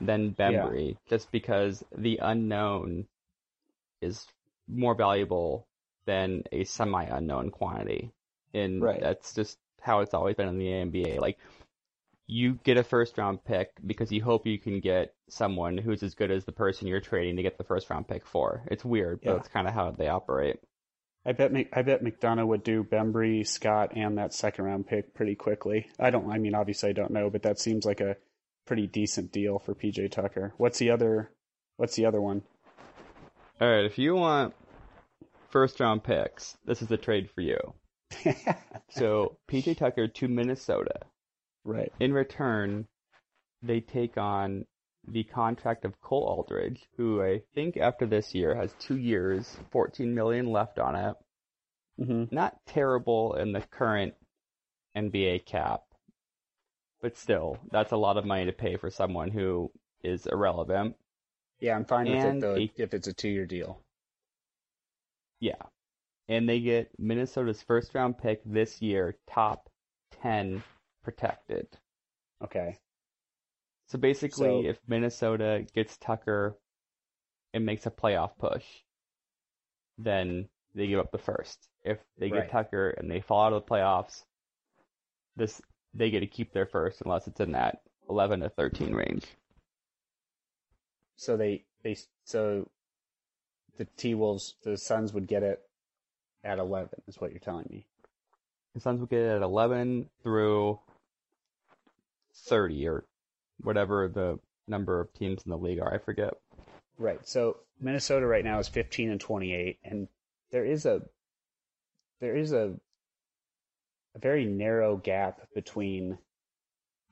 than 0.00 0.34
Bembry, 0.34 0.96
just 1.08 1.30
because 1.32 1.82
the 1.96 2.18
unknown 2.18 3.06
is 4.00 4.26
more 4.68 4.94
valuable 4.94 5.66
than 6.06 6.44
a 6.52 6.64
semi 6.64 7.04
unknown 7.04 7.50
quantity. 7.50 8.12
And 8.52 8.82
Right. 8.82 9.00
that's 9.00 9.34
just 9.34 9.58
how 9.80 10.00
it's 10.00 10.14
always 10.14 10.36
been 10.36 10.48
in 10.48 10.58
the 10.58 10.68
NBA. 10.68 11.20
Like, 11.20 11.38
you 12.26 12.54
get 12.64 12.76
a 12.78 12.82
first 12.84 13.18
round 13.18 13.44
pick 13.44 13.70
because 13.84 14.10
you 14.10 14.22
hope 14.22 14.46
you 14.46 14.58
can 14.58 14.80
get 14.80 15.14
someone 15.28 15.76
who's 15.76 16.02
as 16.02 16.14
good 16.14 16.30
as 16.30 16.44
the 16.44 16.52
person 16.52 16.86
you're 16.88 17.00
trading 17.00 17.36
to 17.36 17.42
get 17.42 17.58
the 17.58 17.64
first 17.64 17.90
round 17.90 18.08
pick 18.08 18.26
for. 18.26 18.62
It's 18.70 18.84
weird, 18.84 19.20
but 19.22 19.30
Yeah. 19.30 19.36
it's 19.36 19.48
kind 19.48 19.68
of 19.68 19.74
how 19.74 19.90
they 19.90 20.08
operate. 20.08 20.58
I 21.26 21.32
bet 21.32 21.52
I 21.72 21.82
bet 21.82 22.02
McDonough 22.04 22.46
would 22.46 22.62
do 22.64 22.84
Bembry, 22.84 23.46
Scott, 23.46 23.92
and 23.96 24.18
that 24.18 24.34
second 24.34 24.64
round 24.66 24.86
pick 24.86 25.14
pretty 25.14 25.34
quickly. 25.34 25.86
I 25.98 26.10
don't. 26.10 26.30
I 26.30 26.38
mean, 26.38 26.54
obviously, 26.54 26.90
I 26.90 26.92
don't 26.92 27.10
know, 27.12 27.30
but 27.30 27.42
that 27.44 27.58
seems 27.58 27.86
like 27.86 28.00
a 28.00 28.16
pretty 28.66 28.86
decent 28.86 29.32
deal 29.32 29.58
for 29.58 29.74
PJ 29.74 30.10
Tucker. 30.10 30.52
What's 30.58 30.78
the 30.78 30.90
other? 30.90 31.30
What's 31.76 31.96
the 31.96 32.04
other 32.06 32.20
one? 32.20 32.42
All 33.60 33.68
right, 33.70 33.84
if 33.86 33.98
you 33.98 34.14
want 34.14 34.54
first 35.48 35.80
round 35.80 36.04
picks, 36.04 36.56
this 36.66 36.82
is 36.82 36.90
a 36.90 36.96
trade 36.96 37.30
for 37.30 37.40
you. 37.40 37.58
So 38.90 39.38
PJ 39.48 39.76
Tucker 39.78 40.06
to 40.06 40.28
Minnesota. 40.28 41.00
Right. 41.64 41.92
In 41.98 42.12
return, 42.12 42.86
they 43.62 43.80
take 43.80 44.18
on 44.18 44.66
the 45.06 45.24
contract 45.24 45.84
of 45.84 46.00
Cole 46.00 46.24
Aldrich, 46.24 46.80
who 46.96 47.22
I 47.22 47.42
think 47.54 47.76
after 47.76 48.06
this 48.06 48.34
year 48.34 48.54
has 48.54 48.74
two 48.78 48.96
years, 48.96 49.58
14 49.70 50.14
million 50.14 50.46
left 50.50 50.78
on 50.78 50.96
it. 50.96 51.16
hmm 51.98 52.24
Not 52.30 52.58
terrible 52.66 53.34
in 53.34 53.52
the 53.52 53.60
current 53.60 54.14
NBA 54.96 55.44
cap, 55.46 55.82
but 57.00 57.16
still, 57.16 57.58
that's 57.70 57.92
a 57.92 57.96
lot 57.96 58.16
of 58.16 58.24
money 58.24 58.46
to 58.46 58.52
pay 58.52 58.76
for 58.76 58.90
someone 58.90 59.30
who 59.30 59.70
is 60.02 60.26
irrelevant. 60.26 60.96
Yeah, 61.60 61.76
I'm 61.76 61.84
fine 61.84 62.10
with 62.10 62.24
it 62.24 62.40
though 62.40 62.56
a- 62.56 62.72
if 62.76 62.94
it's 62.94 63.08
a 63.08 63.12
two 63.12 63.28
year 63.28 63.46
deal. 63.46 63.80
Yeah. 65.40 65.62
And 66.28 66.48
they 66.48 66.60
get 66.60 66.98
Minnesota's 66.98 67.62
first 67.62 67.94
round 67.94 68.16
pick 68.18 68.40
this 68.44 68.80
year, 68.80 69.16
top 69.26 69.68
10 70.22 70.62
protected. 71.04 71.68
Okay. 72.42 72.78
So 73.86 73.98
basically, 73.98 74.62
So- 74.64 74.68
if 74.68 74.78
Minnesota 74.88 75.66
gets 75.74 75.96
Tucker 75.98 76.58
and 77.52 77.64
makes 77.64 77.86
a 77.86 77.90
playoff 77.90 78.36
push, 78.38 78.64
then 79.98 80.48
they 80.74 80.88
give 80.88 80.98
up 80.98 81.12
the 81.12 81.18
first. 81.18 81.68
If 81.84 82.00
they 82.16 82.28
get 82.30 82.38
Right. 82.38 82.50
Tucker 82.50 82.90
and 82.90 83.10
they 83.10 83.20
fall 83.20 83.44
out 83.44 83.52
of 83.52 83.64
the 83.64 83.70
playoffs, 83.70 84.24
this 85.36 85.60
they 85.92 86.10
get 86.10 86.20
to 86.20 86.26
keep 86.26 86.52
their 86.52 86.66
first 86.66 87.02
unless 87.02 87.28
it's 87.28 87.38
in 87.38 87.52
that 87.52 87.82
11 88.08 88.40
to 88.40 88.48
13 88.48 88.94
range. 88.94 89.36
So 91.16 91.36
they 91.36 91.64
they 91.82 91.96
so 92.24 92.70
the 93.76 93.84
T 93.84 94.14
Wolves 94.14 94.56
the 94.62 94.76
Suns 94.76 95.12
would 95.12 95.26
get 95.28 95.42
it 95.42 95.62
at 96.42 96.58
eleven 96.58 97.02
is 97.06 97.20
what 97.20 97.30
you're 97.30 97.38
telling 97.40 97.66
me. 97.70 97.86
The 98.74 98.80
Suns 98.80 99.00
would 99.00 99.10
get 99.10 99.20
it 99.20 99.36
at 99.36 99.42
11 99.42 100.10
through 100.22 100.80
30 102.34 102.88
or 102.88 103.04
whatever 103.60 104.08
the 104.08 104.38
number 104.66 105.00
of 105.00 105.12
teams 105.14 105.42
in 105.44 105.50
the 105.50 105.58
league 105.58 105.80
are. 105.80 105.92
I 105.92 105.98
forget. 105.98 106.34
Right. 106.98 107.26
So 107.26 107.58
Minnesota 107.80 108.26
right 108.26 108.44
now 108.44 108.58
is 108.58 108.68
15 108.68 109.10
and 109.10 109.20
28, 109.20 109.78
and 109.84 110.08
there 110.50 110.64
is 110.64 110.86
a 110.86 111.02
there 112.20 112.36
is 112.36 112.52
a 112.52 112.74
a 114.14 114.18
very 114.18 114.44
narrow 114.44 114.96
gap 114.96 115.40
between 115.54 116.18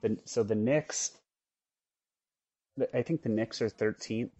the 0.00 0.18
so 0.24 0.42
the 0.42 0.54
Knicks. 0.54 1.18
I 2.94 3.02
think 3.02 3.22
the 3.22 3.28
Knicks 3.28 3.60
are 3.60 3.68
13th. 3.68 4.30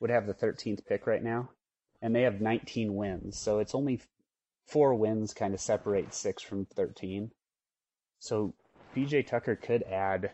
Would 0.00 0.10
have 0.10 0.26
the 0.26 0.34
13th 0.34 0.84
pick 0.86 1.06
right 1.06 1.22
now, 1.22 1.50
and 2.02 2.14
they 2.14 2.22
have 2.22 2.40
19 2.40 2.94
wins. 2.94 3.38
So 3.38 3.60
it's 3.60 3.74
only 3.74 4.00
four 4.66 4.94
wins 4.94 5.32
kind 5.32 5.54
of 5.54 5.60
separate 5.60 6.12
six 6.12 6.42
from 6.42 6.66
13. 6.66 7.30
So 8.18 8.54
PJ 8.96 9.26
Tucker 9.26 9.56
could 9.56 9.82
add 9.82 10.32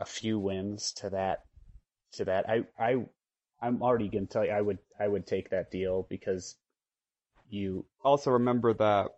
a 0.00 0.04
few 0.04 0.38
wins 0.38 0.92
to 0.92 1.10
that 1.10 1.44
to 2.12 2.24
that. 2.26 2.48
I 2.48 2.64
I 2.78 3.04
I'm 3.60 3.82
already 3.82 4.08
gonna 4.08 4.26
tell 4.26 4.44
you 4.44 4.52
I 4.52 4.60
would 4.60 4.78
I 4.98 5.08
would 5.08 5.26
take 5.26 5.50
that 5.50 5.70
deal 5.70 6.06
because 6.08 6.56
you 7.48 7.84
Also, 8.02 8.30
remember 8.30 8.72
that 8.74 9.10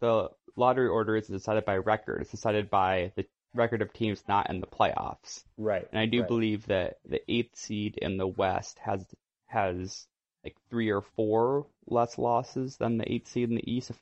the 0.00 0.30
lottery 0.56 0.88
order 0.88 1.16
is 1.16 1.28
decided 1.28 1.64
by 1.64 1.76
record. 1.76 2.22
It's 2.22 2.30
decided 2.30 2.70
by 2.70 3.12
the 3.16 3.26
record 3.54 3.82
of 3.82 3.92
teams 3.92 4.24
not 4.28 4.50
in 4.50 4.60
the 4.60 4.66
playoffs. 4.66 5.44
right 5.56 5.86
And 5.92 6.00
I 6.00 6.06
do 6.06 6.20
right. 6.20 6.28
believe 6.28 6.66
that 6.66 6.98
the 7.04 7.20
eighth 7.30 7.56
seed 7.56 7.98
in 7.98 8.16
the 8.16 8.26
West 8.26 8.78
has 8.80 9.06
has 9.46 10.06
like 10.44 10.56
three 10.70 10.90
or 10.90 11.02
four 11.02 11.66
less 11.86 12.18
losses 12.18 12.76
than 12.76 12.98
the 12.98 13.10
eighth 13.12 13.28
seed 13.28 13.48
in 13.48 13.54
the 13.54 13.70
East, 13.70 13.90
if, 13.90 14.00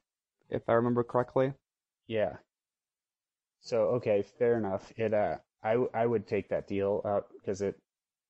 if 0.49 0.63
I 0.69 0.73
remember 0.75 1.03
correctly. 1.03 1.53
yeah. 2.07 2.37
So 3.61 3.83
okay, 3.97 4.23
fair 4.23 4.57
enough. 4.57 4.93
It 4.97 5.15
uh 5.15 5.39
I 5.63 5.77
I 5.95 6.07
would 6.07 6.27
take 6.27 6.49
that 6.49 6.67
deal 6.67 7.03
out 7.05 7.27
because 7.39 7.61
it 7.61 7.79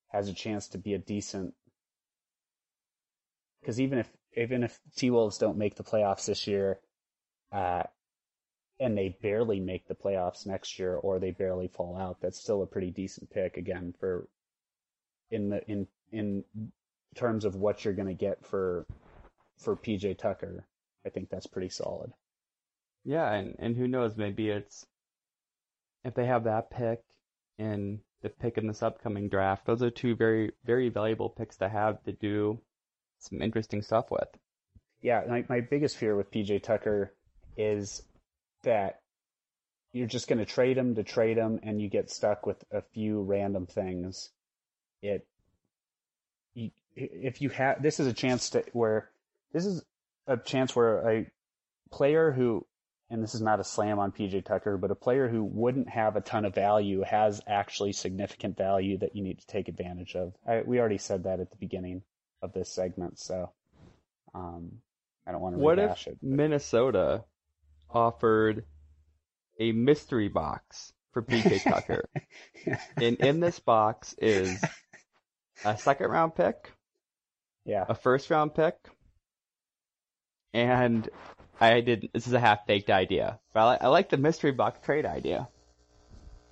has 0.09 0.27
a 0.27 0.33
chance 0.33 0.67
to 0.69 0.77
be 0.77 0.93
a 0.93 0.99
decent 0.99 1.53
because 3.61 3.79
even 3.79 3.99
if 3.99 4.09
even 4.35 4.63
if 4.63 4.79
T 4.95 5.09
Wolves 5.09 5.37
don't 5.37 5.57
make 5.57 5.75
the 5.75 5.83
playoffs 5.83 6.25
this 6.25 6.47
year, 6.47 6.79
uh, 7.51 7.83
and 8.79 8.97
they 8.97 9.17
barely 9.21 9.59
make 9.59 9.87
the 9.87 9.95
playoffs 9.95 10.45
next 10.45 10.79
year, 10.79 10.95
or 10.95 11.19
they 11.19 11.31
barely 11.31 11.67
fall 11.67 11.97
out, 11.97 12.19
that's 12.21 12.39
still 12.39 12.63
a 12.63 12.67
pretty 12.67 12.91
decent 12.91 13.29
pick 13.29 13.57
again 13.57 13.93
for 13.99 14.27
in 15.29 15.49
the 15.49 15.63
in 15.69 15.87
in 16.11 16.43
terms 17.15 17.45
of 17.45 17.55
what 17.55 17.83
you're 17.83 17.93
going 17.93 18.07
to 18.07 18.13
get 18.13 18.45
for 18.45 18.85
for 19.57 19.75
PJ 19.75 20.17
Tucker. 20.17 20.65
I 21.05 21.09
think 21.09 21.29
that's 21.29 21.47
pretty 21.47 21.69
solid. 21.69 22.11
Yeah, 23.03 23.31
and, 23.33 23.55
and 23.57 23.75
who 23.75 23.87
knows, 23.87 24.15
maybe 24.15 24.49
it's 24.49 24.85
if 26.03 26.13
they 26.13 26.25
have 26.25 26.43
that 26.45 26.71
pick 26.71 27.01
and 27.57 27.99
the 28.21 28.29
pick 28.29 28.57
in 28.57 28.67
this 28.67 28.83
upcoming 28.83 29.29
draft, 29.29 29.65
those 29.65 29.81
are 29.81 29.89
two 29.89 30.15
very, 30.15 30.51
very 30.65 30.89
valuable 30.89 31.29
picks 31.29 31.57
to 31.57 31.69
have 31.69 32.01
to 32.03 32.11
do 32.11 32.59
some 33.19 33.41
interesting 33.41 33.81
stuff 33.81 34.11
with. 34.11 34.27
Yeah, 35.01 35.23
my 35.27 35.45
my 35.49 35.61
biggest 35.61 35.97
fear 35.97 36.15
with 36.15 36.31
PJ 36.31 36.63
Tucker 36.63 37.13
is 37.57 38.03
that 38.63 38.99
you're 39.93 40.07
just 40.07 40.27
going 40.27 40.39
to 40.39 40.45
trade 40.45 40.77
him 40.77 40.95
to 40.95 41.03
trade 41.03 41.37
him, 41.37 41.59
and 41.63 41.81
you 41.81 41.89
get 41.89 42.09
stuck 42.09 42.45
with 42.45 42.63
a 42.71 42.81
few 42.93 43.21
random 43.21 43.65
things. 43.65 44.29
It, 45.01 45.25
if 46.95 47.41
you 47.41 47.49
have 47.49 47.81
this 47.81 47.99
is 47.99 48.07
a 48.07 48.13
chance 48.13 48.51
to 48.51 48.63
where 48.73 49.09
this 49.53 49.65
is 49.65 49.83
a 50.27 50.37
chance 50.37 50.75
where 50.75 51.09
a 51.09 51.25
player 51.91 52.31
who, 52.31 52.65
and 53.11 53.21
this 53.21 53.35
is 53.35 53.41
not 53.41 53.59
a 53.59 53.63
slam 53.63 53.99
on 53.99 54.13
PJ 54.13 54.45
Tucker, 54.45 54.77
but 54.77 54.89
a 54.89 54.95
player 54.95 55.27
who 55.27 55.43
wouldn't 55.43 55.89
have 55.89 56.15
a 56.15 56.21
ton 56.21 56.45
of 56.45 56.55
value 56.55 57.01
has 57.01 57.41
actually 57.45 57.91
significant 57.91 58.57
value 58.57 58.97
that 58.99 59.15
you 59.15 59.21
need 59.21 59.37
to 59.39 59.45
take 59.47 59.67
advantage 59.67 60.15
of. 60.15 60.33
I, 60.47 60.61
we 60.61 60.79
already 60.79 60.97
said 60.97 61.25
that 61.25 61.41
at 61.41 61.51
the 61.51 61.57
beginning 61.57 62.03
of 62.41 62.53
this 62.53 62.73
segment, 62.73 63.19
so 63.19 63.51
um, 64.33 64.77
I 65.27 65.33
don't 65.33 65.41
want 65.41 65.55
to 65.55 65.59
What 65.59 65.77
if 65.77 66.07
it. 66.07 66.19
Minnesota 66.21 67.25
offered 67.89 68.63
a 69.59 69.73
mystery 69.73 70.29
box 70.29 70.93
for 71.11 71.21
PJ 71.21 71.63
Tucker? 71.69 72.05
and 72.95 73.17
in 73.17 73.41
this 73.41 73.59
box 73.59 74.15
is 74.19 74.63
a 75.65 75.77
second 75.77 76.09
round 76.09 76.33
pick, 76.33 76.71
yeah, 77.65 77.83
a 77.89 77.93
first 77.93 78.29
round 78.29 78.55
pick, 78.55 78.75
and 80.53 81.09
I 81.61 81.81
did. 81.81 82.09
This 82.13 82.27
is 82.27 82.33
a 82.33 82.39
half 82.39 82.65
baked 82.65 82.89
idea, 82.89 83.39
but 83.53 83.59
I, 83.59 83.71
li- 83.71 83.77
I 83.81 83.87
like 83.87 84.09
the 84.09 84.17
mystery 84.17 84.51
box 84.51 84.79
trade 84.83 85.05
idea. 85.05 85.47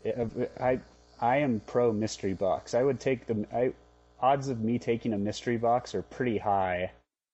Yeah, 0.06 0.14
uh, 0.40 0.46
I 0.64 0.80
I 1.20 1.38
am 1.38 1.62
pro 1.66 1.92
mystery 1.92 2.34
box. 2.34 2.74
I 2.74 2.84
would 2.84 3.00
take 3.00 3.26
the 3.26 3.46
I 3.54 3.74
odds 4.22 4.50
of 4.50 4.62
me 4.62 4.78
taking 4.80 5.14
a 5.14 5.18
mystery 5.18 5.58
box 5.58 5.96
are 5.96 6.02
pretty 6.04 6.38
high 6.38 6.92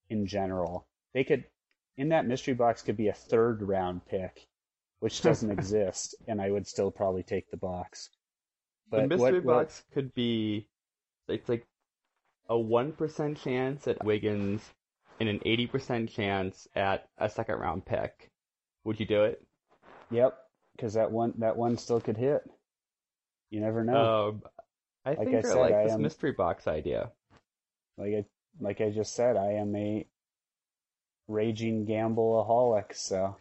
in 0.10 0.26
general. 0.26 0.86
They 1.14 1.24
could 1.24 1.44
in 1.98 2.10
that 2.10 2.26
mystery 2.26 2.54
box 2.54 2.82
could 2.82 2.98
be 2.98 3.10
a 3.10 3.14
third 3.14 3.62
round 3.62 4.06
pick, 4.06 4.48
which 5.00 5.22
doesn't 5.28 5.52
exist, 5.52 6.16
and 6.28 6.42
I 6.42 6.50
would 6.52 6.68
still 6.68 6.92
probably 6.92 7.24
take 7.24 7.52
the 7.52 7.58
box. 7.58 8.10
the 8.92 9.08
mystery 9.08 9.40
what, 9.40 9.46
what- 9.46 9.54
box 9.66 9.84
could 9.94 10.14
be 10.14 10.68
it's 11.28 11.50
like 11.50 11.66
a 12.48 12.58
one 12.58 12.94
percent 12.94 13.38
chance 13.42 13.88
at 13.88 14.04
Wiggins 14.06 14.62
and 15.20 15.30
an 15.30 15.39
eighty 15.45 15.68
percent 15.68 16.09
chance 16.11 16.68
at 16.76 17.07
a 17.18 17.30
second 17.30 17.55
round 17.59 17.86
pick. 17.86 18.30
Would 18.84 18.99
you 18.99 19.05
do 19.05 19.24
it? 19.24 19.41
Yep, 20.11 20.38
because 20.76 20.93
that 20.93 21.11
one 21.11 21.34
that 21.39 21.57
one 21.57 21.78
still 21.78 21.99
could 22.01 22.18
hit. 22.18 22.41
You 23.49 23.61
never 23.61 23.84
know. 23.84 24.30
Um, 24.30 24.41
I 25.05 25.09
Like 25.11 25.20
think 25.20 25.36
I 25.36 25.41
said, 25.41 25.55
like 25.57 25.74
I 25.74 25.84
this 25.84 25.93
am- 25.93 26.01
mystery 26.01 26.32
box 26.32 26.68
idea. 26.68 27.11
like 27.97 28.13
I 28.13 28.26
like 28.59 28.82
I 28.82 28.89
just 28.89 29.13
said, 29.16 29.38
I 29.38 29.53
am 29.53 29.76
a 29.76 30.05
raging 31.28 31.86
gambleaholic. 31.86 32.93
So 32.93 33.36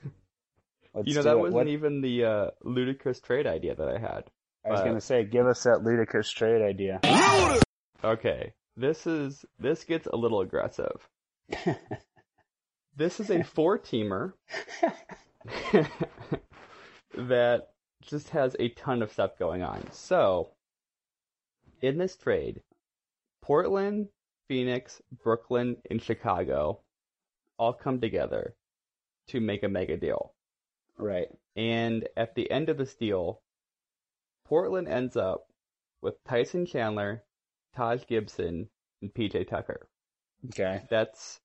let's 0.94 1.08
you 1.08 1.14
know 1.14 1.22
do 1.22 1.28
that 1.28 1.36
it. 1.36 1.38
wasn't 1.38 1.54
What- 1.54 1.68
even 1.68 2.00
the 2.00 2.24
uh, 2.24 2.46
ludicrous 2.62 3.20
trade 3.20 3.46
idea 3.46 3.74
that 3.74 3.88
I 3.88 3.98
had. 3.98 4.24
I 4.66 4.70
was 4.70 4.80
uh, 4.80 4.84
gonna 4.84 5.00
say, 5.02 5.24
give 5.24 5.46
us 5.46 5.64
that 5.64 5.82
ludicrous 5.82 6.30
trade 6.30 6.62
idea. 6.62 6.98
Okay, 8.02 8.52
this 8.76 9.06
is 9.06 9.44
this 9.58 9.84
gets 9.84 10.06
a 10.06 10.16
little 10.16 10.40
aggressive. 10.40 11.06
This 12.96 13.18
is 13.18 13.30
a 13.30 13.42
four 13.54 13.78
teamer 13.78 14.34
that 17.14 17.68
just 18.02 18.30
has 18.30 18.54
a 18.58 18.68
ton 18.70 19.02
of 19.02 19.12
stuff 19.12 19.36
going 19.38 19.62
on. 19.62 19.90
So, 19.90 20.50
in 21.80 21.98
this 21.98 22.16
trade, 22.16 22.62
Portland, 23.42 24.08
Phoenix, 24.48 25.02
Brooklyn, 25.24 25.76
and 25.90 26.00
Chicago 26.00 26.80
all 27.58 27.72
come 27.72 28.00
together 28.00 28.54
to 29.28 29.40
make 29.40 29.62
a 29.62 29.68
mega 29.68 29.96
deal. 29.96 30.32
right. 30.98 31.28
And 31.56 32.08
at 32.16 32.34
the 32.34 32.50
end 32.50 32.68
of 32.68 32.78
this 32.78 32.94
deal, 32.94 33.40
Portland 34.44 34.88
ends 34.88 35.16
up 35.16 35.46
with 36.00 36.22
Tyson 36.24 36.66
Chandler, 36.66 37.24
Taj 37.74 38.06
Gibson, 38.06 38.68
and 39.02 39.14
PJ 39.14 39.48
Tucker. 39.48 39.88
Okay. 40.46 40.82
That's 40.90 41.40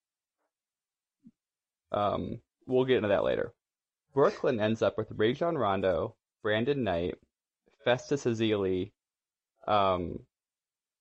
um 1.91 2.39
we'll 2.67 2.85
get 2.85 2.97
into 2.97 3.09
that 3.09 3.23
later. 3.23 3.53
Brooklyn 4.13 4.59
ends 4.59 4.81
up 4.81 4.97
with 4.97 5.11
Rajon 5.11 5.57
Rondo, 5.57 6.15
Brandon 6.41 6.83
Knight, 6.83 7.15
Festus 7.83 8.25
Ezeli, 8.25 8.91
um, 9.67 10.19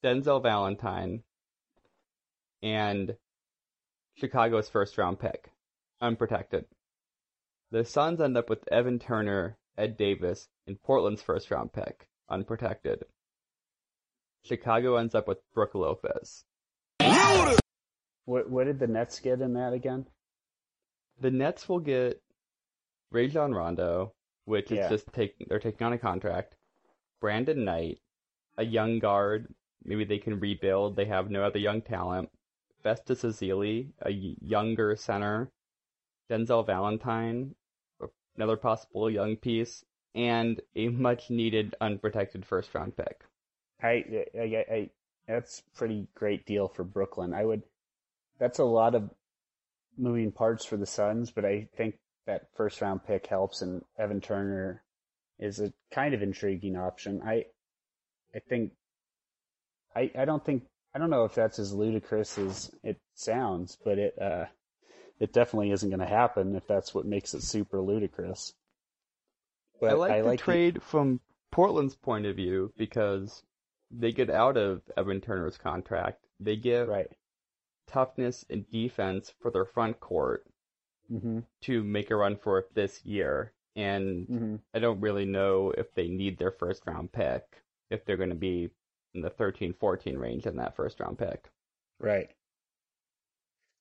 Denzel 0.04 0.42
Valentine, 0.42 1.22
and 2.62 3.16
Chicago's 4.16 4.68
first 4.68 4.98
round 4.98 5.18
pick, 5.18 5.50
unprotected. 6.00 6.66
The 7.70 7.84
Suns 7.84 8.20
end 8.20 8.36
up 8.36 8.48
with 8.48 8.66
Evan 8.70 8.98
Turner, 8.98 9.58
Ed 9.76 9.96
Davis, 9.96 10.48
and 10.66 10.80
Portland's 10.82 11.22
first 11.22 11.50
round 11.50 11.72
pick, 11.72 12.08
unprotected. 12.28 13.04
Chicago 14.44 14.96
ends 14.96 15.14
up 15.14 15.28
with 15.28 15.38
Brook 15.54 15.74
Lopez. 15.74 16.44
What 18.28 18.50
what 18.50 18.64
did 18.64 18.78
the 18.78 18.86
Nets 18.86 19.20
get 19.20 19.40
in 19.40 19.54
that 19.54 19.72
again? 19.72 20.04
The 21.18 21.30
Nets 21.30 21.66
will 21.66 21.80
get 21.80 22.20
Rajon 23.10 23.54
Rondo, 23.54 24.12
which 24.44 24.70
Yeah. 24.70 24.84
is 24.84 24.90
just 24.90 25.12
taking 25.14 25.46
they're 25.48 25.58
taking 25.58 25.86
on 25.86 25.94
a 25.94 25.98
contract. 25.98 26.54
Brandon 27.22 27.64
Knight, 27.64 28.02
a 28.58 28.64
young 28.66 28.98
guard. 28.98 29.54
Maybe 29.82 30.04
they 30.04 30.18
can 30.18 30.38
rebuild. 30.38 30.94
They 30.94 31.06
have 31.06 31.30
no 31.30 31.42
other 31.42 31.58
young 31.58 31.80
talent. 31.80 32.28
Festus 32.82 33.22
Ezeli, 33.22 33.92
a 34.02 34.10
younger 34.10 34.94
center, 34.94 35.50
Denzel 36.30 36.66
Valentine, 36.66 37.54
another 38.36 38.58
possible 38.58 39.08
young 39.08 39.36
piece, 39.36 39.86
and 40.14 40.60
a 40.76 40.88
much 40.88 41.30
needed 41.30 41.74
unprotected 41.80 42.44
first 42.44 42.74
round 42.74 42.94
pick. 42.94 43.24
I, 43.82 44.26
I, 44.38 44.66
I 44.70 44.90
that's 45.26 45.62
pretty 45.74 46.08
great 46.14 46.44
deal 46.44 46.68
for 46.68 46.84
Brooklyn. 46.84 47.32
I 47.32 47.46
would. 47.46 47.62
That's 48.38 48.58
a 48.58 48.64
lot 48.64 48.94
of 48.94 49.10
moving 49.96 50.32
parts 50.32 50.64
for 50.64 50.76
the 50.76 50.86
Suns, 50.86 51.30
but 51.30 51.44
I 51.44 51.68
think 51.76 51.96
that 52.26 52.48
first 52.56 52.80
round 52.80 53.04
pick 53.04 53.26
helps, 53.26 53.62
and 53.62 53.82
Evan 53.98 54.20
Turner 54.20 54.82
is 55.38 55.60
a 55.60 55.72
kind 55.90 56.14
of 56.14 56.22
intriguing 56.22 56.76
option. 56.76 57.22
I, 57.24 57.46
I 58.34 58.40
think. 58.48 58.72
I 59.96 60.10
I 60.16 60.24
don't 60.24 60.44
think 60.44 60.64
I 60.94 60.98
don't 60.98 61.10
know 61.10 61.24
if 61.24 61.34
that's 61.34 61.58
as 61.58 61.72
ludicrous 61.72 62.38
as 62.38 62.70
it 62.82 63.00
sounds, 63.14 63.78
but 63.84 63.98
it 63.98 64.14
uh, 64.20 64.46
it 65.20 65.32
definitely 65.32 65.70
isn't 65.70 65.90
going 65.90 66.00
to 66.00 66.06
happen 66.06 66.54
if 66.54 66.66
that's 66.66 66.94
what 66.94 67.06
makes 67.06 67.34
it 67.34 67.42
super 67.42 67.80
ludicrous. 67.80 68.54
But 69.80 69.90
I 69.90 69.94
like 69.94 70.12
I 70.12 70.20
the 70.20 70.28
like 70.28 70.40
trade 70.40 70.82
from 70.82 71.20
Portland's 71.50 71.96
point 71.96 72.26
of 72.26 72.36
view 72.36 72.72
because 72.76 73.42
they 73.90 74.12
get 74.12 74.30
out 74.30 74.56
of 74.56 74.82
Evan 74.96 75.20
Turner's 75.20 75.56
contract. 75.56 76.24
They 76.40 76.56
get 76.56 76.88
right. 76.88 77.10
Toughness 77.88 78.44
and 78.48 78.70
defense 78.70 79.32
for 79.40 79.50
their 79.50 79.64
front 79.64 79.98
court 80.00 80.46
mm-hmm. 81.10 81.40
to 81.62 81.82
make 81.82 82.10
a 82.10 82.16
run 82.16 82.36
for 82.36 82.58
it 82.58 82.74
this 82.74 83.04
year. 83.04 83.52
And 83.76 84.26
mm-hmm. 84.26 84.56
I 84.74 84.78
don't 84.78 85.00
really 85.00 85.24
know 85.24 85.72
if 85.76 85.94
they 85.94 86.08
need 86.08 86.38
their 86.38 86.50
first 86.52 86.82
round 86.86 87.12
pick, 87.12 87.44
if 87.90 88.04
they're 88.04 88.16
going 88.16 88.28
to 88.30 88.34
be 88.34 88.70
in 89.14 89.22
the 89.22 89.30
13 89.30 89.74
14 89.74 90.18
range 90.18 90.46
in 90.46 90.56
that 90.56 90.76
first 90.76 91.00
round 91.00 91.18
pick. 91.18 91.50
Right. 91.98 92.30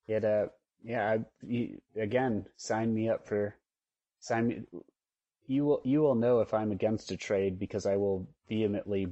It, 0.07 0.23
uh, 0.23 0.47
yeah, 0.83 1.11
I, 1.11 1.19
you, 1.45 1.81
again, 1.95 2.45
sign 2.55 2.93
me 2.93 3.09
up 3.09 3.27
for, 3.27 3.55
sign 4.19 4.47
me, 4.47 4.61
you 5.47 5.65
will, 5.65 5.81
you 5.83 6.01
will 6.01 6.15
know 6.15 6.41
if 6.41 6.53
I'm 6.53 6.71
against 6.71 7.11
a 7.11 7.17
trade 7.17 7.59
because 7.59 7.85
I 7.85 7.97
will 7.97 8.27
vehemently 8.47 9.07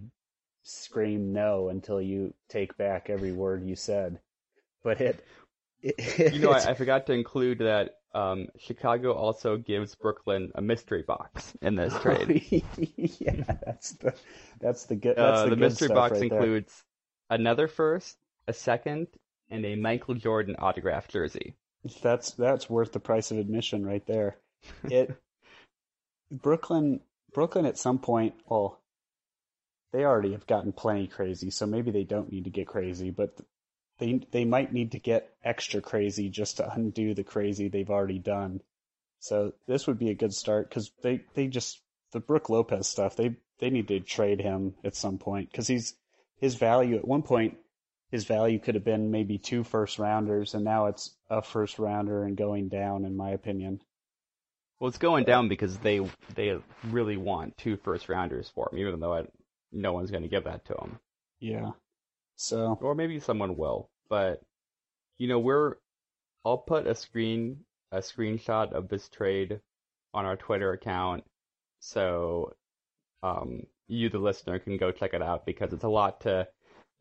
scream 0.64 1.34
no 1.34 1.70
until 1.70 2.02
you 2.02 2.34
take 2.50 2.78
back 2.78 3.10
every 3.10 3.32
word 3.32 3.68
you 3.68 3.76
said. 3.76 4.20
But 4.86 5.02
it, 5.02 5.26
it 5.82 6.34
you 6.36 6.40
know, 6.40 6.52
I, 6.52 6.60
I, 6.60 6.74
forgot 6.76 7.08
to 7.08 7.14
include 7.14 7.58
that 7.58 7.96
um, 8.14 8.50
Chicago 8.60 9.14
also 9.14 9.58
gives 9.58 9.96
Brooklyn 9.96 10.52
a 10.54 10.62
mystery 10.62 11.02
box 11.02 11.54
in 11.60 11.76
this 11.76 11.92
trade. 12.02 12.64
yeah, 13.20 13.58
that's 13.66 13.94
the 13.94 14.14
that's 14.62 14.86
the 14.86 14.96
good. 14.96 15.18
That's 15.18 15.40
uh, 15.40 15.44
the, 15.46 15.50
the 15.50 15.56
good 15.56 15.60
mystery 15.60 15.88
box 15.88 16.14
right 16.14 16.32
includes 16.32 16.84
another 17.32 17.68
first, 17.68 18.16
a 18.48 18.54
second, 18.54 19.08
and 19.50 19.66
a 19.66 19.76
Michael 19.76 20.14
Jordan 20.14 20.56
autographed 20.60 21.10
jersey. 21.10 21.56
That's 22.04 22.30
that's 22.32 22.70
worth 22.70 22.92
the 22.92 23.00
price 23.00 23.32
of 23.32 23.40
admission 23.40 23.84
right 23.88 24.06
there. 24.06 24.38
It 24.84 25.20
Brooklyn 26.32 27.00
Brooklyn 27.34 27.66
at 27.66 27.80
some 27.80 27.98
point, 27.98 28.36
well, 28.46 28.80
they 29.94 30.06
already 30.06 30.34
have 30.34 30.46
gotten 30.46 30.74
plenty 30.74 31.08
crazy, 31.08 31.50
so 31.50 31.66
maybe 31.66 31.90
they 31.90 32.04
don't 32.04 32.32
need 32.32 32.44
to 32.44 32.52
get 32.52 32.68
crazy, 32.68 33.10
but 33.10 33.36
they 33.98 34.22
they 34.32 34.46
might 34.46 34.74
need 34.74 34.92
to 34.92 35.00
get 35.00 35.34
extra 35.44 35.82
crazy 35.82 36.30
just 36.30 36.58
to 36.58 36.72
undo 36.74 37.14
the 37.14 37.24
crazy 37.24 37.68
they've 37.68 37.90
already 37.90 38.20
done. 38.20 38.62
So 39.20 39.54
this 39.68 39.88
would 39.88 39.98
be 39.98 40.10
a 40.10 40.16
good 40.16 40.34
start 40.34 40.70
because 40.70 40.92
they 41.02 41.22
they 41.34 41.48
just 41.48 41.82
the 42.12 42.20
Brook 42.20 42.50
Lopez 42.50 42.88
stuff 42.88 43.16
they 43.16 43.36
they 43.60 43.70
need 43.70 43.88
to 43.88 44.00
trade 44.00 44.42
him 44.42 44.76
at 44.84 44.96
some 44.96 45.18
point 45.18 45.52
because 45.52 45.68
he's 45.68 45.96
his 46.38 46.56
value 46.56 46.98
at 46.98 47.08
one 47.08 47.24
point 47.24 47.58
his 48.12 48.26
value 48.26 48.60
could 48.60 48.76
have 48.76 48.84
been 48.84 49.12
maybe 49.12 49.38
two 49.38 49.64
first 49.64 50.00
rounders 50.00 50.54
and 50.54 50.64
now 50.64 50.86
it's 50.88 51.16
a 51.30 51.42
first 51.42 51.80
rounder 51.80 52.24
and 52.24 52.38
going 52.38 52.70
down 52.70 53.06
in 53.06 53.16
my 53.16 53.32
opinion. 53.32 53.82
Well, 54.80 54.90
it's 54.90 54.98
going 54.98 55.24
down 55.24 55.48
because 55.48 55.78
they 55.78 56.02
they 56.34 56.58
really 56.84 57.18
want 57.18 57.58
two 57.58 57.78
first 57.78 58.10
rounders 58.10 58.52
for 58.54 58.70
him, 58.72 58.80
even 58.80 59.00
though 59.00 59.14
I, 59.14 59.24
no 59.72 59.94
one's 59.94 60.12
going 60.12 60.24
to 60.24 60.30
give 60.30 60.44
that 60.44 60.66
to 60.66 60.74
him. 60.74 61.00
Yeah. 61.40 61.72
So 62.36 62.78
or 62.82 62.96
maybe 62.96 63.20
someone 63.20 63.56
will, 63.56 63.90
but 64.10 64.42
you 65.18 65.28
know 65.28 65.40
we're. 65.40 65.76
I'll 66.44 66.58
put 66.58 66.86
a 66.86 66.94
screen 66.94 67.62
a 67.92 68.00
screenshot 68.00 68.72
of 68.74 68.90
this 68.90 69.10
trade 69.10 69.62
on 70.14 70.26
our 70.26 70.36
Twitter 70.36 70.74
account, 70.74 71.24
so 71.80 72.54
um, 73.24 73.64
you 73.88 74.10
the 74.10 74.20
listener 74.20 74.60
can 74.60 74.78
go 74.78 74.92
check 74.92 75.14
it 75.14 75.22
out 75.22 75.46
because 75.46 75.74
it's 75.74 75.84
a 75.84 75.90
lot 75.90 76.22
to 76.22 76.48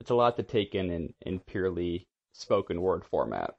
it's 0.00 0.10
a 0.10 0.14
lot 0.14 0.36
to 0.36 0.42
take 0.42 0.74
in 0.74 0.90
in, 0.90 1.14
in 1.22 1.40
purely 1.40 2.06
spoken 2.32 2.80
word 2.80 3.04
format. 3.04 3.54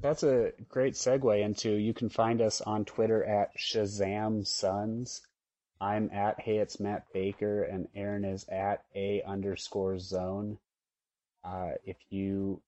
That's 0.00 0.22
a 0.22 0.52
great 0.68 0.94
segue 0.94 1.42
into 1.42 1.70
you 1.70 1.94
can 1.94 2.08
find 2.08 2.40
us 2.40 2.60
on 2.60 2.84
Twitter 2.84 3.24
at 3.24 3.56
Shazam 3.56 4.46
Suns. 4.46 5.22
I'm 5.80 6.10
at 6.12 6.40
Hey 6.40 6.58
It's 6.58 6.80
Matt 6.80 7.06
Baker 7.12 7.62
and 7.62 7.88
Aaron 7.94 8.24
is 8.24 8.46
at 8.48 8.84
A 8.94 9.22
underscore 9.22 9.98
zone. 9.98 10.58
Uh, 11.44 11.72
if 11.84 11.96
you 12.10 12.60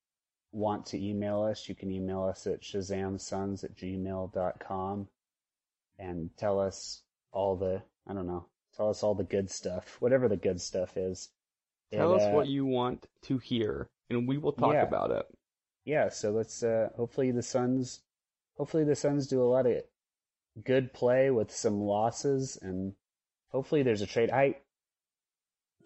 want 0.52 0.86
to 0.86 1.02
email 1.02 1.42
us, 1.42 1.68
you 1.68 1.74
can 1.74 1.90
email 1.90 2.24
us 2.24 2.46
at 2.46 2.62
shazamsuns 2.62 3.64
at 3.64 3.76
gmail.com 3.76 5.08
and 5.98 6.30
tell 6.36 6.60
us 6.60 7.02
all 7.32 7.56
the, 7.56 7.82
I 8.06 8.14
don't 8.14 8.26
know, 8.26 8.46
tell 8.76 8.90
us 8.90 9.02
all 9.02 9.14
the 9.14 9.24
good 9.24 9.50
stuff, 9.50 9.96
whatever 10.00 10.28
the 10.28 10.36
good 10.36 10.60
stuff 10.60 10.96
is. 10.96 11.30
Tell 11.92 12.12
and, 12.12 12.20
us 12.20 12.26
uh, 12.26 12.30
what 12.30 12.48
you 12.48 12.66
want 12.66 13.06
to 13.22 13.38
hear, 13.38 13.88
and 14.10 14.26
we 14.26 14.38
will 14.38 14.52
talk 14.52 14.74
yeah. 14.74 14.82
about 14.82 15.10
it. 15.10 15.26
Yeah, 15.84 16.08
so 16.08 16.32
let's, 16.32 16.62
uh, 16.62 16.88
hopefully 16.96 17.30
the 17.30 17.42
Suns, 17.42 18.00
hopefully 18.56 18.84
the 18.84 18.96
Suns 18.96 19.26
do 19.28 19.40
a 19.40 19.44
lot 19.44 19.66
of 19.66 19.82
good 20.64 20.92
play 20.92 21.30
with 21.30 21.50
some 21.50 21.80
losses, 21.80 22.58
and 22.60 22.94
hopefully 23.50 23.82
there's 23.82 24.02
a 24.02 24.06
trade. 24.06 24.30
I, 24.30 24.56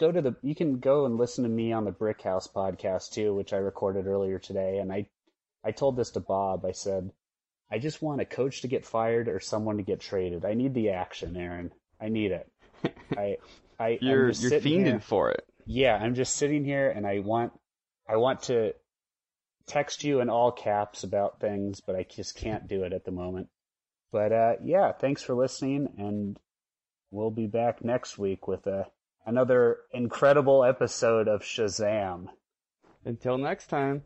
go 0.01 0.11
to 0.11 0.23
the 0.23 0.35
you 0.43 0.55
can 0.55 0.79
go 0.79 1.05
and 1.05 1.19
listen 1.19 1.45
to 1.45 1.51
me 1.51 1.73
on 1.73 1.85
the 1.85 1.93
Brick 1.93 2.23
House 2.23 2.49
podcast 2.49 3.13
too, 3.13 3.35
which 3.35 3.53
I 3.53 3.59
recorded 3.59 4.07
earlier 4.07 4.39
today. 4.39 4.79
And 4.79 4.91
I 4.91 5.07
I 5.63 5.71
told 5.73 5.97
this 5.97 6.11
to 6.13 6.21
Bob. 6.21 6.65
I 6.65 6.73
said, 6.73 7.11
I 7.71 7.79
just 7.79 8.01
want 8.01 8.23
a 8.23 8.25
coach 8.25 8.63
to 8.63 8.69
get 8.69 8.87
fired 8.87 9.29
or 9.29 9.39
someone 9.39 9.77
to 9.77 9.83
get 9.83 10.01
traded. 10.01 10.45
I 10.45 10.55
need 10.55 10.75
the 10.75 10.91
action, 10.91 11.37
Aaron. 11.37 11.71
I 12.01 12.09
need 12.09 12.33
it. 12.33 12.51
I 13.17 13.37
I 13.79 13.99
you're 14.01 14.31
you're 14.31 14.61
fiending 14.61 14.87
here. 14.87 15.01
for 15.01 15.31
it. 15.31 15.45
Yeah, 15.67 15.97
I'm 15.97 16.15
just 16.15 16.37
sitting 16.37 16.65
here 16.65 16.91
and 16.91 17.07
I 17.07 17.19
want 17.19 17.53
I 18.09 18.17
want 18.17 18.45
to 18.45 18.73
text 19.67 20.03
you 20.03 20.21
in 20.21 20.31
all 20.31 20.51
caps 20.51 21.05
about 21.05 21.41
things, 21.41 21.81
but 21.81 21.95
I 21.95 22.05
just 22.09 22.37
can't 22.37 22.67
do 22.67 22.85
it 22.85 22.93
at 22.95 23.05
the 23.05 23.13
moment. 23.13 23.49
But 24.11 24.33
uh, 24.33 24.53
yeah, 24.65 24.91
thanks 24.93 25.23
for 25.23 25.37
listening, 25.37 25.89
and 25.97 26.37
we'll 27.13 27.31
be 27.31 27.47
back 27.47 27.85
next 27.85 28.19
week 28.19 28.49
with 28.49 28.67
a 28.67 28.87
another 29.27 29.79
incredible 29.93 30.65
episode 30.65 31.29
of 31.29 31.43
Shazam. 31.43 32.27
Until 33.05 33.39
next 33.39 33.69
time. 33.69 34.05